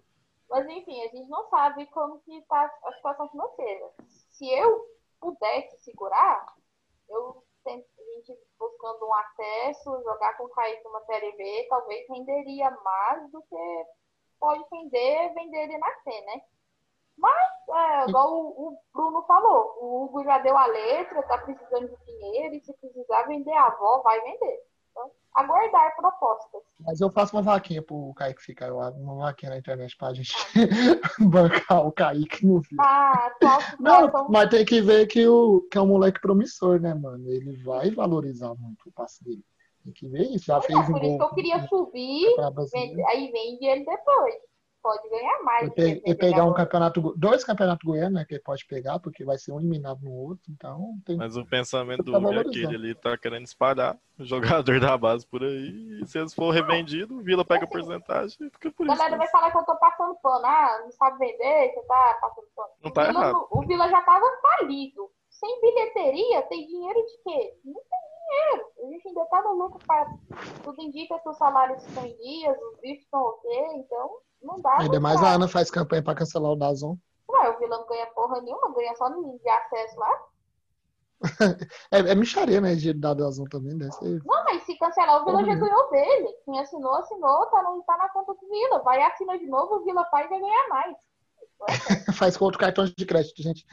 Mas 0.49 0.67
enfim, 0.67 0.99
a 1.03 1.09
gente 1.09 1.29
não 1.29 1.47
sabe 1.51 1.85
como 1.87 2.21
que 2.21 2.41
tá 2.49 2.71
a 2.87 2.93
situação 2.95 3.29
financeira. 3.29 3.91
Se 4.31 4.49
eu 4.49 4.83
pudesse 5.21 5.77
segurar, 5.85 6.55
eu 7.07 7.45
gente 8.23 8.47
buscando 8.59 9.07
um 9.07 9.15
acesso, 9.15 10.03
jogar 10.03 10.37
com 10.37 10.45
o 10.45 10.49
Kaique 10.51 10.85
numa 10.85 11.05
série 11.05 11.33
B, 11.37 11.67
talvez 11.69 12.07
renderia 12.09 12.71
mais 12.71 13.31
do 13.31 13.43
que 13.43 13.87
pode 14.39 14.65
render 14.73 15.35
vender 15.35 15.65
ele 15.65 15.79
nascer, 15.79 16.21
né? 16.25 16.41
Mas, 17.17 17.69
é, 17.71 18.09
igual 18.09 18.33
o, 18.33 18.69
o 18.69 18.79
Bruno 18.95 19.23
falou, 19.27 19.77
o 19.81 20.05
Hugo 20.05 20.23
já 20.23 20.39
deu 20.39 20.57
a 20.57 20.67
letra, 20.67 21.23
tá 21.25 21.39
precisando 21.39 21.89
de 21.89 22.05
dinheiro, 22.05 22.55
e 22.55 22.61
se 22.61 22.73
precisar 22.75 23.23
vender 23.25 23.55
a 23.55 23.67
avó, 23.67 24.01
vai 24.03 24.21
vender. 24.21 24.68
Aguardar 25.35 25.95
propostas. 25.97 26.63
Mas 26.81 27.01
eu 27.01 27.11
faço 27.11 27.37
uma 27.37 27.43
vaquinha 27.43 27.81
pro 27.83 28.13
Kaique 28.15 28.43
ficar. 28.43 28.69
Eu 28.69 28.81
abro 28.81 29.01
uma 29.01 29.27
vaquinha 29.27 29.51
na 29.51 29.59
internet 29.59 29.97
pra 29.97 30.13
gente 30.13 30.33
bancar 31.21 31.87
o 31.87 31.93
Kaique 31.93 32.45
no 32.45 32.61
vídeo. 32.61 32.81
A 32.81 33.27
atual 33.27 33.61
Não, 33.79 34.29
mas 34.29 34.51
tem 34.51 34.65
que 34.65 34.81
ver 34.81 35.07
que, 35.07 35.27
o, 35.27 35.61
que 35.71 35.79
é 35.79 35.81
um 35.81 35.87
moleque 35.87 36.21
promissor, 36.21 36.81
né, 36.81 36.93
mano? 36.95 37.31
Ele 37.31 37.57
vai 37.63 37.91
valorizar 37.91 38.55
muito 38.55 38.89
o 38.89 38.93
passe 38.93 39.23
dele. 39.23 39.45
Tem 39.85 39.93
que 39.93 40.09
ver 40.09 40.23
isso. 40.31 40.47
Já 40.47 40.61
fez 40.61 40.79
um 40.89 40.93
por 40.93 41.05
isso 41.05 41.19
que 41.19 41.25
eu 41.25 41.35
queria 41.35 41.69
subir, 41.69 42.27
aí 43.07 43.31
vende 43.31 43.65
ele 43.65 43.85
depois. 43.85 44.35
Pode 44.83 45.09
ganhar 45.09 45.43
mais. 45.43 45.67
E, 45.67 45.71
pe- 45.71 46.01
que 46.01 46.11
e 46.11 46.15
pegar 46.15 46.45
um 46.45 46.55
campeonato, 46.55 47.13
dois 47.17 47.43
campeonatos 47.45 47.85
goianos, 47.85 48.13
né, 48.15 48.25
que 48.25 48.35
ele 48.35 48.43
pode 48.43 48.65
pegar, 48.67 48.99
porque 49.01 49.25
vai 49.25 49.37
ser 49.37 49.53
um 49.53 49.59
eliminado 49.59 50.01
no 50.03 50.13
outro, 50.13 50.45
então 50.51 50.95
tem 51.05 51.17
Mas 51.17 51.37
o 51.37 51.45
pensamento 51.45 52.05
do 52.05 52.17
Hugo 52.17 52.33
é 52.33 52.39
aquele 52.41 52.75
ali, 52.75 52.95
tá 52.95 53.19
querendo 53.19 53.45
espalhar 53.45 53.99
o 54.19 54.25
jogador 54.25 54.81
da 54.81 54.97
base 54.97 55.27
por 55.27 55.43
aí. 55.43 56.01
E 56.01 56.07
se 56.07 56.19
eles 56.19 56.33
for 56.33 56.51
revendido, 56.53 57.17
o 57.19 57.23
Vila 57.23 57.45
pega 57.45 57.65
a 57.65 57.69
porcentagem 57.69 58.37
e 58.41 58.51
fica 58.51 58.71
por 58.71 58.89
A 58.89 58.93
isso. 58.93 58.99
galera 58.99 59.17
né? 59.17 59.19
vai 59.19 59.29
falar 59.29 59.51
que 59.51 59.59
eu 59.59 59.65
tô 59.65 59.77
passando 59.77 60.15
pano. 60.23 60.47
Ah, 60.47 60.81
não 60.85 60.93
sabe 60.93 61.19
vender, 61.19 61.73
você 61.75 61.83
tá 61.83 62.19
passando 62.21 62.47
pano. 62.55 62.69
Não 62.83 62.91
O 62.91 62.95
tá 62.95 63.05
Vila 63.05 63.21
errado. 63.21 63.47
O 63.51 63.61
Vila 63.63 63.89
já 63.89 64.01
tava 64.03 64.27
falido. 64.41 65.11
Sem 65.29 65.61
bilheteria, 65.61 66.43
tem 66.43 66.67
dinheiro 66.67 67.01
de 67.05 67.19
quê? 67.23 67.55
Não 67.65 67.75
tem 67.75 68.01
dinheiro. 68.29 68.67
A 68.85 68.87
gente 68.93 69.09
ainda 69.09 69.25
tá 69.27 69.43
no 69.43 69.53
lucro 69.55 69.79
para. 69.87 70.07
Tudo 70.65 70.83
indica 70.83 71.19
que 71.19 71.29
os 71.29 71.37
salários 71.37 71.85
estão 71.87 72.05
em 72.07 72.17
dias, 72.17 72.57
os 72.61 72.81
bifes 72.81 73.05
estão 73.05 73.21
ok, 73.21 73.67
então 73.77 74.11
não 74.43 74.61
dá. 74.61 74.79
Ainda 74.79 75.01
mais 75.01 75.23
a 75.23 75.31
Ana 75.35 75.49
faz 75.49 75.71
campanha 75.71 76.03
pra 76.03 76.15
cancelar 76.15 76.53
o 76.53 76.57
Dazon. 76.57 76.97
Ué, 77.31 77.51
o 77.51 77.59
Vila 77.59 77.79
não 77.79 77.87
ganha 77.87 78.07
porra 78.07 78.41
nenhuma, 78.41 78.73
ganha 78.75 78.95
só 78.97 79.09
no 79.11 79.39
de 79.39 79.49
acesso 79.49 79.99
lá. 79.99 80.23
É, 81.91 81.99
é 81.99 82.15
micharia, 82.15 82.61
né? 82.61 82.75
De 82.75 82.93
dar 82.93 83.15
Dazon 83.15 83.45
também, 83.45 83.77
deve 83.77 83.93
ser. 83.93 84.23
Não, 84.25 84.45
mas 84.45 84.63
se 84.65 84.77
cancelar, 84.79 85.21
o 85.21 85.25
Vila 85.25 85.45
já 85.45 85.53
Uhum. 85.53 85.61
ganhou 85.61 85.91
dele. 85.91 86.29
Quem 86.45 86.61
assinou, 86.61 86.95
assinou, 86.95 87.47
tá, 87.47 87.63
no, 87.63 87.83
tá 87.83 87.97
na 87.97 88.09
conta 88.11 88.35
do 88.35 88.49
Vila. 88.49 88.83
Vai 88.83 89.03
assinar 89.03 89.39
de 89.39 89.47
novo, 89.47 89.77
o 89.77 89.85
Vila 89.85 90.03
e 90.07 90.11
vai 90.11 90.29
ganhar 90.29 90.69
mais. 90.69 90.97
Faz 92.17 92.37
com 92.37 92.45
outro 92.45 92.61
cartão 92.61 92.85
de 92.85 93.05
crédito, 93.05 93.43
gente. 93.43 93.67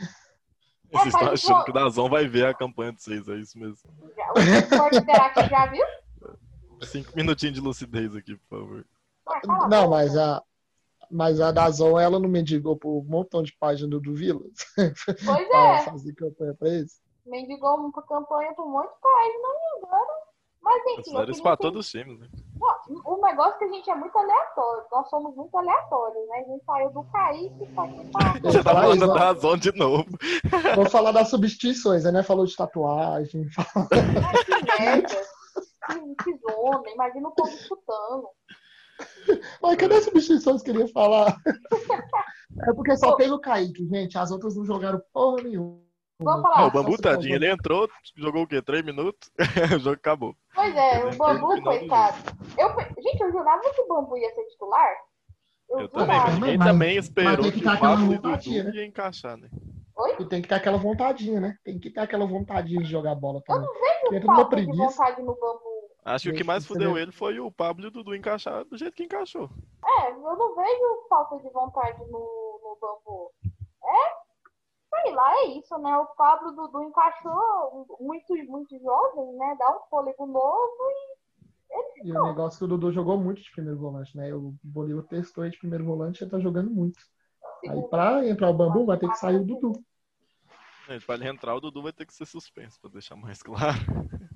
Vocês 0.92 1.14
estão 1.14 1.32
achando 1.32 1.64
que 1.66 1.72
o 1.72 1.74
Dazon 1.74 2.10
vai 2.10 2.28
ver 2.28 2.48
a 2.48 2.54
campanha 2.54 2.94
de 2.94 3.02
vocês, 3.04 3.28
é 3.28 3.36
isso 3.36 3.58
mesmo. 3.60 3.78
Já- 4.16 4.34
O 4.36 4.40
esporte 4.40 4.98
interativo 4.98 5.48
já 5.50 5.66
viu? 5.68 5.86
Cinco 6.84 7.12
minutinhos 7.16 7.56
de 7.56 7.62
lucidez 7.62 8.16
aqui, 8.16 8.36
por 8.38 8.60
favor. 8.60 8.86
Ah, 9.28 9.68
Não, 9.68 9.90
mas 9.90 10.16
a, 10.18 10.42
mas 11.12 11.40
a 11.42 11.52
Dazon, 11.52 12.00
ela 12.00 12.20
não 12.20 12.30
mendigou 12.30 12.76
por 12.78 13.00
um 13.00 13.04
montão 13.04 13.42
de 13.44 13.56
página 13.58 13.88
do, 14.00 14.14
Vila. 14.14 14.42
Pois 14.76 15.48
pra 15.50 15.60
é, 15.78 15.82
fazer 15.84 16.14
campanha 16.14 16.54
pra 16.54 16.70
eles. 16.70 17.02
mendigou 17.26 17.76
uma 17.76 17.92
campanha 18.04 18.54
por 18.54 18.66
um 18.66 18.72
monte 18.72 18.90
de 18.94 19.00
página 19.02 19.48
e 19.48 19.86
agora. 19.86 20.26
Mas 20.62 20.84
Eles 20.88 21.00
enfim, 21.00 21.12
pra 21.14 21.24
entender- 21.54 21.58
todos 21.58 21.86
os 21.86 21.92
times, 21.92 22.20
né? 22.20 22.28
O 23.06 23.18
negócio 23.24 23.54
é 23.54 23.58
que 23.60 23.64
a 23.66 23.72
gente 23.72 23.90
é 23.90 23.96
muito 23.96 24.18
aleatório. 24.18 24.84
Nós 24.92 25.08
somos 25.12 25.36
muito 25.36 25.56
aleatórios, 25.56 26.28
né? 26.28 26.38
A 26.38 26.52
gente 26.52 26.66
saiu 26.66 26.90
do 26.90 27.04
Kaique 27.04 27.66
pra 27.76 27.84
aqui. 28.32 28.42
Você 28.42 28.58
tá 28.64 28.64
falar 28.72 28.82
falando 28.82 29.08
da. 29.08 29.14
Dazon 29.34 29.58
de 29.58 29.72
novo. 29.78 30.06
Vamos 30.76 30.92
falar 30.92 31.12
das 31.12 31.30
substituições, 31.30 32.04
né? 32.06 32.24
Falou 32.24 32.48
de 32.48 32.56
tatuagem. 32.56 33.48
Ai, 33.58 34.44
que 34.44 34.80
merda. 34.80 35.22
Que, 35.86 36.24
que 36.24 36.38
zona. 36.40 36.90
Imagina 36.90 37.28
o 37.30 37.32
povo 37.32 37.52
escutando. 37.52 38.28
Mas 39.62 39.76
cadê 39.78 39.96
as 39.96 40.04
substituições 40.06 40.62
que 40.64 40.70
eu 40.72 40.76
queria 40.76 40.92
falar? 40.94 41.36
É 42.68 42.74
porque 42.74 42.96
só 42.96 43.18
teve 43.18 43.32
o 43.32 43.40
Kaique, 43.40 43.86
gente. 43.86 44.18
As 44.18 44.32
outras 44.32 44.56
não 44.56 44.64
jogaram 44.64 45.02
porra 45.12 45.44
nenhuma. 45.44 45.78
Vamos 46.22 46.42
falar. 46.44 46.68
o 46.68 46.72
Bambu, 46.72 46.98
tadinho, 46.98 47.36
ele 47.36 47.52
entrou, 47.52 47.90
jogou 48.16 48.44
o 48.44 48.48
quê? 48.48 48.62
Três 48.62 48.82
minutos? 48.86 49.30
o 49.76 49.80
jogo 49.80 49.96
acabou. 49.98 50.34
Pois 50.54 50.74
é, 50.74 51.04
o 51.04 51.18
Bambu, 51.18 51.62
coitado. 51.62 52.18
Eu, 52.58 52.70
gente, 53.04 53.22
eu 53.22 53.32
jurava 53.34 53.60
que 53.62 53.82
o 53.82 53.88
Bambu 53.90 54.18
ia 54.18 54.34
ser 54.34 54.46
titular. 54.46 54.94
Eu, 55.70 55.80
Eu 55.82 55.90
também, 55.90 56.08
mas 56.18 56.34
ninguém 56.36 56.58
Mas- 56.58 56.68
também 56.68 56.96
mas 56.96 57.06
esperou 57.06 57.44
tem 57.44 57.52
que 57.52 57.60
que 57.60 57.68
o 57.68 57.70
aquela 57.70 57.90
Pablo 57.98 58.14
e 58.14 58.18
Dudu 58.18 58.30
né? 58.64 58.72
ia 58.76 58.86
encaixar, 58.86 59.36
né? 59.36 59.50
Oi? 59.98 60.16
E 60.20 60.26
tem 60.26 60.42
que 60.42 60.48
ter 60.48 60.56
aquela 60.56 60.78
vontadinha, 60.78 61.42
né? 61.42 61.58
Tem 61.64 61.78
que 61.78 61.90
ter 61.90 62.00
aquela 62.00 62.26
vontadinha 62.26 62.82
de 62.82 62.90
jogar 62.90 63.16
bola 63.16 63.40
Eu 63.40 63.44
também. 63.44 63.68
não 64.04 64.12
vejo 64.12 64.26
falta 64.28 64.44
de 64.44 64.64
preguiça. 64.66 64.84
vontade 64.98 65.22
no 65.22 65.36
Bambu. 65.36 65.75
Acho 66.06 66.26
que 66.26 66.30
o 66.30 66.38
que 66.38 66.44
mais 66.44 66.64
fudeu 66.64 66.96
ele 66.96 67.12
foi 67.12 67.40
o 67.40 67.52
Pablo 67.52 67.84
e 67.84 67.88
o 67.88 67.92
Dudu 67.92 68.14
encaixar 68.14 68.64
do 68.66 68.78
jeito 68.78 68.96
que 68.96 69.06
encaixou. 69.06 69.50
É, 69.84 70.12
eu 70.12 70.20
não 70.20 70.56
vejo 70.56 71.08
falta 71.10 71.40
de 71.40 71.50
vontade 71.50 72.00
no, 72.06 72.60
no 72.62 72.78
Bambu. 72.80 73.32
É, 73.84 75.02
sei 75.02 75.16
lá, 75.16 75.34
é 75.40 75.46
isso, 75.58 75.76
né? 75.80 75.98
O 75.98 76.06
Pablo 76.16 76.52
Dudu 76.52 76.84
encaixou 76.84 77.88
muito, 78.00 78.36
muito 78.48 78.80
jovem, 78.80 79.34
né? 79.34 79.56
Dá 79.58 79.76
um 79.76 79.80
fôlego 79.90 80.28
novo 80.28 80.92
e 80.92 82.08
E 82.08 82.12
o 82.16 82.24
negócio 82.24 82.60
que 82.60 82.66
o 82.66 82.68
Dudu 82.68 82.92
jogou 82.92 83.18
muito 83.18 83.42
de 83.42 83.52
primeiro 83.52 83.80
volante, 83.80 84.16
né? 84.16 84.32
O 84.32 84.54
Bolívar 84.64 85.06
testou 85.06 85.44
ele 85.44 85.54
de 85.54 85.60
primeiro 85.60 85.86
volante 85.86 86.22
e 86.22 86.24
ele 86.24 86.32
tá 86.32 86.40
jogando 86.40 86.70
muito. 86.70 87.00
Aí 87.68 87.82
pra 87.90 88.28
entrar 88.28 88.52
o 88.52 88.54
Bambu 88.54 88.86
vai 88.86 89.00
ter 89.00 89.10
que 89.10 89.18
sair 89.18 89.38
o 89.38 89.44
Dudu. 89.44 89.74
Gente, 90.88 91.04
pra 91.04 91.16
ele 91.16 91.28
entrar, 91.28 91.56
o 91.56 91.60
Dudu 91.60 91.82
vai 91.82 91.92
ter 91.92 92.06
que 92.06 92.14
ser 92.14 92.28
suspenso, 92.28 92.80
pra 92.80 92.92
deixar 92.92 93.16
mais 93.16 93.42
claro. 93.44 93.80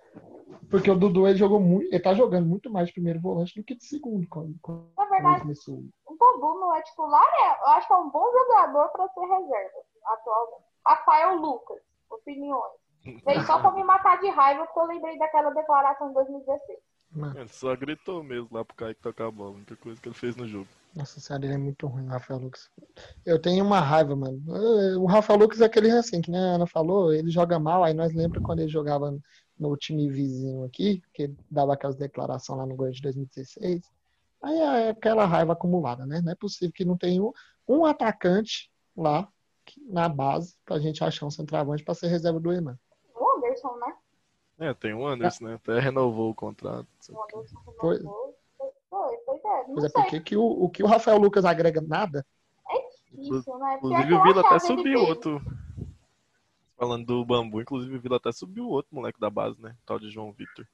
Porque 0.71 0.89
o 0.89 0.95
Dudu 0.95 1.27
ele 1.27 1.37
jogou 1.37 1.59
muito, 1.59 1.87
ele 1.93 1.99
tá 1.99 2.13
jogando 2.13 2.47
muito 2.47 2.71
mais 2.71 2.87
de 2.87 2.93
primeiro 2.93 3.19
volante 3.19 3.53
do 3.59 3.63
que 3.63 3.75
de 3.75 3.83
segundo 3.85 4.25
quando, 4.29 4.55
quando 4.61 4.87
Na 4.97 5.05
verdade, 5.05 5.41
começou. 5.41 5.83
o 6.05 6.15
Bambu 6.15 6.59
não 6.59 6.73
é 6.73 6.81
titular, 6.81 7.27
é, 7.33 7.61
eu 7.61 7.67
acho 7.73 7.87
que 7.87 7.93
é 7.93 7.97
um 7.97 8.09
bom 8.09 8.31
jogador 8.31 8.87
para 8.89 9.07
ser 9.09 9.19
reserva 9.21 9.77
atualmente. 10.05 10.63
Rafael 10.85 11.35
Lucas, 11.35 11.77
opiniões. 12.09 12.81
Veio 13.25 13.41
só 13.45 13.59
pra 13.59 13.71
me 13.71 13.83
matar 13.83 14.19
de 14.19 14.29
raiva 14.29 14.65
porque 14.65 14.79
eu 14.79 14.85
lembrei 14.85 15.17
daquela 15.17 15.49
declaração 15.51 16.07
de 16.09 16.13
2016. 16.15 16.79
Mano, 17.13 17.37
Ele 17.39 17.49
só 17.49 17.75
gritou 17.75 18.23
mesmo 18.23 18.47
lá 18.51 18.63
pro 18.63 18.75
Kaique 18.75 19.01
tocar 19.01 19.27
a 19.27 19.31
bola, 19.31 19.49
a 19.49 19.53
única 19.55 19.75
coisa 19.75 19.99
que 19.99 20.07
ele 20.07 20.15
fez 20.15 20.35
no 20.35 20.47
jogo. 20.47 20.67
Nossa 20.95 21.19
senhora, 21.19 21.45
ele 21.45 21.55
é 21.55 21.57
muito 21.57 21.85
ruim, 21.87 22.05
o 22.05 22.09
Rafael 22.09 22.39
Lucas. 22.39 22.69
Eu 23.25 23.41
tenho 23.41 23.65
uma 23.65 23.79
raiva, 23.81 24.15
mano. 24.15 24.41
O 24.97 25.05
Rafael 25.07 25.37
Lucas 25.39 25.59
é 25.61 25.65
aquele 25.65 25.91
assim, 25.91 26.21
que 26.21 26.31
nem 26.31 26.39
a 26.39 26.55
Ana 26.55 26.67
falou, 26.67 27.13
ele 27.13 27.29
joga 27.29 27.59
mal, 27.59 27.83
aí 27.83 27.93
nós 27.93 28.13
lembramos 28.13 28.45
quando 28.45 28.59
ele 28.59 28.69
jogava 28.69 29.13
no 29.61 29.77
time 29.77 30.09
vizinho 30.09 30.65
aqui, 30.65 31.03
que 31.13 31.31
dava 31.49 31.73
aquelas 31.75 31.95
declarações 31.95 32.57
lá 32.57 32.65
no 32.65 32.75
Gol 32.75 32.89
de 32.89 33.01
2016. 33.01 33.83
Aí 34.41 34.57
é 34.57 34.89
aquela 34.89 35.25
raiva 35.25 35.53
acumulada, 35.53 36.03
né? 36.03 36.19
Não 36.19 36.31
é 36.31 36.35
possível 36.35 36.73
que 36.73 36.83
não 36.83 36.97
tenha 36.97 37.21
um, 37.21 37.31
um 37.67 37.85
atacante 37.85 38.71
lá 38.97 39.29
na 39.87 40.09
base 40.09 40.55
pra 40.65 40.79
gente 40.79 41.03
achar 41.03 41.27
um 41.27 41.31
centroavante 41.31 41.83
pra 41.83 41.93
ser 41.93 42.07
reserva 42.07 42.39
do 42.39 42.51
Enan. 42.51 42.77
O 43.15 43.37
Anderson, 43.37 43.77
né? 43.77 43.95
É, 44.69 44.73
tem 44.73 44.95
o 44.95 45.05
Anderson, 45.05 45.45
né? 45.45 45.53
Até 45.53 45.79
renovou 45.79 46.31
o 46.31 46.35
contrato. 46.35 46.87
O 47.09 47.23
Anderson 47.23 47.57
renovou. 47.59 47.79
Foi. 47.79 47.99
Foi, 48.89 49.17
pois 49.25 49.45
é. 49.45 49.67
Não 49.67 49.75
Pois 49.75 49.83
é, 49.85 49.89
porque 49.89 50.19
que 50.19 50.35
o, 50.35 50.43
o 50.43 50.69
que 50.69 50.83
o 50.83 50.87
Rafael 50.87 51.19
Lucas 51.19 51.45
agrega 51.45 51.79
nada, 51.79 52.25
Isso, 53.13 53.31
né? 53.31 53.43
Pior 53.43 53.77
Inclusive 53.77 54.13
o 54.15 54.23
Vila 54.23 54.41
até 54.41 54.59
subiu 54.59 55.01
outro. 55.01 55.41
Falando 56.81 57.05
do 57.05 57.23
bambu, 57.23 57.61
inclusive 57.61 57.95
o 57.95 58.01
Vila 58.01 58.17
até 58.17 58.31
subiu 58.31 58.67
outro 58.67 58.95
moleque 58.95 59.19
da 59.19 59.29
base, 59.29 59.61
né? 59.61 59.77
Tal 59.85 59.99
de 59.99 60.09
João 60.09 60.31
Vitor. 60.31 60.65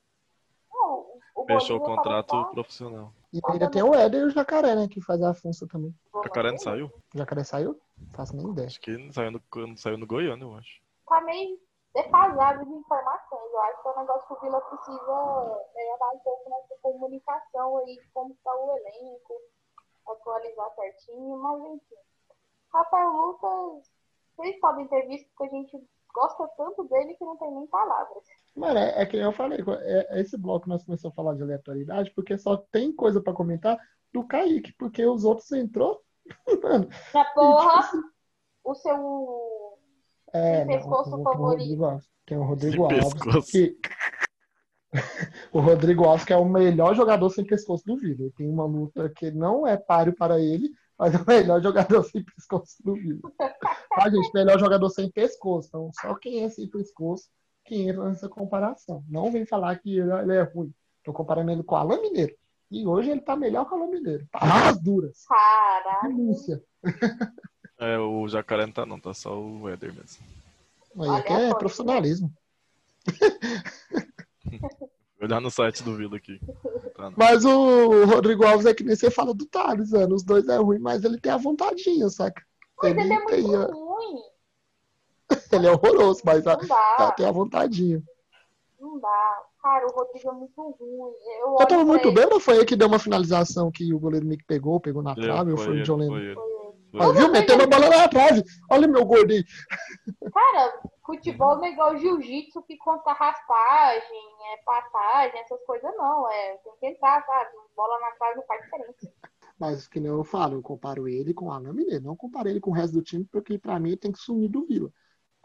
O 1.35 1.45
Fechou 1.45 1.75
o 1.75 1.79
Bolívia 1.79 1.95
contrato 1.97 2.51
profissional. 2.51 3.11
e 3.33 3.41
ainda 3.43 3.69
tem 3.69 3.83
o 3.83 3.93
Éder 3.93 4.21
e 4.21 4.23
o 4.23 4.29
Jacaré, 4.29 4.73
né? 4.73 4.87
Que 4.87 5.01
faz 5.01 5.21
a 5.21 5.33
função 5.33 5.67
também. 5.67 5.93
O 6.13 6.23
Jacaré 6.23 6.51
não 6.51 6.57
saiu? 6.57 6.85
O 7.13 7.17
Jacaré 7.17 7.43
saiu? 7.43 7.77
Não 7.97 8.13
faço 8.13 8.37
nem 8.37 8.49
ideia. 8.49 8.67
Acho 8.67 8.79
que 8.79 8.97
não 8.97 9.11
saiu 9.11 9.31
no, 9.31 9.41
não 9.53 9.75
saiu 9.75 9.97
no 9.97 10.07
Goiânia, 10.07 10.45
eu 10.45 10.55
acho. 10.55 10.81
Tá 11.09 11.19
meio 11.19 11.59
defasado 11.93 12.63
de 12.63 12.71
informações. 12.71 13.51
Eu 13.51 13.61
acho 13.63 13.81
que 13.81 13.87
é 13.89 13.91
um 13.91 13.99
negócio 13.99 14.27
que 14.27 14.33
o 14.33 14.39
Vila 14.39 14.61
precisa 14.61 15.65
melhorar 15.75 16.09
um 16.15 16.19
pouco 16.19 16.49
nessa 16.49 16.75
comunicação 16.81 17.77
aí, 17.79 17.97
de 17.97 18.07
como 18.13 18.33
está 18.33 18.55
o 18.55 18.77
elenco, 18.77 19.41
atualizar 20.07 20.73
certinho, 20.73 21.37
mas 21.37 21.61
enfim. 21.65 21.95
Rafael 22.71 23.11
Lucas, 23.11 23.91
vocês 24.37 24.57
podem 24.61 24.87
ter 24.87 25.05
visto 25.07 25.29
que 25.35 25.43
a 25.43 25.49
gente 25.49 25.96
gosta 26.17 26.47
tanto 26.57 26.83
dele 26.85 27.13
que 27.13 27.23
não 27.23 27.37
tem 27.37 27.51
nem 27.51 27.67
palavras. 27.67 28.23
Mano, 28.55 28.79
é, 28.79 29.01
é 29.01 29.05
que 29.05 29.17
nem 29.17 29.25
eu 29.25 29.31
falei, 29.31 29.59
é, 29.81 30.17
é 30.17 30.21
esse 30.21 30.35
bloco 30.35 30.67
nós 30.67 30.83
começamos 30.83 31.13
a 31.13 31.15
falar 31.15 31.35
de 31.35 31.43
aleatoriedade, 31.43 32.11
porque 32.15 32.37
só 32.37 32.57
tem 32.57 32.91
coisa 32.91 33.21
pra 33.21 33.33
comentar 33.33 33.77
do 34.11 34.25
Kaique, 34.25 34.73
porque 34.73 35.05
os 35.05 35.23
outros 35.23 35.51
entrou. 35.51 36.01
Mano, 36.63 36.89
Na 37.13 37.21
e, 37.21 37.23
tipo 37.25 37.35
porra, 37.35 37.79
assim, 37.79 38.01
o 38.63 38.75
seu. 38.75 39.77
é, 40.33 40.65
pescoço 40.65 41.15
o 41.15 41.23
favorito. 41.23 41.61
Rodrigo 41.61 41.85
Alves. 41.85 42.07
Tem 42.25 42.37
o 42.37 42.43
Rodrigo 42.43 42.83
Alves, 42.83 43.49
que 43.49 43.77
o 45.53 45.59
Rodrigo 45.59 46.03
Alves, 46.03 46.25
que 46.25 46.33
é 46.33 46.37
o 46.37 46.45
melhor 46.45 46.95
jogador 46.95 47.29
sem 47.29 47.45
pescoço 47.45 47.85
do. 47.85 47.97
Ele 48.03 48.31
tem 48.31 48.49
uma 48.49 48.65
luta 48.65 49.09
que 49.09 49.31
não 49.31 49.67
é 49.67 49.77
páreo 49.77 50.15
para 50.15 50.39
ele, 50.39 50.71
mas 50.97 51.13
é 51.13 51.17
o 51.17 51.25
melhor 51.25 51.61
jogador 51.61 52.03
sem 52.03 52.23
pescoço 52.23 52.75
do 52.83 52.93
Vila. 52.93 53.31
Tá, 53.37 54.09
gente? 54.09 54.33
Melhor 54.33 54.59
jogador 54.59 54.89
sem 54.89 55.11
pescoço. 55.11 55.67
Então, 55.67 55.91
só 55.93 56.15
quem 56.15 56.43
é 56.43 56.49
sem 56.49 56.67
pescoço 56.67 57.29
que 57.65 57.75
entra 57.75 58.03
nessa 58.05 58.27
comparação. 58.27 59.03
Não 59.07 59.31
vem 59.31 59.45
falar 59.45 59.77
que 59.77 59.97
ele, 59.97 60.11
ele 60.11 60.35
é 60.35 60.41
ruim. 60.41 60.73
Tô 61.03 61.13
comparando 61.13 61.51
ele 61.51 61.63
com 61.63 61.75
o 61.75 61.77
Alain 61.77 62.01
Mineiro. 62.01 62.35
E 62.71 62.85
hoje 62.85 63.11
ele 63.11 63.21
tá 63.21 63.35
melhor 63.35 63.65
que 63.65 63.73
o 63.73 63.77
Alain 63.77 63.91
Mineiro. 63.91 64.27
Tá 64.31 64.45
nas 64.45 64.81
duras. 64.81 65.23
Caralho. 65.25 66.15
Denúncia. 66.15 66.63
É, 67.79 67.95
o 67.99 68.27
Jacaré 68.27 68.65
não 68.65 68.73
tá 68.73 68.85
não, 68.87 68.99
tá 68.99 69.13
só 69.13 69.39
o 69.39 69.69
Éder 69.69 69.93
mesmo. 69.93 70.25
Aí 70.99 71.19
aqui 71.19 71.31
é 71.31 71.53
profissionalismo. 71.53 72.33
Vou 75.19 75.27
olhar 75.27 75.39
no 75.39 75.51
site 75.51 75.83
do 75.83 75.95
Vila 75.95 76.17
aqui. 76.17 76.39
Tá. 76.97 77.13
Mas 77.15 77.45
o 77.45 78.05
Rodrigo 78.05 78.43
Alves 78.45 78.65
é 78.65 78.73
que 78.73 78.83
nem 78.83 78.95
você 78.95 79.11
fala 79.11 79.33
do 79.33 79.45
Thales, 79.45 79.91
mano. 79.91 80.15
Os 80.15 80.23
dois 80.23 80.47
é 80.47 80.57
ruim, 80.57 80.79
mas 80.79 81.03
ele 81.03 81.19
tem 81.19 81.31
a 81.31 81.37
vontadinha, 81.37 82.09
saca? 82.09 82.41
Mas 82.81 82.91
ele 82.97 83.13
é 83.13 83.25
tem 83.25 83.43
muito 83.43 83.55
a- 83.55 83.65
ruim. 83.71 84.21
ele 85.51 85.67
é 85.67 85.71
horroroso, 85.71 86.21
mas 86.25 86.47
a- 86.47 86.55
dá. 86.55 86.95
ela 86.99 87.11
tem 87.11 87.25
a 87.27 87.31
vontadinha. 87.31 88.01
Não 88.79 88.99
dá. 88.99 89.43
Cara, 89.61 89.85
o 89.87 89.91
Rodrigo 89.91 90.29
é 90.29 90.31
muito 90.33 90.61
ruim. 90.61 91.13
Eu, 91.41 91.57
Eu 91.59 91.67
tava 91.67 91.83
muito 91.83 92.07
ele, 92.07 92.15
bem, 92.15 92.25
não 92.29 92.39
foi 92.39 92.55
ele 92.55 92.65
que 92.65 92.75
deu 92.75 92.87
uma 92.87 92.99
finalização 92.99 93.71
que 93.71 93.93
o 93.93 93.99
goleiro 93.99 94.25
Nick 94.25 94.43
pegou, 94.45 94.79
pegou 94.79 95.03
na 95.03 95.13
Foi 95.13 95.23
trave, 95.23 95.51
ou 95.51 95.57
ele, 95.57 95.65
foi 95.65 95.73
o 95.73 95.77
ele, 95.77 95.83
John 95.83 95.97
foi 95.97 96.07
Lennon? 96.09 96.21
Viu? 97.13 97.31
Metendo 97.31 97.63
a 97.63 97.67
bola 97.67 97.89
na 97.89 98.07
trave. 98.07 98.43
Olha 98.71 98.87
o 98.87 98.91
meu 98.91 99.05
gordinho. 99.05 99.43
Cara, 100.33 100.81
futebol 101.05 101.55
não 101.57 101.65
é 101.65 101.71
igual 101.71 101.97
jiu-jitsu 101.97 102.61
que 102.63 102.77
conta 102.77 103.13
raspagem, 103.13 104.21
é 104.53 104.57
passagem, 104.63 105.39
essas 105.41 105.63
coisas 105.65 105.91
não. 105.97 106.29
É, 106.31 106.57
tem 106.57 106.73
que 106.79 106.87
entrar, 106.87 107.25
sabe? 107.25 107.49
Bola 107.75 107.99
na 107.99 108.11
trave 108.11 108.35
não 108.37 108.45
faz 108.45 108.63
diferença. 108.63 109.11
Mas 109.59 109.87
que 109.87 109.99
nem 109.99 110.11
eu 110.11 110.23
falo, 110.23 110.55
eu 110.55 110.61
comparo 110.61 111.07
ele 111.07 111.33
com 111.33 111.45
o 111.47 111.51
Alain 111.51 111.73
Mineiro. 111.73 112.03
Não 112.03 112.15
comparo 112.15 112.47
ele 112.47 112.59
com 112.59 112.69
o 112.71 112.73
resto 112.73 112.93
do 112.93 113.01
time, 113.01 113.25
porque 113.25 113.57
pra 113.57 113.79
mim 113.79 113.89
ele 113.89 113.97
tem 113.97 114.11
que 114.11 114.19
sumir 114.19 114.49
do 114.49 114.65
Vila. 114.65 114.91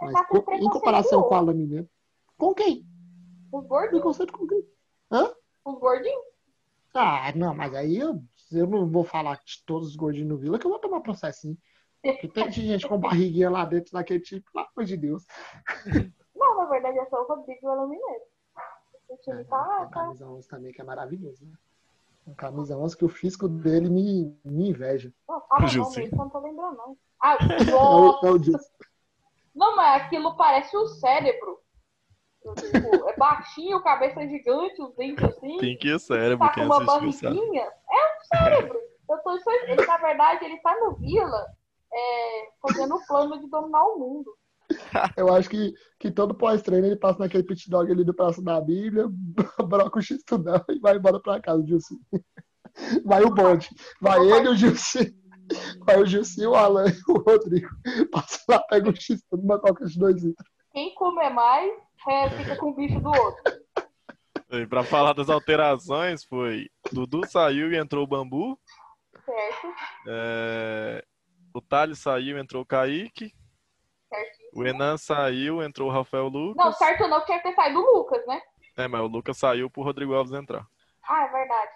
Mas 0.00 0.12
tá 0.12 0.24
com 0.24 0.42
co- 0.42 0.52
em 0.52 0.68
comparação 0.68 1.22
com 1.22 1.34
o 1.34 1.38
Alain 1.38 1.56
Mineiro. 1.56 1.88
Com 2.36 2.52
quem? 2.54 2.84
Gordinhos, 3.50 3.90
Preconceito 3.90 4.32
com 4.32 4.46
quem? 4.46 4.66
os 5.64 5.78
gordinhos. 5.78 6.22
Ah, 6.94 7.32
não, 7.34 7.54
mas 7.54 7.74
aí 7.74 7.96
eu, 7.96 8.22
eu 8.54 8.66
não 8.66 8.88
vou 8.88 9.04
falar 9.04 9.40
de 9.44 9.64
todos 9.64 9.88
os 9.88 9.96
gordinhos 9.96 10.28
do 10.28 10.38
Vila, 10.38 10.58
que 10.58 10.66
eu 10.66 10.70
vou 10.70 10.80
tomar 10.80 11.00
processinho. 11.00 11.56
Porque 12.02 12.28
tem 12.28 12.50
gente 12.50 12.88
com 12.88 12.98
barriguinha 12.98 13.48
lá 13.48 13.64
dentro 13.64 13.92
daquele 13.92 14.20
tipo, 14.20 14.50
pelo 14.52 14.66
amor 14.66 14.84
de 14.84 14.96
Deus. 14.96 15.24
Não, 16.34 16.56
na 16.56 16.64
verdade 16.66 16.98
é 16.98 17.06
só 17.06 17.22
o 17.22 17.26
Rodrigo 17.26 17.60
e 17.62 17.66
o 17.66 17.70
Alan 17.70 17.86
Mineiro. 17.88 18.24
O 19.08 19.16
time 19.18 19.42
É, 19.42 19.44
tá, 19.44 19.64
tem 19.64 19.86
o 19.86 19.88
tá. 19.88 19.90
camisa 19.90 20.26
11 20.26 20.48
também, 20.48 20.72
que 20.72 20.80
é 20.80 20.84
maravilhoso, 20.84 21.44
né? 21.44 21.52
Um 22.26 22.34
camisa 22.34 22.76
11 22.76 22.96
que 22.96 23.04
o 23.04 23.08
físico 23.08 23.48
dele 23.48 23.88
me, 23.88 24.36
me 24.44 24.70
inveja. 24.70 25.12
Não, 25.28 25.40
fala 25.42 25.60
não, 25.62 25.92
eu 25.94 26.10
não 26.10 26.30
tô 26.30 26.38
lembrando, 26.40 26.76
não. 26.76 26.96
Ah, 27.20 27.36
É 27.68 27.74
o, 27.74 28.26
é 28.26 28.30
o. 28.32 28.38
Não, 29.54 29.76
mas 29.76 30.02
aquilo 30.02 30.36
parece 30.36 30.76
o 30.76 30.86
cérebro. 30.86 31.61
Tipo, 32.42 33.08
é 33.08 33.16
baixinho, 33.16 33.82
cabeça 33.82 34.26
gigante, 34.26 34.82
os 34.82 34.94
dentes 34.96 35.24
assim. 35.24 35.58
Quem 35.58 35.76
que 35.76 35.90
é 35.92 35.98
cérebro? 35.98 36.38
tá 36.46 36.48
com 36.48 36.54
Quem 36.54 36.64
uma 36.64 36.84
barriguinha. 36.84 37.62
É 37.62 37.96
um 37.96 38.36
cérebro. 38.36 38.78
Eu 39.08 39.18
tô, 39.18 39.36
isso- 39.36 39.50
ele, 39.50 39.86
na 39.86 39.96
verdade, 39.98 40.44
ele 40.44 40.58
tá 40.58 40.74
no 40.80 40.94
Vila 40.96 41.46
é, 41.92 42.48
fazendo 42.60 42.94
o 42.96 43.06
plano 43.06 43.38
de 43.40 43.48
dominar 43.48 43.84
o 43.84 43.98
mundo. 43.98 44.34
Eu 45.16 45.32
acho 45.34 45.50
que, 45.50 45.74
que 45.98 46.10
todo 46.10 46.34
pós-treino 46.34 46.86
ele 46.86 46.96
passa 46.96 47.18
naquele 47.18 47.42
pit 47.44 47.68
dog 47.68 47.90
ali 47.90 48.04
do 48.04 48.14
Praça 48.14 48.42
da 48.42 48.60
Bíblia, 48.60 49.06
broca 49.68 49.98
o 49.98 50.02
X-Tudão 50.02 50.64
e 50.70 50.78
vai 50.78 50.96
embora 50.96 51.20
pra 51.20 51.40
casa, 51.40 51.62
o 51.62 51.66
Gilson. 51.66 51.96
Vai 53.04 53.22
o 53.22 53.28
bonde. 53.28 53.68
Vai 54.00 54.18
ele, 54.30 54.48
o 54.48 54.54
Gilson. 54.54 55.00
Vai 55.84 56.00
o 56.00 56.06
Gilson, 56.06 56.46
o 56.48 56.54
Alan 56.54 56.86
e 56.88 57.12
o 57.12 57.18
Rodrigo. 57.18 57.68
Passa 58.10 58.40
lá, 58.48 58.60
pega 58.60 58.88
o 58.88 58.96
X-Tudo, 58.96 59.42
uma 59.42 59.58
coca 59.60 59.84
de 59.84 59.98
dois 59.98 60.22
litros. 60.22 60.48
Quem 60.72 60.94
comer 60.94 61.28
mais, 61.28 61.70
é, 62.08 62.30
fica 62.30 62.56
com 62.56 62.70
o 62.70 62.74
bicho 62.74 63.00
do 63.00 63.08
outro. 63.08 63.42
E 64.54 64.66
pra 64.66 64.84
falar 64.84 65.14
das 65.14 65.30
alterações, 65.30 66.22
foi 66.24 66.68
Dudu 66.92 67.26
saiu 67.26 67.72
e 67.72 67.76
entrou 67.78 68.04
o 68.04 68.06
Bambu. 68.06 68.58
Certo? 69.24 69.74
É, 70.06 71.02
O 71.54 71.60
Thales 71.62 71.98
saiu 72.00 72.36
e 72.36 72.40
entrou 72.40 72.62
o 72.62 72.66
Kaique. 72.66 73.32
Certinho. 74.10 74.50
O 74.54 74.66
Enan 74.66 74.98
saiu, 74.98 75.62
entrou 75.62 75.88
o 75.88 75.90
Rafael 75.90 76.28
Lucas. 76.28 76.62
Não, 76.62 76.70
certo 76.72 77.08
não, 77.08 77.24
tinha 77.24 77.38
que 77.38 77.44
ter 77.48 77.54
saído 77.54 77.78
o 77.80 77.96
Lucas, 77.96 78.26
né? 78.26 78.42
É, 78.76 78.86
mas 78.86 79.00
o 79.00 79.06
Lucas 79.06 79.38
saiu 79.38 79.70
pro 79.70 79.82
Rodrigo 79.82 80.14
Alves 80.14 80.34
entrar. 80.34 80.66
Ah, 81.08 81.24
é 81.24 81.28
verdade. 81.32 81.72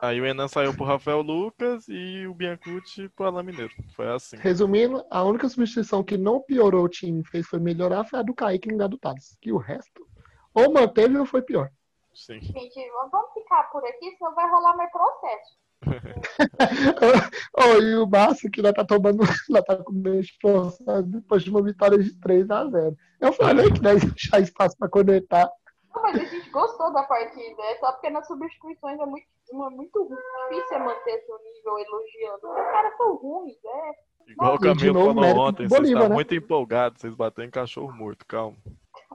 Aí 0.00 0.20
o 0.20 0.26
Enan 0.26 0.48
saiu 0.48 0.74
pro 0.74 0.84
Rafael 0.84 1.20
Lucas 1.20 1.86
e 1.88 2.26
o 2.26 2.34
Biancucci 2.34 3.08
pro 3.10 3.26
Alain 3.26 3.44
Mineiro. 3.44 3.72
Foi 3.94 4.08
assim. 4.08 4.36
Resumindo, 4.36 5.04
a 5.10 5.22
única 5.24 5.48
substituição 5.48 6.02
que 6.02 6.16
não 6.16 6.40
piorou 6.40 6.84
o 6.84 6.88
time, 6.88 7.24
fez 7.24 7.46
foi 7.46 7.58
melhorar, 7.58 8.04
foi 8.04 8.20
a 8.20 8.22
do 8.22 8.34
Kaique 8.34 8.68
no 8.68 8.74
lugar 8.74 8.88
do 8.88 8.98
Thales. 8.98 9.36
Que 9.40 9.52
o 9.52 9.58
resto, 9.58 10.06
ou 10.54 10.72
manteve 10.72 11.18
ou 11.18 11.26
foi 11.26 11.42
pior. 11.42 11.70
Sim. 12.14 12.40
Gente, 12.40 12.80
vamos 13.10 13.32
ficar 13.32 13.64
por 13.70 13.84
aqui, 13.84 14.14
senão 14.16 14.34
vai 14.34 14.48
rolar 14.50 14.76
mais 14.76 14.90
processo. 14.90 15.62
oh, 17.58 17.82
e 17.82 17.96
o 17.96 18.06
Márcio, 18.06 18.50
que 18.50 18.60
ainda 18.60 18.72
tá 18.72 18.84
tomando, 18.84 19.22
ainda 19.48 19.62
tá 19.64 19.76
com 19.76 19.92
meio 19.92 20.20
esforçado 20.20 21.02
depois 21.02 21.42
de 21.42 21.50
uma 21.50 21.62
vitória 21.62 21.98
de 21.98 22.14
3 22.20 22.50
a 22.50 22.68
0 22.68 22.96
Eu 23.20 23.32
falei 23.32 23.70
que 23.70 23.82
nós 23.82 24.02
ia 24.02 24.10
deixar 24.10 24.40
espaço 24.40 24.76
pra 24.78 24.88
conectar. 24.88 25.50
Não, 25.94 26.02
mas 26.02 26.16
a 26.20 26.24
gente 26.24 26.50
gostou 26.50 26.92
da 26.92 27.02
partida. 27.04 27.62
É 27.62 27.78
só 27.78 27.92
porque 27.92 28.10
nas 28.10 28.26
substituições 28.26 28.98
é 28.98 29.06
muito, 29.06 29.26
muito 29.52 30.08
difícil 30.48 30.78
manter 30.80 31.10
esse 31.10 31.32
nível 31.42 31.78
elogiando. 31.78 32.48
Os 32.48 32.54
caras 32.72 32.96
são 32.96 33.16
ruins, 33.16 33.58
é. 33.64 33.92
Igual 34.28 34.52
o 34.52 34.56
E 34.56 34.60
Camilo 34.60 34.94
novo, 34.94 35.20
falou 35.20 35.48
ontem, 35.48 35.68
vocês 35.68 35.88
estão 35.88 36.08
né? 36.08 36.14
muito 36.14 36.34
empolgados, 36.34 37.00
vocês 37.00 37.14
bateram 37.14 37.48
em 37.48 37.50
cachorro 37.50 37.92
morto, 37.92 38.24
calma. 38.26 38.56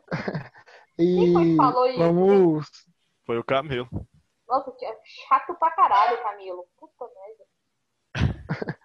Quem 0.97 1.33
foi 1.33 1.43
que 1.45 1.53
E 1.53 1.57
falou 1.57 1.87
isso? 1.87 1.97
vamos. 1.99 2.87
Foi 3.25 3.37
o 3.37 3.43
Camilo. 3.43 3.87
Nossa, 4.47 4.71
que 4.71 4.85
é 4.85 4.99
chato 5.27 5.53
pra 5.55 5.71
caralho, 5.71 6.21
Camilo. 6.23 6.65
Puta 6.77 7.05
merda. 7.05 7.45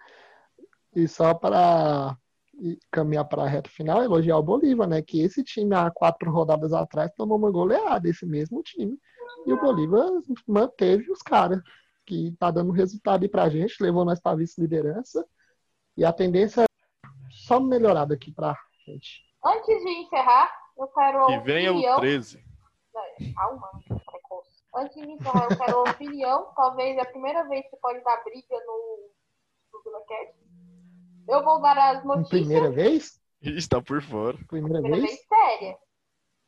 E 0.95 1.07
só 1.07 1.33
para 1.33 2.15
caminhar 2.91 3.25
para 3.25 3.43
a 3.43 3.47
reta 3.47 3.69
final, 3.69 4.01
elogiar 4.03 4.37
o 4.37 4.43
Bolívar, 4.43 4.87
né? 4.87 5.01
Que 5.01 5.21
esse 5.21 5.43
time, 5.43 5.73
há 5.75 5.89
quatro 5.91 6.31
rodadas 6.31 6.73
atrás, 6.73 7.11
tomou 7.15 7.37
uma 7.37 7.51
goleada, 7.51 8.07
esse 8.09 8.25
mesmo 8.25 8.61
time. 8.63 8.97
E 9.45 9.51
o 9.53 9.59
Bolívar 9.59 10.07
manteve 10.47 11.11
os 11.11 11.21
caras. 11.21 11.59
que 12.05 12.35
tá 12.37 12.51
dando 12.51 12.71
resultado 12.71 13.23
aí 13.23 13.29
pra 13.29 13.47
gente, 13.49 13.81
levou 13.81 14.03
nós 14.03 14.19
pra 14.19 14.35
vice-liderança. 14.35 15.25
E 15.95 16.03
a 16.03 16.11
tendência 16.11 16.61
é 16.63 16.65
só 17.47 17.59
melhorar 17.59 18.05
daqui 18.05 18.31
pra 18.31 18.55
frente. 18.83 19.21
Antes 19.45 19.83
de 19.83 19.89
encerrar, 20.01 20.51
eu 20.77 20.87
quero 20.87 21.25
a 21.25 21.31
E 21.31 21.39
venha 21.39 21.71
opinião. 21.71 21.97
o 21.97 21.99
13. 22.01 22.43
Calma. 23.35 23.69
Antes 24.75 24.95
de 25.01 25.11
encerrar, 25.11 25.47
eu 25.49 25.57
quero 25.57 25.77
a 25.79 25.91
opinião. 25.91 26.47
Talvez 26.55 26.97
é 26.97 27.01
a 27.01 27.05
primeira 27.05 27.47
vez 27.47 27.63
que 27.69 27.77
pode 27.77 28.03
dar 28.03 28.21
briga 28.23 28.55
no, 28.65 29.09
no 29.73 29.83
Bilacast. 29.83 30.42
Eu 31.33 31.43
vou 31.43 31.61
dar 31.61 31.77
as 31.77 32.03
Em 32.03 32.07
notícias. 32.07 32.29
primeira 32.29 32.71
vez? 32.71 33.19
Ih, 33.41 33.67
tá 33.67 33.81
por 33.81 34.01
fora. 34.01 34.37
Primeira 34.47 34.81
primeira 34.81 35.05
vez? 35.05 35.11
vez 35.15 35.27
séria. 35.27 35.77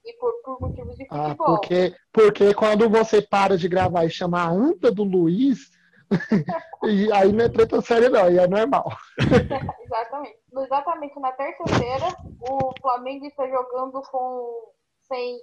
E 0.05 0.13
por, 0.17 0.31
por 0.43 0.61
motivos 0.61 0.95
de 0.97 1.07
Ah, 1.09 1.29
futebol. 1.29 1.45
porque, 1.47 1.95
porque 2.13 2.53
quando 2.53 2.89
você 2.89 3.21
para 3.21 3.57
de 3.57 3.67
gravar 3.67 4.05
e 4.05 4.09
chama 4.09 4.39
a 4.43 4.49
anta 4.49 4.91
do 4.91 5.03
Luiz, 5.03 5.71
e 6.83 7.11
aí 7.11 7.31
não 7.31 7.45
é 7.45 7.49
treta 7.49 7.81
séria, 7.81 8.09
não, 8.09 8.25
aí 8.25 8.37
é 8.37 8.47
normal. 8.47 8.85
Exatamente. 9.83 10.37
Exatamente 10.57 11.19
na 11.19 11.31
terça-feira, 11.31 12.15
o 12.49 12.71
Flamengo 12.79 13.25
está 13.25 13.47
jogando 13.47 14.01
com 14.03 14.71
sem 15.07 15.39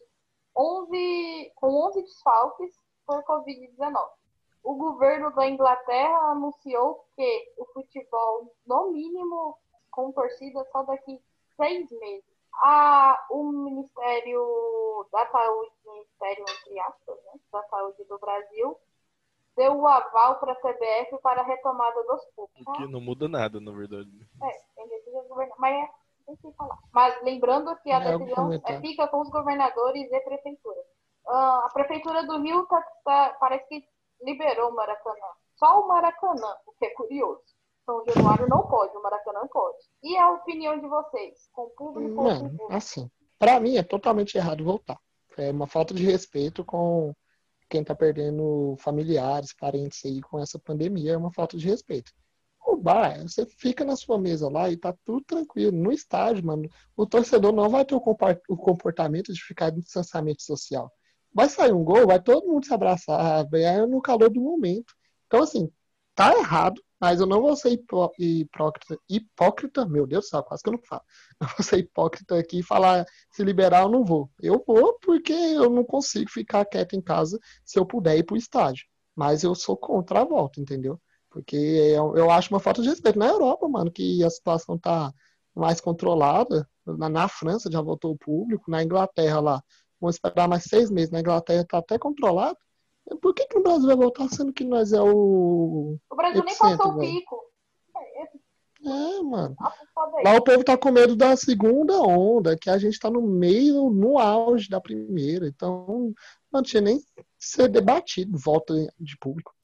11, 0.56 1.52
com 1.56 1.86
11 1.88 2.02
desfalques 2.02 2.72
por 3.06 3.22
Covid-19. 3.24 3.94
O 4.62 4.74
governo 4.76 5.32
da 5.34 5.48
Inglaterra 5.48 6.30
anunciou 6.30 7.04
que 7.16 7.52
o 7.58 7.64
futebol, 7.72 8.54
no 8.66 8.92
mínimo, 8.92 9.58
com 9.90 10.12
torcida 10.12 10.64
só 10.70 10.82
daqui 10.84 11.20
seis 11.56 11.90
meses. 11.90 12.24
A, 12.54 13.26
o 13.30 13.50
Ministério 13.50 15.06
da 15.10 15.26
Saúde, 15.30 15.72
Ministério 15.86 16.44
entre 16.48 16.80
aspas, 16.80 17.16
né, 17.24 17.40
da 17.50 17.62
Saúde 17.64 18.04
do 18.04 18.18
Brasil, 18.18 18.78
deu 19.56 19.74
o 19.74 19.86
aval 19.86 20.38
para 20.38 20.52
a 20.52 20.56
CBF 20.56 21.18
para 21.22 21.40
a 21.40 21.44
retomada 21.44 22.02
dos 22.04 22.24
clubes. 22.34 22.66
O 22.66 22.72
que 22.72 22.86
não 22.86 23.00
muda 23.00 23.28
nada, 23.28 23.60
na 23.60 23.72
verdade. 23.72 24.10
É. 24.42 24.72
Mas 25.58 25.74
é, 25.74 25.88
tem 26.26 26.36
que 26.36 26.52
falar. 26.52 26.78
Mas 26.92 27.22
lembrando 27.22 27.74
que 27.82 27.90
a 27.90 28.00
É, 28.00 28.18
decisão 28.18 28.52
é, 28.52 28.80
fica 28.80 29.06
com 29.08 29.20
os 29.20 29.30
governadores 29.30 30.10
e 30.10 30.20
prefeitura. 30.20 30.80
Ah, 31.26 31.66
a 31.66 31.72
prefeitura 31.72 32.24
do 32.24 32.40
Rio 32.42 32.66
tá, 32.66 32.80
tá- 33.04 33.36
parece 33.38 33.66
que 33.68 33.88
liberou 34.22 34.70
o 34.70 34.74
Maracanã. 34.74 35.26
Só 35.56 35.80
o 35.80 35.88
Maracanã, 35.88 36.54
o 36.66 36.72
que 36.78 36.86
é 36.86 36.90
curioso. 36.94 37.42
São 37.84 38.04
Januário 38.06 38.48
não 38.48 38.62
pode, 38.68 38.96
o 38.96 39.02
Maracanã 39.02 39.46
pode. 39.50 39.78
E 40.02 40.16
a 40.16 40.30
opinião 40.30 40.78
de 40.78 40.86
vocês? 40.86 41.48
Com 41.52 41.68
público 41.70 42.20
ou 42.22 42.30
sem 42.30 42.42
Mano, 42.42 42.50
público? 42.50 42.72
assim, 42.72 43.10
pra 43.38 43.58
mim 43.58 43.76
é 43.76 43.82
totalmente 43.82 44.36
errado 44.36 44.64
voltar. 44.64 44.98
É 45.36 45.50
uma 45.50 45.66
falta 45.66 45.92
de 45.94 46.04
respeito 46.04 46.64
com 46.64 47.12
quem 47.68 47.82
tá 47.82 47.94
perdendo 47.94 48.76
familiares, 48.78 49.54
parentes 49.54 50.04
aí 50.04 50.20
com 50.20 50.38
essa 50.38 50.58
pandemia, 50.58 51.12
é 51.12 51.16
uma 51.16 51.32
falta 51.32 51.56
de 51.56 51.66
respeito. 51.66 52.12
O 52.64 52.76
bar, 52.76 53.20
você 53.22 53.44
fica 53.46 53.84
na 53.84 53.96
sua 53.96 54.18
mesa 54.18 54.48
lá 54.48 54.70
e 54.70 54.76
tá 54.76 54.94
tudo 55.04 55.24
tranquilo. 55.24 55.72
No 55.72 55.90
estádio, 55.90 56.44
mano, 56.44 56.68
o 56.96 57.06
torcedor 57.06 57.52
não 57.52 57.68
vai 57.68 57.84
ter 57.84 57.94
o 57.94 58.02
o 58.48 58.56
comportamento 58.56 59.32
de 59.32 59.42
ficar 59.42 59.70
em 59.70 59.80
distanciamento 59.80 60.42
social. 60.42 60.92
Vai 61.34 61.48
sair 61.48 61.72
um 61.72 61.84
gol, 61.84 62.06
vai 62.06 62.20
todo 62.22 62.46
mundo 62.46 62.66
se 62.66 62.74
abraçar, 62.74 63.46
é 63.54 63.86
no 63.86 64.00
calor 64.02 64.30
do 64.30 64.40
momento. 64.40 64.94
Então, 65.26 65.42
assim, 65.42 65.70
tá 66.14 66.36
errado, 66.36 66.82
mas 67.00 67.20
eu 67.20 67.26
não 67.26 67.40
vou 67.40 67.56
ser 67.56 67.70
hipó- 67.70 68.12
hipócrita, 68.18 68.98
hipócrita, 69.08 69.86
meu 69.86 70.06
Deus 70.06 70.26
do 70.26 70.28
céu, 70.28 70.42
quase 70.42 70.62
que 70.62 70.68
eu 70.68 70.74
não 70.74 70.82
falo. 70.82 71.02
Eu 71.40 71.48
vou 71.48 71.64
ser 71.64 71.78
hipócrita 71.78 72.38
aqui 72.38 72.60
e 72.60 72.62
falar 72.62 73.04
se 73.30 73.42
liberar 73.42 73.82
eu 73.82 73.88
não 73.88 74.04
vou. 74.04 74.30
Eu 74.40 74.62
vou 74.66 74.98
porque 75.00 75.32
eu 75.32 75.68
não 75.70 75.84
consigo 75.84 76.30
ficar 76.30 76.64
quieto 76.64 76.94
em 76.94 77.00
casa 77.02 77.38
se 77.64 77.78
eu 77.78 77.84
puder 77.86 78.16
ir 78.16 78.22
pro 78.24 78.36
estádio. 78.36 78.84
Mas 79.16 79.42
eu 79.42 79.54
sou 79.54 79.76
contra 79.76 80.20
a 80.20 80.24
volta, 80.24 80.60
entendeu? 80.60 81.00
Porque 81.30 81.56
eu, 81.56 82.16
eu 82.16 82.30
acho 82.30 82.50
uma 82.54 82.60
falta 82.60 82.82
de 82.82 82.88
respeito. 82.88 83.18
Na 83.18 83.26
Europa, 83.26 83.68
mano, 83.68 83.90
que 83.90 84.22
a 84.22 84.30
situação 84.30 84.78
tá 84.78 85.12
mais 85.54 85.80
controlada. 85.80 86.68
Na, 86.86 87.08
na 87.08 87.28
França 87.28 87.70
já 87.70 87.80
voltou 87.80 88.12
o 88.12 88.18
público, 88.18 88.70
na 88.70 88.82
Inglaterra 88.82 89.40
lá. 89.40 89.62
Vamos 90.02 90.16
esperar 90.16 90.48
mais 90.48 90.64
seis 90.64 90.90
meses. 90.90 91.12
Na 91.12 91.20
Inglaterra 91.20 91.64
tá 91.64 91.78
até 91.78 91.96
controlado. 91.96 92.58
Por 93.20 93.32
que, 93.32 93.46
que 93.46 93.54
no 93.54 93.62
Brasil 93.62 93.86
vai 93.86 93.96
voltar 93.96 94.28
sendo 94.28 94.52
que 94.52 94.64
nós 94.64 94.92
é 94.92 95.00
o. 95.00 95.96
O 96.10 96.16
Brasil 96.16 96.42
nem 96.42 96.56
passou 96.56 96.92
o 96.92 96.98
pico. 96.98 97.40
É, 98.84 99.22
mano. 99.22 99.54
aí. 99.60 100.24
Lá 100.24 100.34
o 100.36 100.42
povo 100.42 100.64
tá 100.64 100.76
com 100.76 100.90
medo 100.90 101.14
da 101.14 101.36
segunda 101.36 102.00
onda, 102.02 102.58
que 102.58 102.68
a 102.68 102.78
gente 102.78 102.98
tá 102.98 103.08
no 103.08 103.22
meio, 103.22 103.90
no 103.90 104.18
auge 104.18 104.68
da 104.68 104.80
primeira. 104.80 105.46
Então, 105.46 106.12
não 106.50 106.64
tinha 106.64 106.82
nem 106.82 107.00
ser 107.38 107.68
debatido 107.68 108.36
volta 108.36 108.74
de 108.98 109.16
público. 109.18 109.54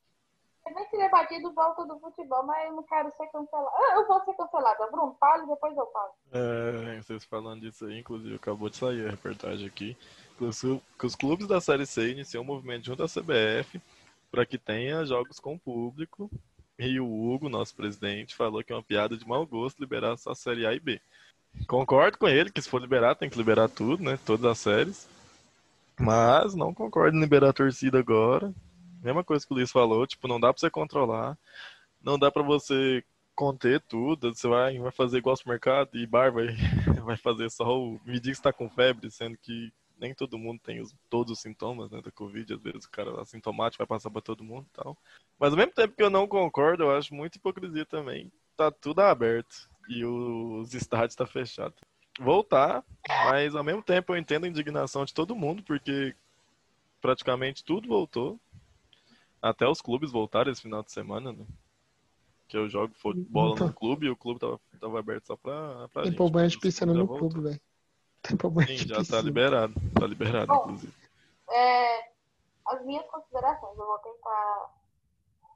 É 0.69 0.75
bem 0.75 0.87
se 0.89 0.99
debatido 0.99 1.53
volta 1.53 1.85
do 1.85 1.99
futebol, 1.99 2.45
mas 2.45 2.69
eu 2.69 2.77
não 2.77 2.83
quero 2.85 3.11
ser 3.17 3.27
cancelada. 3.29 3.71
Ah, 3.75 3.95
Eu 3.97 4.07
vou 4.07 4.25
ser 4.25 4.35
cancelada. 4.35 4.87
Bruno, 4.91 5.17
fale 5.19 5.45
e 5.45 5.49
depois 5.49 5.77
eu 5.77 5.87
falo. 5.91 6.13
É, 6.31 7.03
vocês 7.03 7.25
falando 7.25 7.63
disso 7.63 7.87
aí, 7.87 7.99
inclusive 7.99 8.37
acabou 8.37 8.69
de 8.69 8.77
sair 8.77 9.07
a 9.07 9.11
reportagem 9.11 9.67
aqui, 9.67 9.97
que 10.39 10.45
os, 10.45 10.61
que 10.61 11.17
clubes 11.19 11.49
da 11.49 11.61
Série 11.61 11.85
C 11.85 12.11
iniciam 12.11 12.43
um 12.43 12.47
movimento 12.47 12.87
junto 12.87 13.03
à 13.03 13.07
CBF 13.07 13.81
para 14.31 14.47
que 14.47 14.57
tenha 14.57 15.05
jogos 15.05 15.41
com 15.41 15.59
público. 15.59 16.31
E 16.79 17.01
o 17.01 17.07
Hugo, 17.07 17.49
nosso 17.49 17.75
presidente, 17.75 18.37
falou 18.37 18.63
que 18.63 18.73
é 18.73 18.77
uma 18.77 18.83
piada 18.83 19.17
de 19.17 19.27
mau 19.27 19.45
gosto 19.45 19.81
liberar 19.81 20.17
só 20.17 20.31
a 20.31 20.35
Série 20.37 20.65
A 20.65 20.73
e 20.73 20.79
B. 20.79 21.01
Concordo 21.67 22.17
com 22.17 22.29
ele 22.29 22.53
que 22.53 22.63
se 22.63 22.69
for 22.69 22.81
liberar, 22.81 23.17
tem 23.17 23.29
que 23.29 23.37
liberar 23.37 23.69
tudo, 23.69 24.03
né? 24.03 24.17
Todas 24.25 24.45
as 24.45 24.59
séries. 24.59 25.09
Mas 25.99 26.55
não 26.55 26.73
concordo 26.73 27.17
em 27.17 27.21
liberar 27.21 27.49
a 27.49 27.53
torcida 27.53 27.99
agora. 27.99 28.55
Mesma 29.03 29.25
coisa 29.25 29.45
que 29.45 29.53
o 29.53 29.57
Luiz 29.57 29.73
falou, 29.73 30.07
tipo, 30.07 30.29
não 30.29 30.39
dá 30.39 30.53
pra 30.53 30.61
você 30.61 30.71
controlar. 30.71 31.37
Não 32.01 32.17
dá 32.17 32.31
pra 32.31 32.45
você 32.45 33.03
conter 33.35 33.81
tudo. 33.81 34.33
Você 34.33 34.47
vai, 34.47 34.79
vai 34.79 34.93
fazer 34.93 35.19
igual 35.19 35.33
ao 35.33 35.37
supermercado 35.37 35.97
e 35.97 36.07
bar 36.07 36.31
vai, 36.31 36.47
vai 37.05 37.17
fazer 37.17 37.51
só 37.51 37.77
o 37.77 38.01
medir 38.05 38.31
que 38.31 38.37
você 38.37 38.43
tá 38.43 38.53
com 38.53 38.71
febre, 38.71 39.11
sendo 39.11 39.37
que 39.37 39.73
nem 39.99 40.15
todo 40.15 40.39
mundo 40.39 40.61
tem 40.63 40.81
os, 40.81 40.95
todos 41.11 41.33
os 41.33 41.41
sintomas 41.41 41.91
né, 41.91 42.01
da 42.01 42.11
Covid. 42.11 42.55
Às 42.55 42.63
vezes 42.63 42.85
o 42.85 42.91
cara 42.91 43.21
assintomático 43.21 43.79
vai 43.83 43.87
passar 43.87 44.11
pra 44.11 44.21
todo 44.21 44.45
mundo 44.45 44.67
e 44.73 44.77
tal. 44.77 44.97
Mas 45.39 45.51
ao 45.53 45.57
mesmo 45.59 45.73
tempo 45.73 45.95
que 45.97 46.03
eu 46.03 46.11
não 46.11 46.27
concordo, 46.27 46.85
eu 46.85 46.97
acho 46.97 47.15
muita 47.15 47.37
hipocrisia 47.39 47.85
também. 47.85 48.31
Tá 48.57 48.71
tudo 48.71 49.01
aberto 49.01 49.69
e 49.89 50.05
os 50.05 50.75
estádios 50.75 51.15
tá 51.15 51.27
fechado. 51.27 51.75
Voltar, 52.21 52.85
mas 53.07 53.55
ao 53.55 53.63
mesmo 53.63 53.83
tempo 53.83 54.13
eu 54.13 54.17
entendo 54.19 54.45
a 54.45 54.49
indignação 54.49 55.05
de 55.05 55.15
todo 55.15 55.37
mundo, 55.37 55.63
porque 55.63 56.15
praticamente 57.01 57.65
tudo 57.65 57.89
voltou. 57.89 58.39
Até 59.41 59.69
os 59.69 59.81
clubes 59.81 60.11
voltaram 60.11 60.51
esse 60.51 60.63
final 60.63 60.83
de 60.83 60.91
semana, 60.91 61.33
né? 61.33 61.47
Que 62.49 62.57
eu 62.57 62.69
jogo 62.69 62.93
futebol 62.95 63.53
Então. 63.55 63.69
no 63.69 63.73
clube 63.73 64.07
e 64.07 64.11
o 64.11 64.17
clube 64.17 64.41
tava, 64.41 64.61
tava 64.81 64.99
aberto 64.99 65.27
só 65.29 65.37
pra, 65.37 65.89
pra 65.89 66.03
Tem 66.03 66.13
gente. 66.13 66.51
de 66.51 66.59
piscina 66.59 66.93
no 66.93 67.07
voltou. 67.07 67.31
clube, 67.31 67.49
velho. 67.49 67.61
Sim, 68.67 68.77
já 68.89 68.95
tá 68.97 69.01
piscina. 69.01 69.21
liberado. 69.23 69.75
Tá 69.99 70.07
liberado, 70.07 70.47
Bom. 70.47 70.63
inclusive. 70.65 70.95
É, 71.51 72.11
as 72.67 72.85
minhas 72.85 73.07
considerações, 73.07 73.79
eu 73.79 73.87
vou 73.87 73.99
tentar 73.99 74.75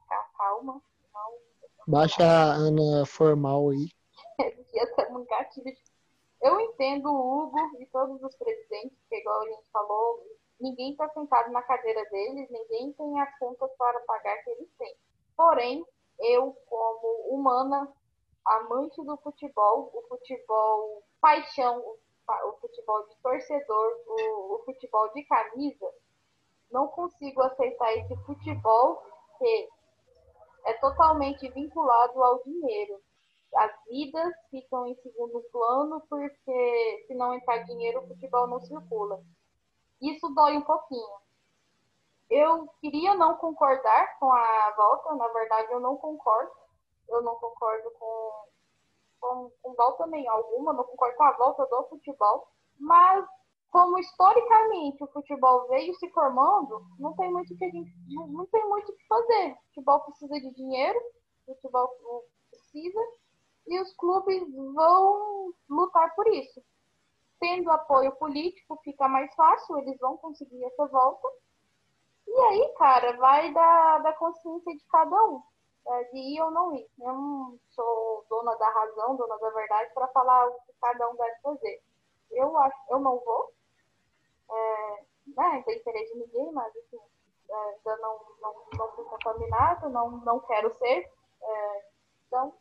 ficar 0.01 0.31
calma, 0.37 0.81
não 1.13 1.53
Baixa 1.87 2.23
a 2.23 2.53
Ana 2.53 3.05
formal 3.05 3.69
aí. 3.69 3.89
um 5.11 5.23
de- 5.63 5.77
Eu 6.41 6.59
entendo 6.59 7.09
o 7.11 7.43
Hugo 7.43 7.57
e 7.79 7.85
todos 7.87 8.21
os 8.23 8.35
presidentes, 8.35 8.97
que 9.09 9.15
igual 9.15 9.41
a 9.41 9.45
gente 9.49 9.69
falou, 9.71 10.25
ninguém 10.59 10.91
está 10.91 11.07
sentado 11.09 11.51
na 11.51 11.61
cadeira 11.61 12.03
deles, 12.09 12.49
ninguém 12.49 12.93
tem 12.93 13.19
as 13.19 13.37
contas 13.37 13.69
para 13.77 13.99
pagar 14.01 14.37
que 14.43 14.49
eles 14.51 14.69
têm. 14.77 14.95
Porém, 15.35 15.85
eu, 16.19 16.53
como 16.67 17.27
humana, 17.29 17.87
amante 18.45 19.03
do 19.03 19.17
futebol, 19.17 19.91
o 19.93 20.01
futebol 20.07 21.03
paixão, 21.21 21.79
o, 21.79 21.97
o 22.45 22.53
futebol 22.59 23.07
de 23.07 23.15
torcedor, 23.21 23.91
o, 24.07 24.55
o 24.55 24.63
futebol 24.65 25.11
de 25.13 25.23
camisa, 25.23 25.91
não 26.71 26.87
consigo 26.87 27.41
aceitar 27.41 27.93
esse 27.93 28.15
futebol 28.25 29.03
que 29.37 29.69
é 30.65 30.73
totalmente 30.73 31.49
vinculado 31.49 32.23
ao 32.23 32.41
dinheiro 32.43 33.01
as 33.55 33.71
vidas 33.85 34.33
ficam 34.49 34.87
em 34.87 34.95
segundo 34.95 35.41
plano 35.51 36.01
porque 36.09 37.05
se 37.07 37.13
não 37.13 37.33
entrar 37.33 37.63
dinheiro 37.63 37.99
o 37.99 38.07
futebol 38.07 38.47
não 38.47 38.59
circula. 38.61 39.21
Isso 40.01 40.27
dói 40.29 40.57
um 40.57 40.63
pouquinho. 40.63 41.21
Eu 42.29 42.67
queria 42.81 43.13
não 43.13 43.37
concordar 43.37 44.17
com 44.19 44.31
a 44.31 44.73
volta, 44.75 45.15
na 45.15 45.27
verdade 45.27 45.71
eu 45.71 45.79
não 45.79 45.95
concordo. 45.97 46.51
Eu 47.07 47.21
não 47.21 47.35
concordo 47.35 47.91
com, 47.91 48.45
com, 49.23 49.51
com 49.61 49.73
volta 49.75 50.05
nem 50.07 50.27
alguma, 50.27 50.73
não 50.73 50.83
concordo 50.83 51.15
com 51.15 51.23
a 51.23 51.37
volta 51.37 51.65
do 51.65 51.83
futebol. 51.87 52.47
Mas 52.77 53.25
como 53.71 53.97
historicamente 53.97 55.03
o 55.03 55.07
futebol 55.07 55.67
veio 55.67 55.95
se 55.95 56.09
formando, 56.11 56.85
não 56.99 57.15
tem 57.15 57.31
muito 57.31 57.57
que 57.57 57.65
a 57.65 57.69
gente 57.69 57.91
não, 58.09 58.45
tem 58.47 58.67
muito 58.69 58.93
que 58.93 59.07
fazer. 59.07 59.53
O 59.53 59.67
futebol 59.67 59.99
precisa 60.01 60.39
de 60.41 60.53
dinheiro, 60.53 60.99
o 61.47 61.55
futebol 61.55 61.89
precisa 62.51 62.99
e 63.67 63.79
os 63.81 63.93
clubes 63.95 64.43
vão 64.73 65.53
lutar 65.69 66.13
por 66.15 66.27
isso. 66.27 66.61
Tendo 67.39 67.71
apoio 67.71 68.11
político, 68.17 68.79
fica 68.83 69.07
mais 69.07 69.33
fácil, 69.35 69.77
eles 69.79 69.97
vão 69.99 70.17
conseguir 70.17 70.63
essa 70.65 70.85
volta. 70.87 71.27
E 72.27 72.39
aí, 72.39 72.73
cara, 72.77 73.17
vai 73.17 73.53
da, 73.53 73.99
da 73.99 74.13
consciência 74.13 74.73
de 74.73 74.85
cada 74.85 75.23
um, 75.25 75.41
é, 75.87 76.03
de 76.05 76.17
ir 76.17 76.41
ou 76.41 76.51
não 76.51 76.75
ir. 76.75 76.89
Eu 76.99 77.13
não 77.13 77.59
sou 77.71 78.25
dona 78.29 78.55
da 78.55 78.69
razão, 78.69 79.15
dona 79.15 79.37
da 79.37 79.49
verdade, 79.49 79.93
para 79.93 80.07
falar 80.07 80.47
o 80.47 80.53
que 80.61 80.73
cada 80.81 81.09
um 81.09 81.15
deve 81.15 81.39
fazer. 81.41 81.81
Eu 82.31 82.57
acho, 82.57 82.77
eu 82.89 82.99
não 82.99 83.19
vou, 83.19 83.53
é, 84.49 85.03
né, 85.35 85.63
tem 85.65 85.77
interesse 85.77 86.13
de 86.13 86.19
ninguém, 86.19 86.51
mas 86.51 86.75
assim, 86.75 86.99
é, 87.49 87.55
ainda 87.55 87.97
não, 87.97 88.19
não, 88.41 88.55
não 88.77 88.91
fui 88.95 89.05
contaminado, 89.05 89.89
não, 89.89 90.11
não 90.17 90.39
quero 90.41 90.75
ser. 90.77 91.11
É, 91.41 91.85
então, 92.27 92.53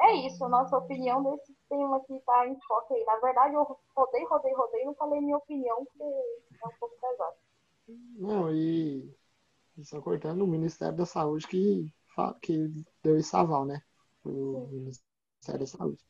é 0.00 0.12
isso, 0.26 0.48
nossa 0.48 0.78
opinião 0.78 1.22
desse 1.22 1.54
tema 1.68 1.98
aqui 1.98 2.18
tá 2.20 2.46
em 2.46 2.58
foco 2.60 2.94
aí. 2.94 3.04
Na 3.04 3.16
verdade, 3.16 3.54
eu 3.54 3.78
rodei, 3.94 4.24
rodei, 4.24 4.54
rodei, 4.54 4.84
não 4.84 4.94
falei 4.94 5.20
minha 5.20 5.36
opinião, 5.36 5.84
porque 5.84 6.02
é 6.02 6.66
um 6.66 6.78
pouco 6.78 6.96
pesado. 7.00 7.36
Não, 8.16 8.50
e 8.50 9.14
só 9.82 10.00
cortando 10.00 10.42
o 10.42 10.46
Ministério 10.46 10.96
da 10.96 11.06
Saúde 11.06 11.46
que, 11.46 11.92
que 12.42 12.70
deu 13.02 13.18
esse 13.18 13.34
aval, 13.34 13.64
né? 13.64 13.82
O 14.24 14.68
Ministério 14.70 15.60
da 15.60 15.66
Saúde. 15.66 16.02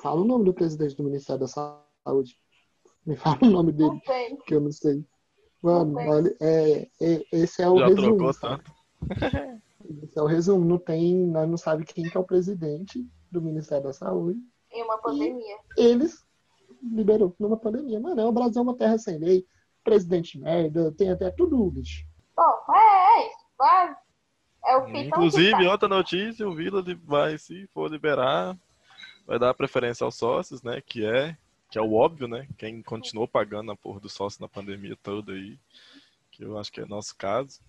Fala 0.00 0.20
o 0.20 0.24
nome 0.24 0.44
do 0.44 0.54
presidente 0.54 0.96
do 0.96 1.04
Ministério 1.04 1.40
da 1.40 1.48
Saúde. 1.48 2.36
Me 3.04 3.16
fala 3.16 3.38
o 3.42 3.50
nome 3.50 3.72
dele, 3.72 4.00
que 4.46 4.54
eu 4.54 4.60
não 4.60 4.72
sei. 4.72 5.04
Mano, 5.62 5.98
olha, 5.98 6.36
é, 6.40 6.88
é, 7.00 7.26
esse 7.32 7.62
é 7.62 7.68
o 7.68 7.78
Já 7.78 7.86
resumo. 7.86 8.16
Trocou 8.16 8.34
tanto. 8.34 8.72
esse 10.02 10.18
é 10.18 10.22
o 10.22 10.26
resumo. 10.26 10.64
Não 10.64 10.78
tem, 10.78 11.26
nós 11.26 11.48
não 11.48 11.56
sabemos 11.56 11.92
quem 11.92 12.08
que 12.08 12.16
é 12.16 12.20
o 12.20 12.24
presidente 12.24 13.06
do 13.30 13.40
Ministério 13.40 13.84
da 13.84 13.92
Saúde. 13.92 14.40
Em 14.70 14.82
uma 14.82 14.98
pandemia. 14.98 15.58
eles 15.76 16.24
liberou 16.82 17.34
numa 17.38 17.56
pandemia. 17.56 17.98
Mano, 17.98 18.26
o 18.26 18.32
Brasil 18.32 18.60
é 18.60 18.62
uma 18.62 18.76
terra 18.76 18.98
sem 18.98 19.18
lei 19.18 19.46
presidente 19.86 20.36
merda, 20.38 20.92
tem 20.92 21.10
até 21.10 21.30
tudo, 21.30 21.70
bicho. 21.70 22.04
Bom, 22.36 22.74
é, 22.74 23.20
é 23.20 23.28
isso. 23.28 23.46
Vai. 23.56 23.96
É 24.66 24.76
o 24.76 24.86
que 24.86 24.98
Inclusive, 24.98 25.66
outra 25.66 25.88
notícia, 25.88 26.46
o 26.46 26.54
Vila 26.54 26.82
vai, 27.04 27.38
se 27.38 27.66
for 27.68 27.90
liberar, 27.90 28.56
vai 29.26 29.38
dar 29.38 29.54
preferência 29.54 30.04
aos 30.04 30.16
sócios, 30.16 30.62
né? 30.62 30.80
Que 30.80 31.06
é, 31.06 31.36
que 31.70 31.78
é 31.78 31.82
o 31.82 31.94
óbvio, 31.94 32.26
né? 32.26 32.48
Quem 32.58 32.82
continuou 32.82 33.28
pagando 33.28 33.70
a 33.70 33.76
porra 33.76 34.00
do 34.00 34.08
sócio 34.08 34.42
na 34.42 34.48
pandemia 34.48 34.96
toda 35.02 35.32
aí, 35.32 35.58
que 36.32 36.44
eu 36.44 36.58
acho 36.58 36.72
que 36.72 36.80
é 36.80 36.86
nosso 36.86 37.16
caso. 37.16 37.60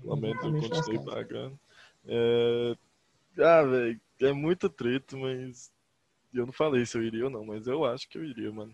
Pelo 0.00 0.16
menos 0.16 0.42
eu 0.44 0.52
continuei 0.60 1.04
pagando. 1.04 1.58
É... 2.06 2.76
Ah, 3.40 3.62
velho, 3.62 4.00
é 4.20 4.32
muito 4.32 4.68
trito, 4.68 5.16
mas 5.18 5.72
eu 6.32 6.46
não 6.46 6.52
falei 6.52 6.86
se 6.86 6.96
eu 6.96 7.02
iria 7.02 7.24
ou 7.24 7.30
não, 7.30 7.44
mas 7.44 7.66
eu 7.66 7.84
acho 7.84 8.08
que 8.08 8.16
eu 8.16 8.24
iria, 8.24 8.50
mano. 8.52 8.72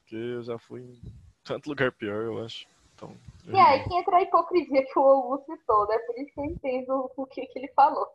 Porque 0.00 0.16
eu 0.16 0.42
já 0.42 0.58
fui 0.58 0.82
em 0.82 1.00
tanto 1.44 1.68
lugar 1.68 1.92
pior, 1.92 2.24
eu 2.24 2.44
acho. 2.44 2.66
Então, 2.96 3.12
e 3.48 3.56
aí 3.56 3.84
que 3.84 3.94
entra 3.94 4.16
a 4.16 4.22
hipocrisia 4.22 4.84
que 4.84 4.98
o 4.98 5.02
Augusto 5.02 5.52
citou, 5.52 5.86
né? 5.86 5.98
Por 5.98 6.18
isso 6.18 6.32
que 6.32 6.40
eu 6.40 6.44
entendo 6.46 7.12
o 7.16 7.26
que, 7.26 7.46
que 7.46 7.58
ele 7.58 7.68
falou. 7.68 8.06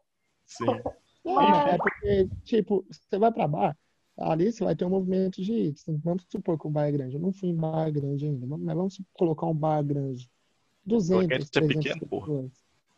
Sim. 0.45 0.65
Mas... 1.23 1.73
É 1.73 1.77
porque, 1.77 2.29
tipo, 2.43 2.84
você 2.89 3.19
vai 3.19 3.32
pra 3.32 3.47
bar, 3.47 3.77
ali 4.17 4.51
você 4.51 4.63
vai 4.63 4.75
ter 4.75 4.86
um 4.86 4.89
movimento 4.89 5.41
de. 5.41 5.73
Vamos 6.03 6.25
supor 6.29 6.59
que 6.59 6.67
o 6.67 6.69
bar 6.69 6.88
é 6.88 6.91
grande. 6.91 7.15
Eu 7.15 7.21
não 7.21 7.32
fui 7.32 7.49
em 7.49 7.55
bar 7.55 7.91
grande 7.91 8.25
ainda, 8.25 8.45
mas 8.47 8.75
vamos 8.75 9.01
colocar 9.13 9.45
um 9.45 9.53
bar 9.53 9.84
grande. 9.84 10.29
200, 10.84 11.49
300 11.51 11.55
é 11.55 11.67
pequeno, 11.67 12.07
pessoas. 12.07 12.51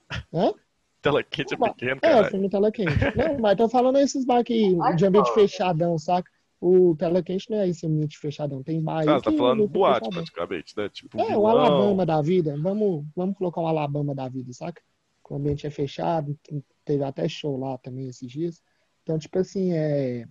Hã? 0.34 0.54
Tela 1.02 1.22
quente 1.22 1.54
é 1.54 1.58
pequeno, 1.58 2.00
cara. 2.00 2.16
É, 2.16 2.20
eu 2.22 2.30
fui 2.30 2.40
no 2.40 2.50
tela 2.50 2.72
quente. 2.72 2.94
não, 3.18 3.40
mas 3.42 3.58
tô 3.58 3.68
falando 3.68 4.00
esses 4.00 4.24
bar 4.26 4.40
aqui, 4.40 4.74
de 4.96 5.06
ambiente 5.06 5.34
fechadão, 5.34 6.00
saca? 6.00 6.32
O 6.66 6.96
quente 7.26 7.52
não 7.52 7.58
é 7.58 7.68
esse 7.68 7.86
ambiente 7.86 8.18
fechadão. 8.18 8.64
Tem 8.64 8.82
bar 8.82 9.04
Ah, 9.06 9.22
tá 9.22 9.34
falando 9.34 9.68
boate 9.68 10.10
praticamente, 10.10 10.74
né? 10.78 10.88
Tipo, 10.88 11.20
é, 11.20 11.38
o 11.38 11.46
Alabama 11.46 12.06
da 12.06 12.22
vida. 12.22 12.56
Vamos, 12.58 13.06
vamos 13.14 13.38
colocar 13.38 13.60
um 13.60 13.68
Alabama 13.68 14.16
da 14.16 14.30
vida, 14.30 14.54
saca? 14.54 14.82
O 15.30 15.36
ambiente 15.36 15.68
é 15.68 15.70
fechado, 15.70 16.40
teve 16.86 17.04
até 17.04 17.28
show 17.28 17.58
lá 17.58 17.78
também 17.80 18.08
esses 18.08 18.32
dias. 18.32 18.64
Então, 19.02 19.20
tipo 19.20 19.38
assim, 19.40 19.74
é. 19.74 20.26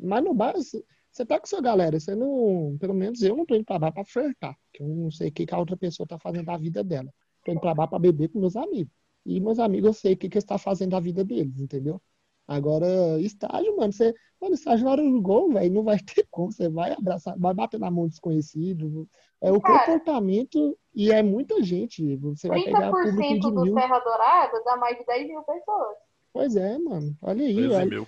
Mas 0.00 0.24
no 0.24 0.34
bar, 0.34 0.54
você 0.56 1.24
tá 1.24 1.38
com 1.38 1.46
sua 1.46 1.60
galera, 1.60 2.00
você 2.00 2.12
não. 2.12 2.76
Pelo 2.80 2.94
menos 2.94 3.22
eu 3.22 3.36
não 3.36 3.46
tô 3.46 3.54
indo 3.54 3.64
pra 3.64 3.78
bar 3.78 3.92
pra 3.92 4.04
flertar. 4.04 4.58
Que 4.72 4.82
eu 4.82 4.88
não 4.88 5.12
sei 5.12 5.28
o 5.28 5.32
que, 5.32 5.46
que 5.46 5.54
a 5.54 5.58
outra 5.58 5.76
pessoa 5.76 6.08
tá 6.08 6.18
fazendo 6.18 6.46
da 6.46 6.56
vida 6.56 6.82
dela. 6.82 7.14
Tô 7.44 7.52
indo 7.52 7.60
pra 7.60 7.72
bar 7.72 7.86
pra 7.86 8.00
beber 8.00 8.30
com 8.30 8.40
meus 8.40 8.56
amigos. 8.56 8.92
E 9.24 9.38
meus 9.38 9.60
amigos 9.60 9.86
eu 9.86 9.94
sei 9.94 10.14
o 10.14 10.16
que, 10.16 10.28
que 10.28 10.38
eles 10.38 10.42
estão 10.42 10.56
tá 10.56 10.62
fazendo 10.62 10.90
da 10.90 10.98
vida 10.98 11.24
deles, 11.24 11.60
entendeu? 11.60 12.02
Agora, 12.48 13.20
estágio, 13.20 13.76
mano, 13.76 13.92
você, 13.92 14.14
mano, 14.40 14.54
estágio 14.54 14.86
na 14.86 14.92
hora 14.92 15.02
do 15.02 15.20
gol, 15.20 15.52
velho, 15.52 15.74
não 15.74 15.82
vai 15.82 15.98
ter 16.00 16.26
como. 16.30 16.50
Você 16.50 16.70
vai 16.70 16.92
abraçar, 16.92 17.38
vai 17.38 17.52
bater 17.52 17.78
na 17.78 17.90
mão 17.90 18.04
do 18.04 18.10
desconhecido. 18.10 19.06
É 19.38 19.52
o 19.52 19.60
Cara, 19.60 19.80
comportamento 19.80 20.76
e 20.94 21.12
é 21.12 21.22
muita 21.22 21.62
gente. 21.62 22.16
Você 22.16 22.48
vai 22.48 22.64
pegar 22.64 22.90
público 22.90 23.34
de 23.34 23.38
do 23.40 23.62
mil. 23.64 23.74
Serra 23.74 23.98
Dourada 23.98 24.62
dá 24.64 24.76
mais 24.78 24.96
de 24.96 25.04
10 25.04 25.28
mil 25.28 25.42
pessoas. 25.42 25.96
Pois 26.32 26.56
é, 26.56 26.78
mano. 26.78 27.14
Olha 27.20 27.46
aí. 27.46 27.70
Olha, 27.70 28.06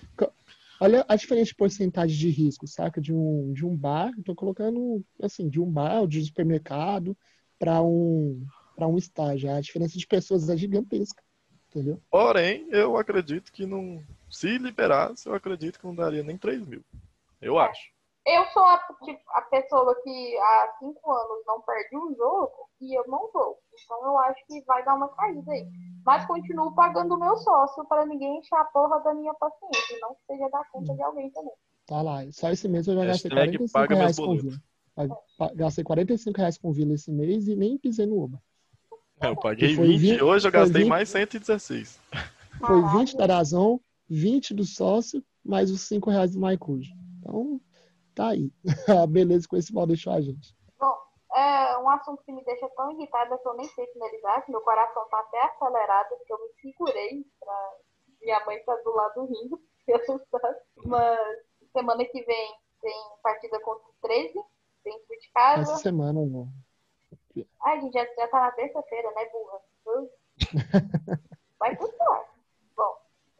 olha, 0.79 1.05
a 1.07 1.15
diferença 1.15 1.49
de 1.49 1.55
porcentagem 1.55 2.17
de 2.17 2.29
risco, 2.31 2.65
saca? 2.65 2.99
De 2.99 3.13
um, 3.13 3.53
de 3.53 3.63
um 3.63 3.75
bar, 3.77 4.11
tô 4.25 4.33
colocando, 4.33 5.05
assim, 5.21 5.47
de 5.49 5.61
um 5.61 5.69
bar, 5.69 6.07
de 6.07 6.19
um 6.19 6.23
supermercado, 6.23 7.15
para 7.59 7.79
um, 7.83 8.43
para 8.75 8.87
um 8.87 8.97
estágio. 8.97 9.51
A 9.51 9.61
diferença 9.61 9.99
de 9.99 10.07
pessoas 10.07 10.49
é 10.49 10.57
gigantesca. 10.57 11.21
Entendeu? 11.69 12.01
Porém, 12.09 12.67
eu 12.71 12.97
acredito 12.97 13.51
que 13.51 13.65
não 13.65 14.03
se 14.31 14.57
liberasse, 14.57 15.27
eu 15.27 15.35
acredito 15.35 15.79
que 15.79 15.85
não 15.85 15.93
daria 15.93 16.23
nem 16.23 16.37
3 16.37 16.65
mil. 16.65 16.83
Eu 17.41 17.59
é. 17.59 17.67
acho. 17.67 17.91
Eu 18.25 18.45
sou 18.53 18.63
a, 18.63 18.77
tipo, 19.03 19.19
a, 19.29 19.41
pessoa 19.41 19.99
que 20.03 20.37
há 20.37 20.75
cinco 20.77 21.11
anos 21.11 21.43
não 21.47 21.59
perde 21.61 21.97
um 21.97 22.15
jogo 22.15 22.69
e 22.79 22.95
eu 22.95 23.03
não 23.07 23.31
vou. 23.31 23.57
Então 23.83 24.03
eu 24.05 24.17
acho 24.19 24.45
que 24.45 24.61
vai 24.65 24.85
dar 24.85 24.93
uma 24.93 25.09
caída 25.09 25.51
aí. 25.51 25.67
Mas 26.05 26.25
continuo 26.27 26.73
pagando 26.75 27.15
o 27.15 27.19
meu 27.19 27.35
sócio 27.37 27.83
para 27.85 28.05
ninguém 28.05 28.37
encher 28.37 28.55
a 28.57 28.65
porra 28.65 28.99
da 28.99 29.13
minha 29.15 29.33
paciência. 29.33 29.97
Não 30.01 30.13
que 30.13 30.21
seja 30.27 30.47
da 30.49 30.63
conta 30.65 30.93
de 30.93 31.01
alguém 31.01 31.31
também. 31.31 31.53
Tá 31.87 32.01
lá. 32.03 32.19
Só 32.31 32.51
esse 32.51 32.67
mês 32.67 32.87
eu 32.87 32.95
já 32.95 33.05
gastei 33.05 33.31
45 33.31 33.93
reais 33.93 34.17
com 34.17 34.37
Vila. 34.37 34.61
Gastei 35.55 35.83
45 35.83 36.37
reais 36.37 36.57
com 36.59 36.71
Vila 36.71 36.93
esse 36.93 37.11
mês 37.11 37.47
e 37.47 37.55
nem 37.55 37.77
pisei 37.79 38.05
no 38.05 38.23
Uber. 38.23 38.39
É, 39.19 39.27
eu 39.27 39.35
paguei 39.35 39.75
20, 39.75 39.97
20, 39.97 40.23
hoje 40.23 40.47
eu 40.47 40.51
gastei 40.51 40.81
20, 40.81 40.89
mais 40.89 41.09
116. 41.09 41.99
Foi 42.59 42.81
20 42.97 43.17
da 43.17 43.25
Razão, 43.25 43.79
20 44.11 44.53
do 44.53 44.65
sócio, 44.65 45.23
mais 45.43 45.71
os 45.71 45.81
5 45.87 46.09
reais 46.09 46.31
do 46.33 46.39
MyCude. 46.39 46.93
Então, 47.19 47.61
tá 48.13 48.29
aí. 48.29 48.51
A 49.03 49.07
beleza 49.07 49.47
com 49.47 49.55
esse 49.55 49.73
mal 49.73 49.87
deixou 49.87 50.11
a 50.11 50.19
gente. 50.19 50.53
Bom, 50.77 50.97
é 51.33 51.77
um 51.77 51.89
assunto 51.89 52.21
que 52.23 52.31
me 52.31 52.43
deixa 52.43 52.67
tão 52.75 52.91
irritada 52.91 53.37
que 53.37 53.47
eu 53.47 53.55
nem 53.55 53.67
sei 53.69 53.87
finalizar, 53.87 54.45
que 54.45 54.51
meu 54.51 54.61
coração 54.61 55.07
tá 55.09 55.19
até 55.19 55.41
acelerado, 55.45 56.09
porque 56.17 56.33
eu 56.33 56.39
me 56.39 56.49
segurei 56.61 57.25
pra 57.39 57.73
minha 58.21 58.45
mãe 58.45 58.59
tá 58.65 58.75
do 58.75 58.91
lado 58.91 59.25
rindo, 59.25 59.61
Mas 60.85 61.19
semana 61.71 62.05
que 62.05 62.21
vem 62.23 62.55
tem 62.81 62.93
partida 63.23 63.59
contra 63.61 63.87
o 63.87 63.93
13, 64.01 64.33
dentro 64.83 65.07
de 65.07 65.31
casa. 65.33 65.61
Essa 65.61 65.77
semana, 65.77 66.25
não. 66.25 66.47
Ai, 67.63 67.79
gente, 67.79 67.93
já, 67.93 68.05
já 68.17 68.27
tá 68.27 68.41
na 68.41 68.51
terça-feira, 68.51 69.11
né, 69.11 69.29
burra? 69.29 69.61
Vai 71.59 71.75
tudo 71.77 71.95
certo. 71.95 72.30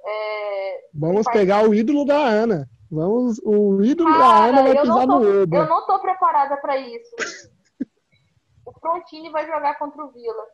É... 0.05 0.79
Vamos 0.93 1.25
pegar 1.27 1.67
o 1.67 1.73
ídolo 1.73 2.05
da 2.05 2.17
Ana. 2.17 2.69
Vamos, 2.91 3.39
o 3.45 3.81
ídolo 3.81 4.11
Cara, 4.11 4.19
da 4.19 4.45
Ana 4.45 4.63
vai 4.63 4.81
pisar 4.81 5.07
tô, 5.07 5.19
no 5.19 5.43
Oba. 5.43 5.57
Eu 5.57 5.65
não 5.67 5.85
tô 5.85 5.99
preparada 5.99 6.57
para 6.57 6.77
isso. 6.77 7.15
o 8.65 8.73
Frontini 8.79 9.29
vai 9.29 9.45
jogar 9.45 9.79
contra 9.79 10.03
o 10.03 10.11
Vila. 10.11 10.45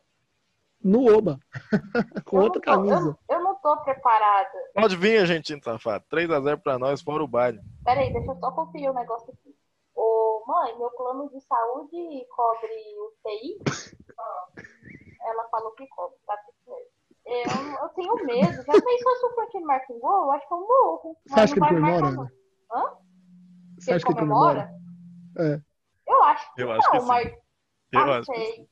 No 0.82 1.12
Oba. 1.16 1.38
Com 2.24 2.38
eu 2.38 2.42
outra 2.44 2.60
tô, 2.60 2.70
camisa. 2.70 3.18
Eu, 3.28 3.36
eu, 3.36 3.42
não 3.42 3.56
tô 3.56 3.76
preparada. 3.78 4.48
Pode 4.72 4.96
vir, 4.96 5.18
argentino 5.18 5.62
safado. 5.62 6.04
3x0 6.12 6.62
pra 6.62 6.78
nós, 6.78 7.02
fora 7.02 7.24
o 7.24 7.28
baile. 7.28 7.60
Peraí, 7.84 8.12
deixa 8.12 8.30
eu 8.30 8.36
só 8.36 8.52
conferir 8.52 8.88
o 8.88 8.92
um 8.92 8.96
negócio 8.96 9.32
aqui. 9.32 9.52
Ô, 9.96 10.44
mãe, 10.46 10.78
meu 10.78 10.90
plano 10.90 11.28
de 11.30 11.40
saúde 11.40 12.24
cobre 12.30 12.70
o 12.98 13.12
TI? 13.24 13.58
Ela 15.26 15.48
falou 15.50 15.72
que 15.72 15.86
cobre, 15.88 16.16
tá 16.24 16.36
tudo 16.36 16.72
mesmo. 16.72 16.87
Eu, 17.28 17.82
eu 17.82 17.88
tenho 17.90 18.14
medo. 18.24 18.64
Já 18.64 18.72
pensou 18.72 19.16
se 19.16 19.26
o 19.26 19.34
Frontino 19.34 19.66
marca 19.66 19.92
um 19.92 20.00
gol? 20.00 20.24
Eu 20.24 20.30
acho 20.32 20.48
que 20.48 20.54
eu 20.54 20.60
morro. 20.60 21.16
Você 21.26 21.40
acha 21.40 21.54
que 21.54 21.60
ele 21.60 21.68
comemora? 21.68 22.32
Hã? 22.72 22.96
Você 23.78 23.92
acha 23.92 24.06
que 24.06 24.12
ele 24.12 24.18
comemora? 24.18 24.70
É. 25.38 25.60
Eu 26.06 26.22
acho 26.24 26.54
que 26.54 26.62
eu 26.62 26.66
não, 26.68 26.74
acho 26.74 26.90
que 26.90 27.00
mas. 27.00 27.32
Eu 27.92 28.00
ah, 28.00 28.18
acho 28.18 28.32
sei. 28.32 28.52
Que 28.52 28.68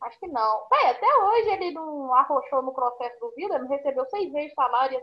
acho 0.00 0.18
que 0.18 0.26
não. 0.28 0.68
Bem, 0.70 0.86
até 0.88 1.06
hoje 1.06 1.50
ele 1.50 1.72
não 1.72 2.14
arrochou 2.14 2.62
no 2.62 2.72
processo 2.72 3.20
do 3.20 3.34
Vila, 3.36 3.58
não 3.58 3.68
recebeu 3.68 4.06
seis 4.06 4.32
vezes 4.32 4.54
salário. 4.54 4.98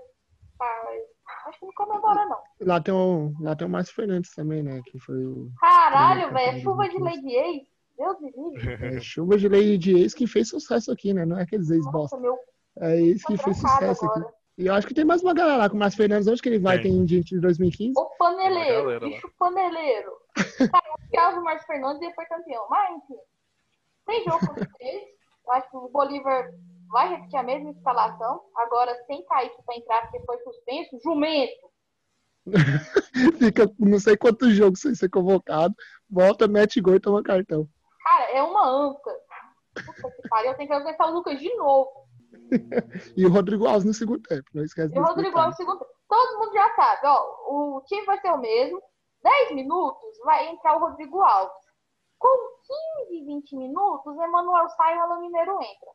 Acho 1.45 1.59
que 1.59 1.65
não 1.67 1.73
comemora, 1.73 2.25
não. 2.25 2.41
Lá 2.61 2.81
tem, 2.81 2.91
o, 2.91 3.31
lá 3.39 3.55
tem 3.55 3.67
o 3.67 3.69
Márcio 3.69 3.93
Fernandes 3.93 4.33
também, 4.33 4.63
né? 4.63 4.81
Que 4.87 4.97
foi 4.97 5.23
o. 5.23 5.51
Caralho, 5.59 6.33
velho. 6.33 6.61
Chuva 6.63 6.89
de 6.89 6.97
Lady 6.97 7.35
Ex. 7.35 7.67
Deus 7.95 8.19
me 8.19 8.31
livre. 8.31 8.97
É, 8.97 8.99
chuva 8.99 9.37
de 9.37 9.47
Lady 9.47 10.01
Ex 10.01 10.15
que 10.15 10.25
fez 10.25 10.49
sucesso 10.49 10.91
aqui, 10.91 11.13
né? 11.13 11.25
Não 11.25 11.37
é 11.37 11.43
aqueles 11.43 11.69
ex-bosta. 11.69 12.17
Meu 12.17 12.35
é 12.81 12.99
isso 13.01 13.25
que 13.27 13.37
fez 13.37 13.57
sucesso 13.57 14.05
aqui. 14.05 14.37
E 14.57 14.65
eu 14.65 14.73
acho 14.73 14.87
que 14.87 14.93
tem 14.93 15.05
mais 15.05 15.21
uma 15.21 15.35
galera 15.35 15.57
lá 15.57 15.69
com 15.69 15.75
o 15.75 15.79
Márcio 15.79 15.97
Fernandes. 15.97 16.27
Onde 16.27 16.41
que 16.41 16.49
ele 16.49 16.59
vai? 16.59 16.81
Tem, 16.81 16.91
tem 16.91 17.07
gente 17.07 17.35
de 17.35 17.39
2015? 17.39 17.93
O 17.95 18.05
paneleiro. 18.17 18.99
Bicho 18.99 19.31
paneleiro. 19.37 20.11
Cara, 21.13 21.39
o 21.39 21.43
Márcio 21.43 21.67
Fernandes 21.67 22.01
e 22.01 22.13
foi 22.15 22.25
campeão. 22.25 22.65
Mas, 22.69 22.97
enfim. 22.97 23.19
Tem 24.07 24.23
jogo 24.23 24.39
com 24.39 24.53
vocês. 24.55 25.03
Eu 25.45 25.53
acho 25.53 25.69
que 25.69 25.77
o 25.77 25.89
Bolívar 25.89 26.49
vai 26.89 27.09
repetir 27.09 27.37
a 27.37 27.43
mesma 27.43 27.71
escalação, 27.71 28.41
agora 28.55 28.95
sem 29.05 29.23
Kaique 29.25 29.61
para 29.65 29.75
entrar, 29.75 30.01
porque 30.03 30.25
foi 30.25 30.37
suspenso. 30.39 30.99
Jumento! 31.03 31.67
Fica 33.37 33.69
não 33.77 33.99
sei 33.99 34.15
quantos 34.15 34.53
jogos 34.53 34.79
sem 34.79 34.95
ser 34.95 35.09
convocado, 35.09 35.75
volta, 36.09 36.47
mete 36.47 36.79
gol 36.79 36.95
e 36.95 36.99
toma 36.99 37.21
cartão. 37.21 37.67
Cara, 38.03 38.31
é 38.31 38.41
uma 38.41 38.65
anta. 38.65 39.11
Puta 39.73 40.11
que 40.11 40.29
pariu, 40.29 40.51
eu 40.51 40.57
tenho 40.57 40.69
que 40.69 40.75
aguentar 40.75 41.09
o 41.09 41.13
Lucas 41.13 41.39
de 41.39 41.53
novo. 41.55 42.06
E 43.15 43.25
o 43.25 43.29
Rodrigo 43.29 43.67
Alves 43.67 43.85
no 43.85 43.93
segundo 43.93 44.21
tempo, 44.21 44.45
não 44.53 44.63
esquece 44.63 44.95
E 44.95 44.99
o 44.99 45.03
Rodrigo 45.03 45.37
Alves 45.37 45.57
no 45.59 45.65
segundo 45.65 45.79
tempo. 45.79 45.91
Todo 46.07 46.39
mundo 46.39 46.53
já 46.53 46.75
sabe, 46.75 47.01
ó, 47.05 47.25
o 47.49 47.81
time 47.85 48.05
vai 48.05 48.19
ser 48.19 48.31
o 48.31 48.37
mesmo. 48.37 48.81
10 49.23 49.55
minutos 49.55 50.17
vai 50.23 50.47
entrar 50.47 50.77
o 50.77 50.79
Rodrigo 50.79 51.21
Alves. 51.21 51.57
Com 52.17 52.29
15, 53.09 53.25
20 53.25 53.55
minutos, 53.57 54.17
Emanuel 54.17 54.69
sai 54.69 54.95
e 54.95 54.97
o 54.97 55.01
Alan 55.01 55.19
Mineiro 55.19 55.53
entra. 55.55 55.91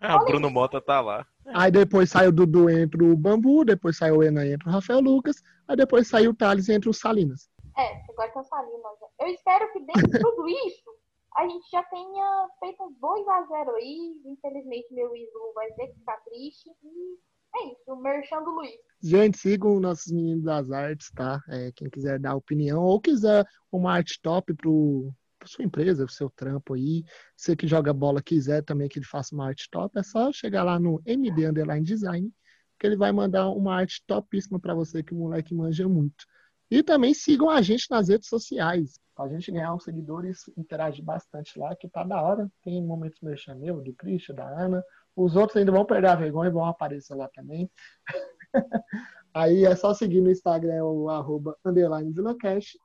É, 0.00 0.06
ah, 0.06 0.16
o 0.16 0.24
Bruno. 0.24 0.50
Mota 0.50 0.80
tá 0.80 1.00
lá. 1.00 1.26
Aí 1.54 1.70
depois 1.70 2.10
sai 2.10 2.28
o 2.28 2.32
Dudu, 2.32 2.68
entra 2.68 3.02
o 3.02 3.16
Bambu, 3.16 3.64
depois 3.64 3.96
sai 3.96 4.10
o 4.10 4.22
Enan, 4.22 4.46
entra 4.46 4.68
o 4.68 4.72
Rafael 4.72 5.00
Lucas, 5.00 5.42
aí 5.68 5.76
depois 5.76 6.08
sai 6.08 6.28
o 6.28 6.34
Thales 6.34 6.68
e 6.68 6.74
entra 6.74 6.90
o 6.90 6.94
Salinas. 6.94 7.48
É, 7.76 8.02
agora 8.10 8.30
tem 8.30 8.42
o 8.42 8.44
Salinas. 8.44 8.92
Eu 9.20 9.26
espero 9.28 9.72
que 9.72 9.80
dentro 9.80 10.08
de 10.08 10.18
tudo 10.18 10.48
isso, 10.48 10.90
a 11.36 11.48
gente 11.48 11.70
já 11.70 11.82
tenha 11.84 12.48
feito 12.58 12.82
uns 12.82 12.96
2x0 12.98 13.74
aí. 13.76 14.20
Infelizmente, 14.24 14.92
meu 14.92 15.14
ídolo 15.14 15.52
vai 15.54 15.70
ter 15.72 15.88
que 15.88 15.98
ficar 15.98 16.16
triste. 16.18 16.70
E 16.82 17.18
é 17.56 17.72
isso, 17.72 17.96
Merchan 17.96 18.42
do 18.42 18.50
Luiz. 18.50 18.78
Gente, 19.02 19.38
sigam 19.38 19.80
nossos 19.80 20.12
meninos 20.12 20.44
das 20.44 20.70
artes, 20.70 21.10
tá? 21.12 21.40
É, 21.48 21.72
quem 21.72 21.88
quiser 21.88 22.18
dar 22.18 22.36
opinião 22.36 22.82
ou 22.82 23.00
quiser 23.00 23.46
uma 23.72 23.92
arte 23.92 24.20
top 24.22 24.54
pro, 24.54 25.12
sua 25.46 25.64
empresa, 25.64 26.04
o 26.04 26.08
seu 26.08 26.30
trampo 26.30 26.74
aí. 26.74 27.04
Você 27.36 27.56
que 27.56 27.66
joga 27.66 27.92
bola 27.92 28.22
quiser 28.22 28.62
também 28.62 28.88
que 28.88 28.98
ele 28.98 29.06
faça 29.06 29.34
uma 29.34 29.46
arte 29.46 29.68
top, 29.70 29.98
é 29.98 30.02
só 30.02 30.32
chegar 30.32 30.64
lá 30.64 30.78
no 30.78 31.00
MD 31.06 31.46
Underline 31.46 31.84
Design, 31.84 32.30
que 32.78 32.86
ele 32.86 32.96
vai 32.96 33.12
mandar 33.12 33.48
uma 33.50 33.74
arte 33.74 34.02
topíssima 34.06 34.58
para 34.58 34.74
você, 34.74 35.02
que 35.02 35.14
o 35.14 35.18
moleque 35.18 35.54
manja 35.54 35.88
muito. 35.88 36.24
E 36.70 36.82
também 36.82 37.12
sigam 37.12 37.50
a 37.50 37.60
gente 37.60 37.90
nas 37.90 38.08
redes 38.08 38.28
sociais. 38.28 39.00
Pra 39.14 39.28
gente 39.28 39.50
ganhar 39.50 39.74
uns 39.74 39.84
seguidores, 39.84 40.44
interagir 40.56 41.04
bastante 41.04 41.58
lá, 41.58 41.74
que 41.74 41.88
tá 41.88 42.04
da 42.04 42.22
hora. 42.22 42.50
Tem 42.62 42.82
momentos 42.82 43.20
mexendo 43.20 43.58
meu, 43.58 43.80
do 43.80 43.92
Christian, 43.94 44.34
da 44.36 44.46
Ana. 44.46 44.84
Os 45.16 45.34
outros 45.36 45.56
ainda 45.56 45.72
vão 45.72 45.84
perder 45.84 46.08
a 46.08 46.14
vergonha 46.14 46.48
e 46.48 46.52
vão 46.52 46.64
aparecer 46.64 47.14
lá 47.14 47.28
também. 47.34 47.70
Aí 49.34 49.64
é 49.64 49.76
só 49.76 49.92
seguir 49.94 50.20
no 50.20 50.30
Instagram 50.30 50.84
o 50.84 51.08
arroba 51.08 51.56
underline 51.64 52.14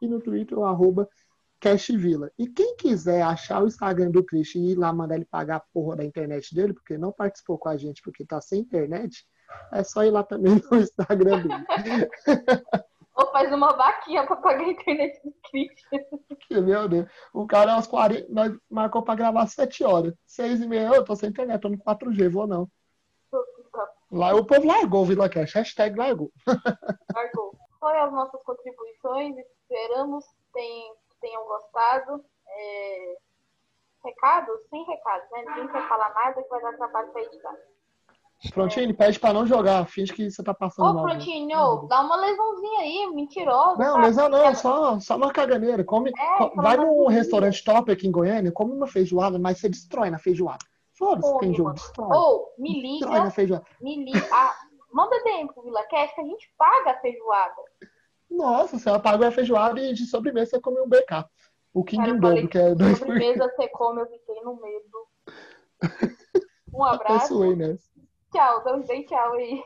e 0.02 0.08
no 0.08 0.20
Twitter 0.20 0.58
o 0.58 0.66
arroba. 0.66 1.08
E 2.38 2.48
quem 2.48 2.76
quiser 2.76 3.24
achar 3.24 3.64
o 3.64 3.68
Instagram 3.68 4.12
do 4.12 4.24
Christian 4.24 4.62
e 4.62 4.72
ir 4.74 4.76
lá 4.76 4.94
mandar 4.94 5.16
ele 5.16 5.26
pagar 5.26 5.56
a 5.56 5.64
porra 5.74 5.96
da 5.96 6.06
internet 6.06 6.54
dele, 6.54 6.74
porque 6.74 6.96
não 6.96 7.12
participou 7.12 7.58
com 7.58 7.70
a 7.70 7.76
gente 7.76 8.04
porque 8.04 8.24
tá 8.24 8.40
sem 8.40 8.60
internet, 8.62 9.26
é 9.72 9.84
só 9.84 10.04
ir 10.04 10.12
lá 10.12 10.24
também 10.24 10.62
no 10.72 10.78
Instagram 10.78 11.42
dele. 11.42 11.66
Ou 13.16 13.32
faz 13.32 13.52
uma 13.52 13.72
vaquinha 13.74 14.26
pra 14.26 14.36
pagar 14.36 14.66
a 14.66 14.70
internet 14.70 15.22
do 15.24 15.34
Christian. 15.50 16.62
Meu 16.64 16.90
Deus. 16.90 17.10
O 17.34 17.48
cara 17.48 17.74
aos 17.74 17.88
40, 17.88 18.28
nós 18.30 18.58
marcou 18.70 19.02
pra 19.04 19.16
gravar 19.16 19.48
7 19.48 19.84
horas. 19.86 20.14
6 20.26 20.62
e 20.62 20.68
meia, 20.68 20.90
eu 20.90 21.06
tô 21.06 21.16
sem 21.16 21.30
internet, 21.30 21.62
tô 21.62 21.70
no 21.70 21.78
4G, 21.78 22.30
vou 22.30 22.46
não. 22.46 22.70
Lá 24.12 24.34
o 24.36 24.46
povo 24.46 24.68
largou 24.68 25.02
o 25.02 25.06
Vila 25.06 25.30
Cash, 25.30 25.54
hashtag 25.54 25.98
largou. 25.98 26.32
Largou. 27.14 27.56
Foi 27.80 27.98
as 27.98 28.12
nossas 28.12 28.42
contribuições, 28.44 29.36
esperamos 29.38 30.26
que 30.54 31.18
tenham 31.22 31.46
gostado. 31.46 32.24
É... 32.48 33.18
Recados? 34.04 34.60
Sem 34.70 34.86
recados, 34.86 35.30
né? 35.32 35.44
Ninguém 35.48 35.68
quer 35.68 35.88
falar 35.88 36.14
nada 36.14 36.42
que 36.42 36.50
vai 36.50 36.62
dar 36.62 36.78
trabalho 36.78 37.12
pra 37.12 37.22
editar. 37.24 37.56
Frontini, 38.54 38.94
pede 38.94 39.20
pra 39.20 39.34
não 39.34 39.46
jogar, 39.46 39.86
finge 39.88 40.14
que 40.14 40.30
você 40.30 40.44
tá 40.44 40.54
passando 40.54 40.90
Ô, 40.90 40.94
mal. 40.94 41.06
Ô, 41.06 41.10
Frontini, 41.10 41.54
dá 41.88 42.02
uma 42.02 42.16
lesãozinha 42.16 42.80
aí, 42.82 43.12
mentiroso. 43.14 43.80
Não, 43.80 43.94
sabe? 43.94 44.06
lesão 44.06 44.30
não, 44.30 44.56
só, 44.56 45.00
só 45.00 45.18
uma 45.18 45.32
caganeira. 45.32 45.84
Come, 45.84 46.12
é, 46.12 46.56
vai 46.56 46.78
num 46.78 47.08
restaurante 47.08 47.64
top 47.64 47.92
aqui 47.92 48.08
em 48.08 48.12
Goiânia, 48.12 48.52
come 48.52 48.74
uma 48.74 48.88
feijoada, 48.88 49.40
mas 49.40 49.60
você 49.60 49.70
destrói 49.70 50.10
na 50.10 50.20
feijoada. 50.20 50.64
Foda-se, 50.94 51.38
tem 51.40 51.54
jogo, 51.54 51.74
destrói. 51.74 52.16
Ou, 52.16 52.54
me 52.58 52.82
liga, 52.82 53.06
destrói 53.06 53.20
na 53.20 53.32
feijoada. 53.32 53.66
me 53.82 54.06
liga, 54.06 54.28
ah, 54.32 54.56
manda 54.94 55.24
dentro 55.24 55.54
pro 55.54 55.64
Vila 55.64 55.84
Cash 55.84 56.14
que 56.14 56.22
a 56.22 56.26
gente 56.26 56.54
paga 56.58 56.92
a 56.92 57.00
feijoada. 57.00 57.62
Nossa, 58.30 58.78
você 58.78 59.00
paga 59.00 59.28
a 59.28 59.32
feijoada 59.32 59.80
e 59.80 59.94
de 59.94 60.06
sobremesa 60.06 60.52
você 60.52 60.62
come 60.62 60.80
um 60.82 60.88
BK. 60.88 61.26
O 61.74 61.84
King 61.84 62.10
in 62.10 62.20
Dobro, 62.20 62.48
que 62.48 62.58
é 62.58 62.74
dois 62.74 62.98
Sobremesa 62.98 63.50
você 63.50 63.68
come, 63.70 64.02
eu 64.02 64.08
fiquei 64.08 64.42
no 64.42 64.56
medo. 64.62 65.08
Um 66.76 66.84
abraço. 66.84 67.34
Eu 67.34 67.38
suei 67.38 67.56
nessa. 67.56 67.95
Tchau, 68.36 68.84
dê 68.84 69.04
tchau 69.04 69.34
aí. 69.36 69.64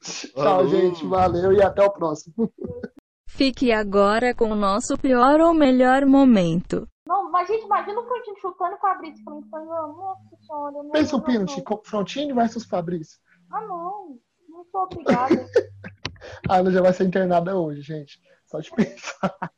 Tchau, 0.00 0.68
gente. 0.68 1.04
Valeu 1.04 1.52
e 1.52 1.60
até 1.60 1.82
o 1.82 1.90
próximo. 1.90 2.48
Fique 3.26 3.72
agora 3.72 4.32
com 4.32 4.52
o 4.52 4.54
nosso 4.54 4.96
pior 4.96 5.40
ou 5.40 5.52
melhor 5.52 6.06
momento. 6.06 6.88
Não, 7.04 7.28
mas 7.32 7.48
gente, 7.48 7.64
imagina 7.64 7.98
o 7.98 8.06
Frontini 8.06 8.40
chutando 8.40 8.76
o 8.76 8.78
Fabrício 8.78 9.24
falando, 9.24 9.96
nossa 9.96 10.36
senhora. 10.46 10.90
Pensa 10.92 11.16
o 11.16 11.22
pênalti, 11.22 11.64
Frontini 11.84 12.32
versus 12.32 12.64
Fabrício. 12.66 13.18
Ah, 13.50 13.62
não. 13.62 14.16
Não 14.48 14.64
sou 14.70 14.82
obrigada. 14.82 15.34
a 16.48 16.56
Ana 16.56 16.70
já 16.70 16.80
vai 16.80 16.92
ser 16.92 17.04
internada 17.04 17.58
hoje, 17.58 17.82
gente. 17.82 18.20
Só 18.46 18.60
de 18.60 18.70
pensar. 18.70 19.36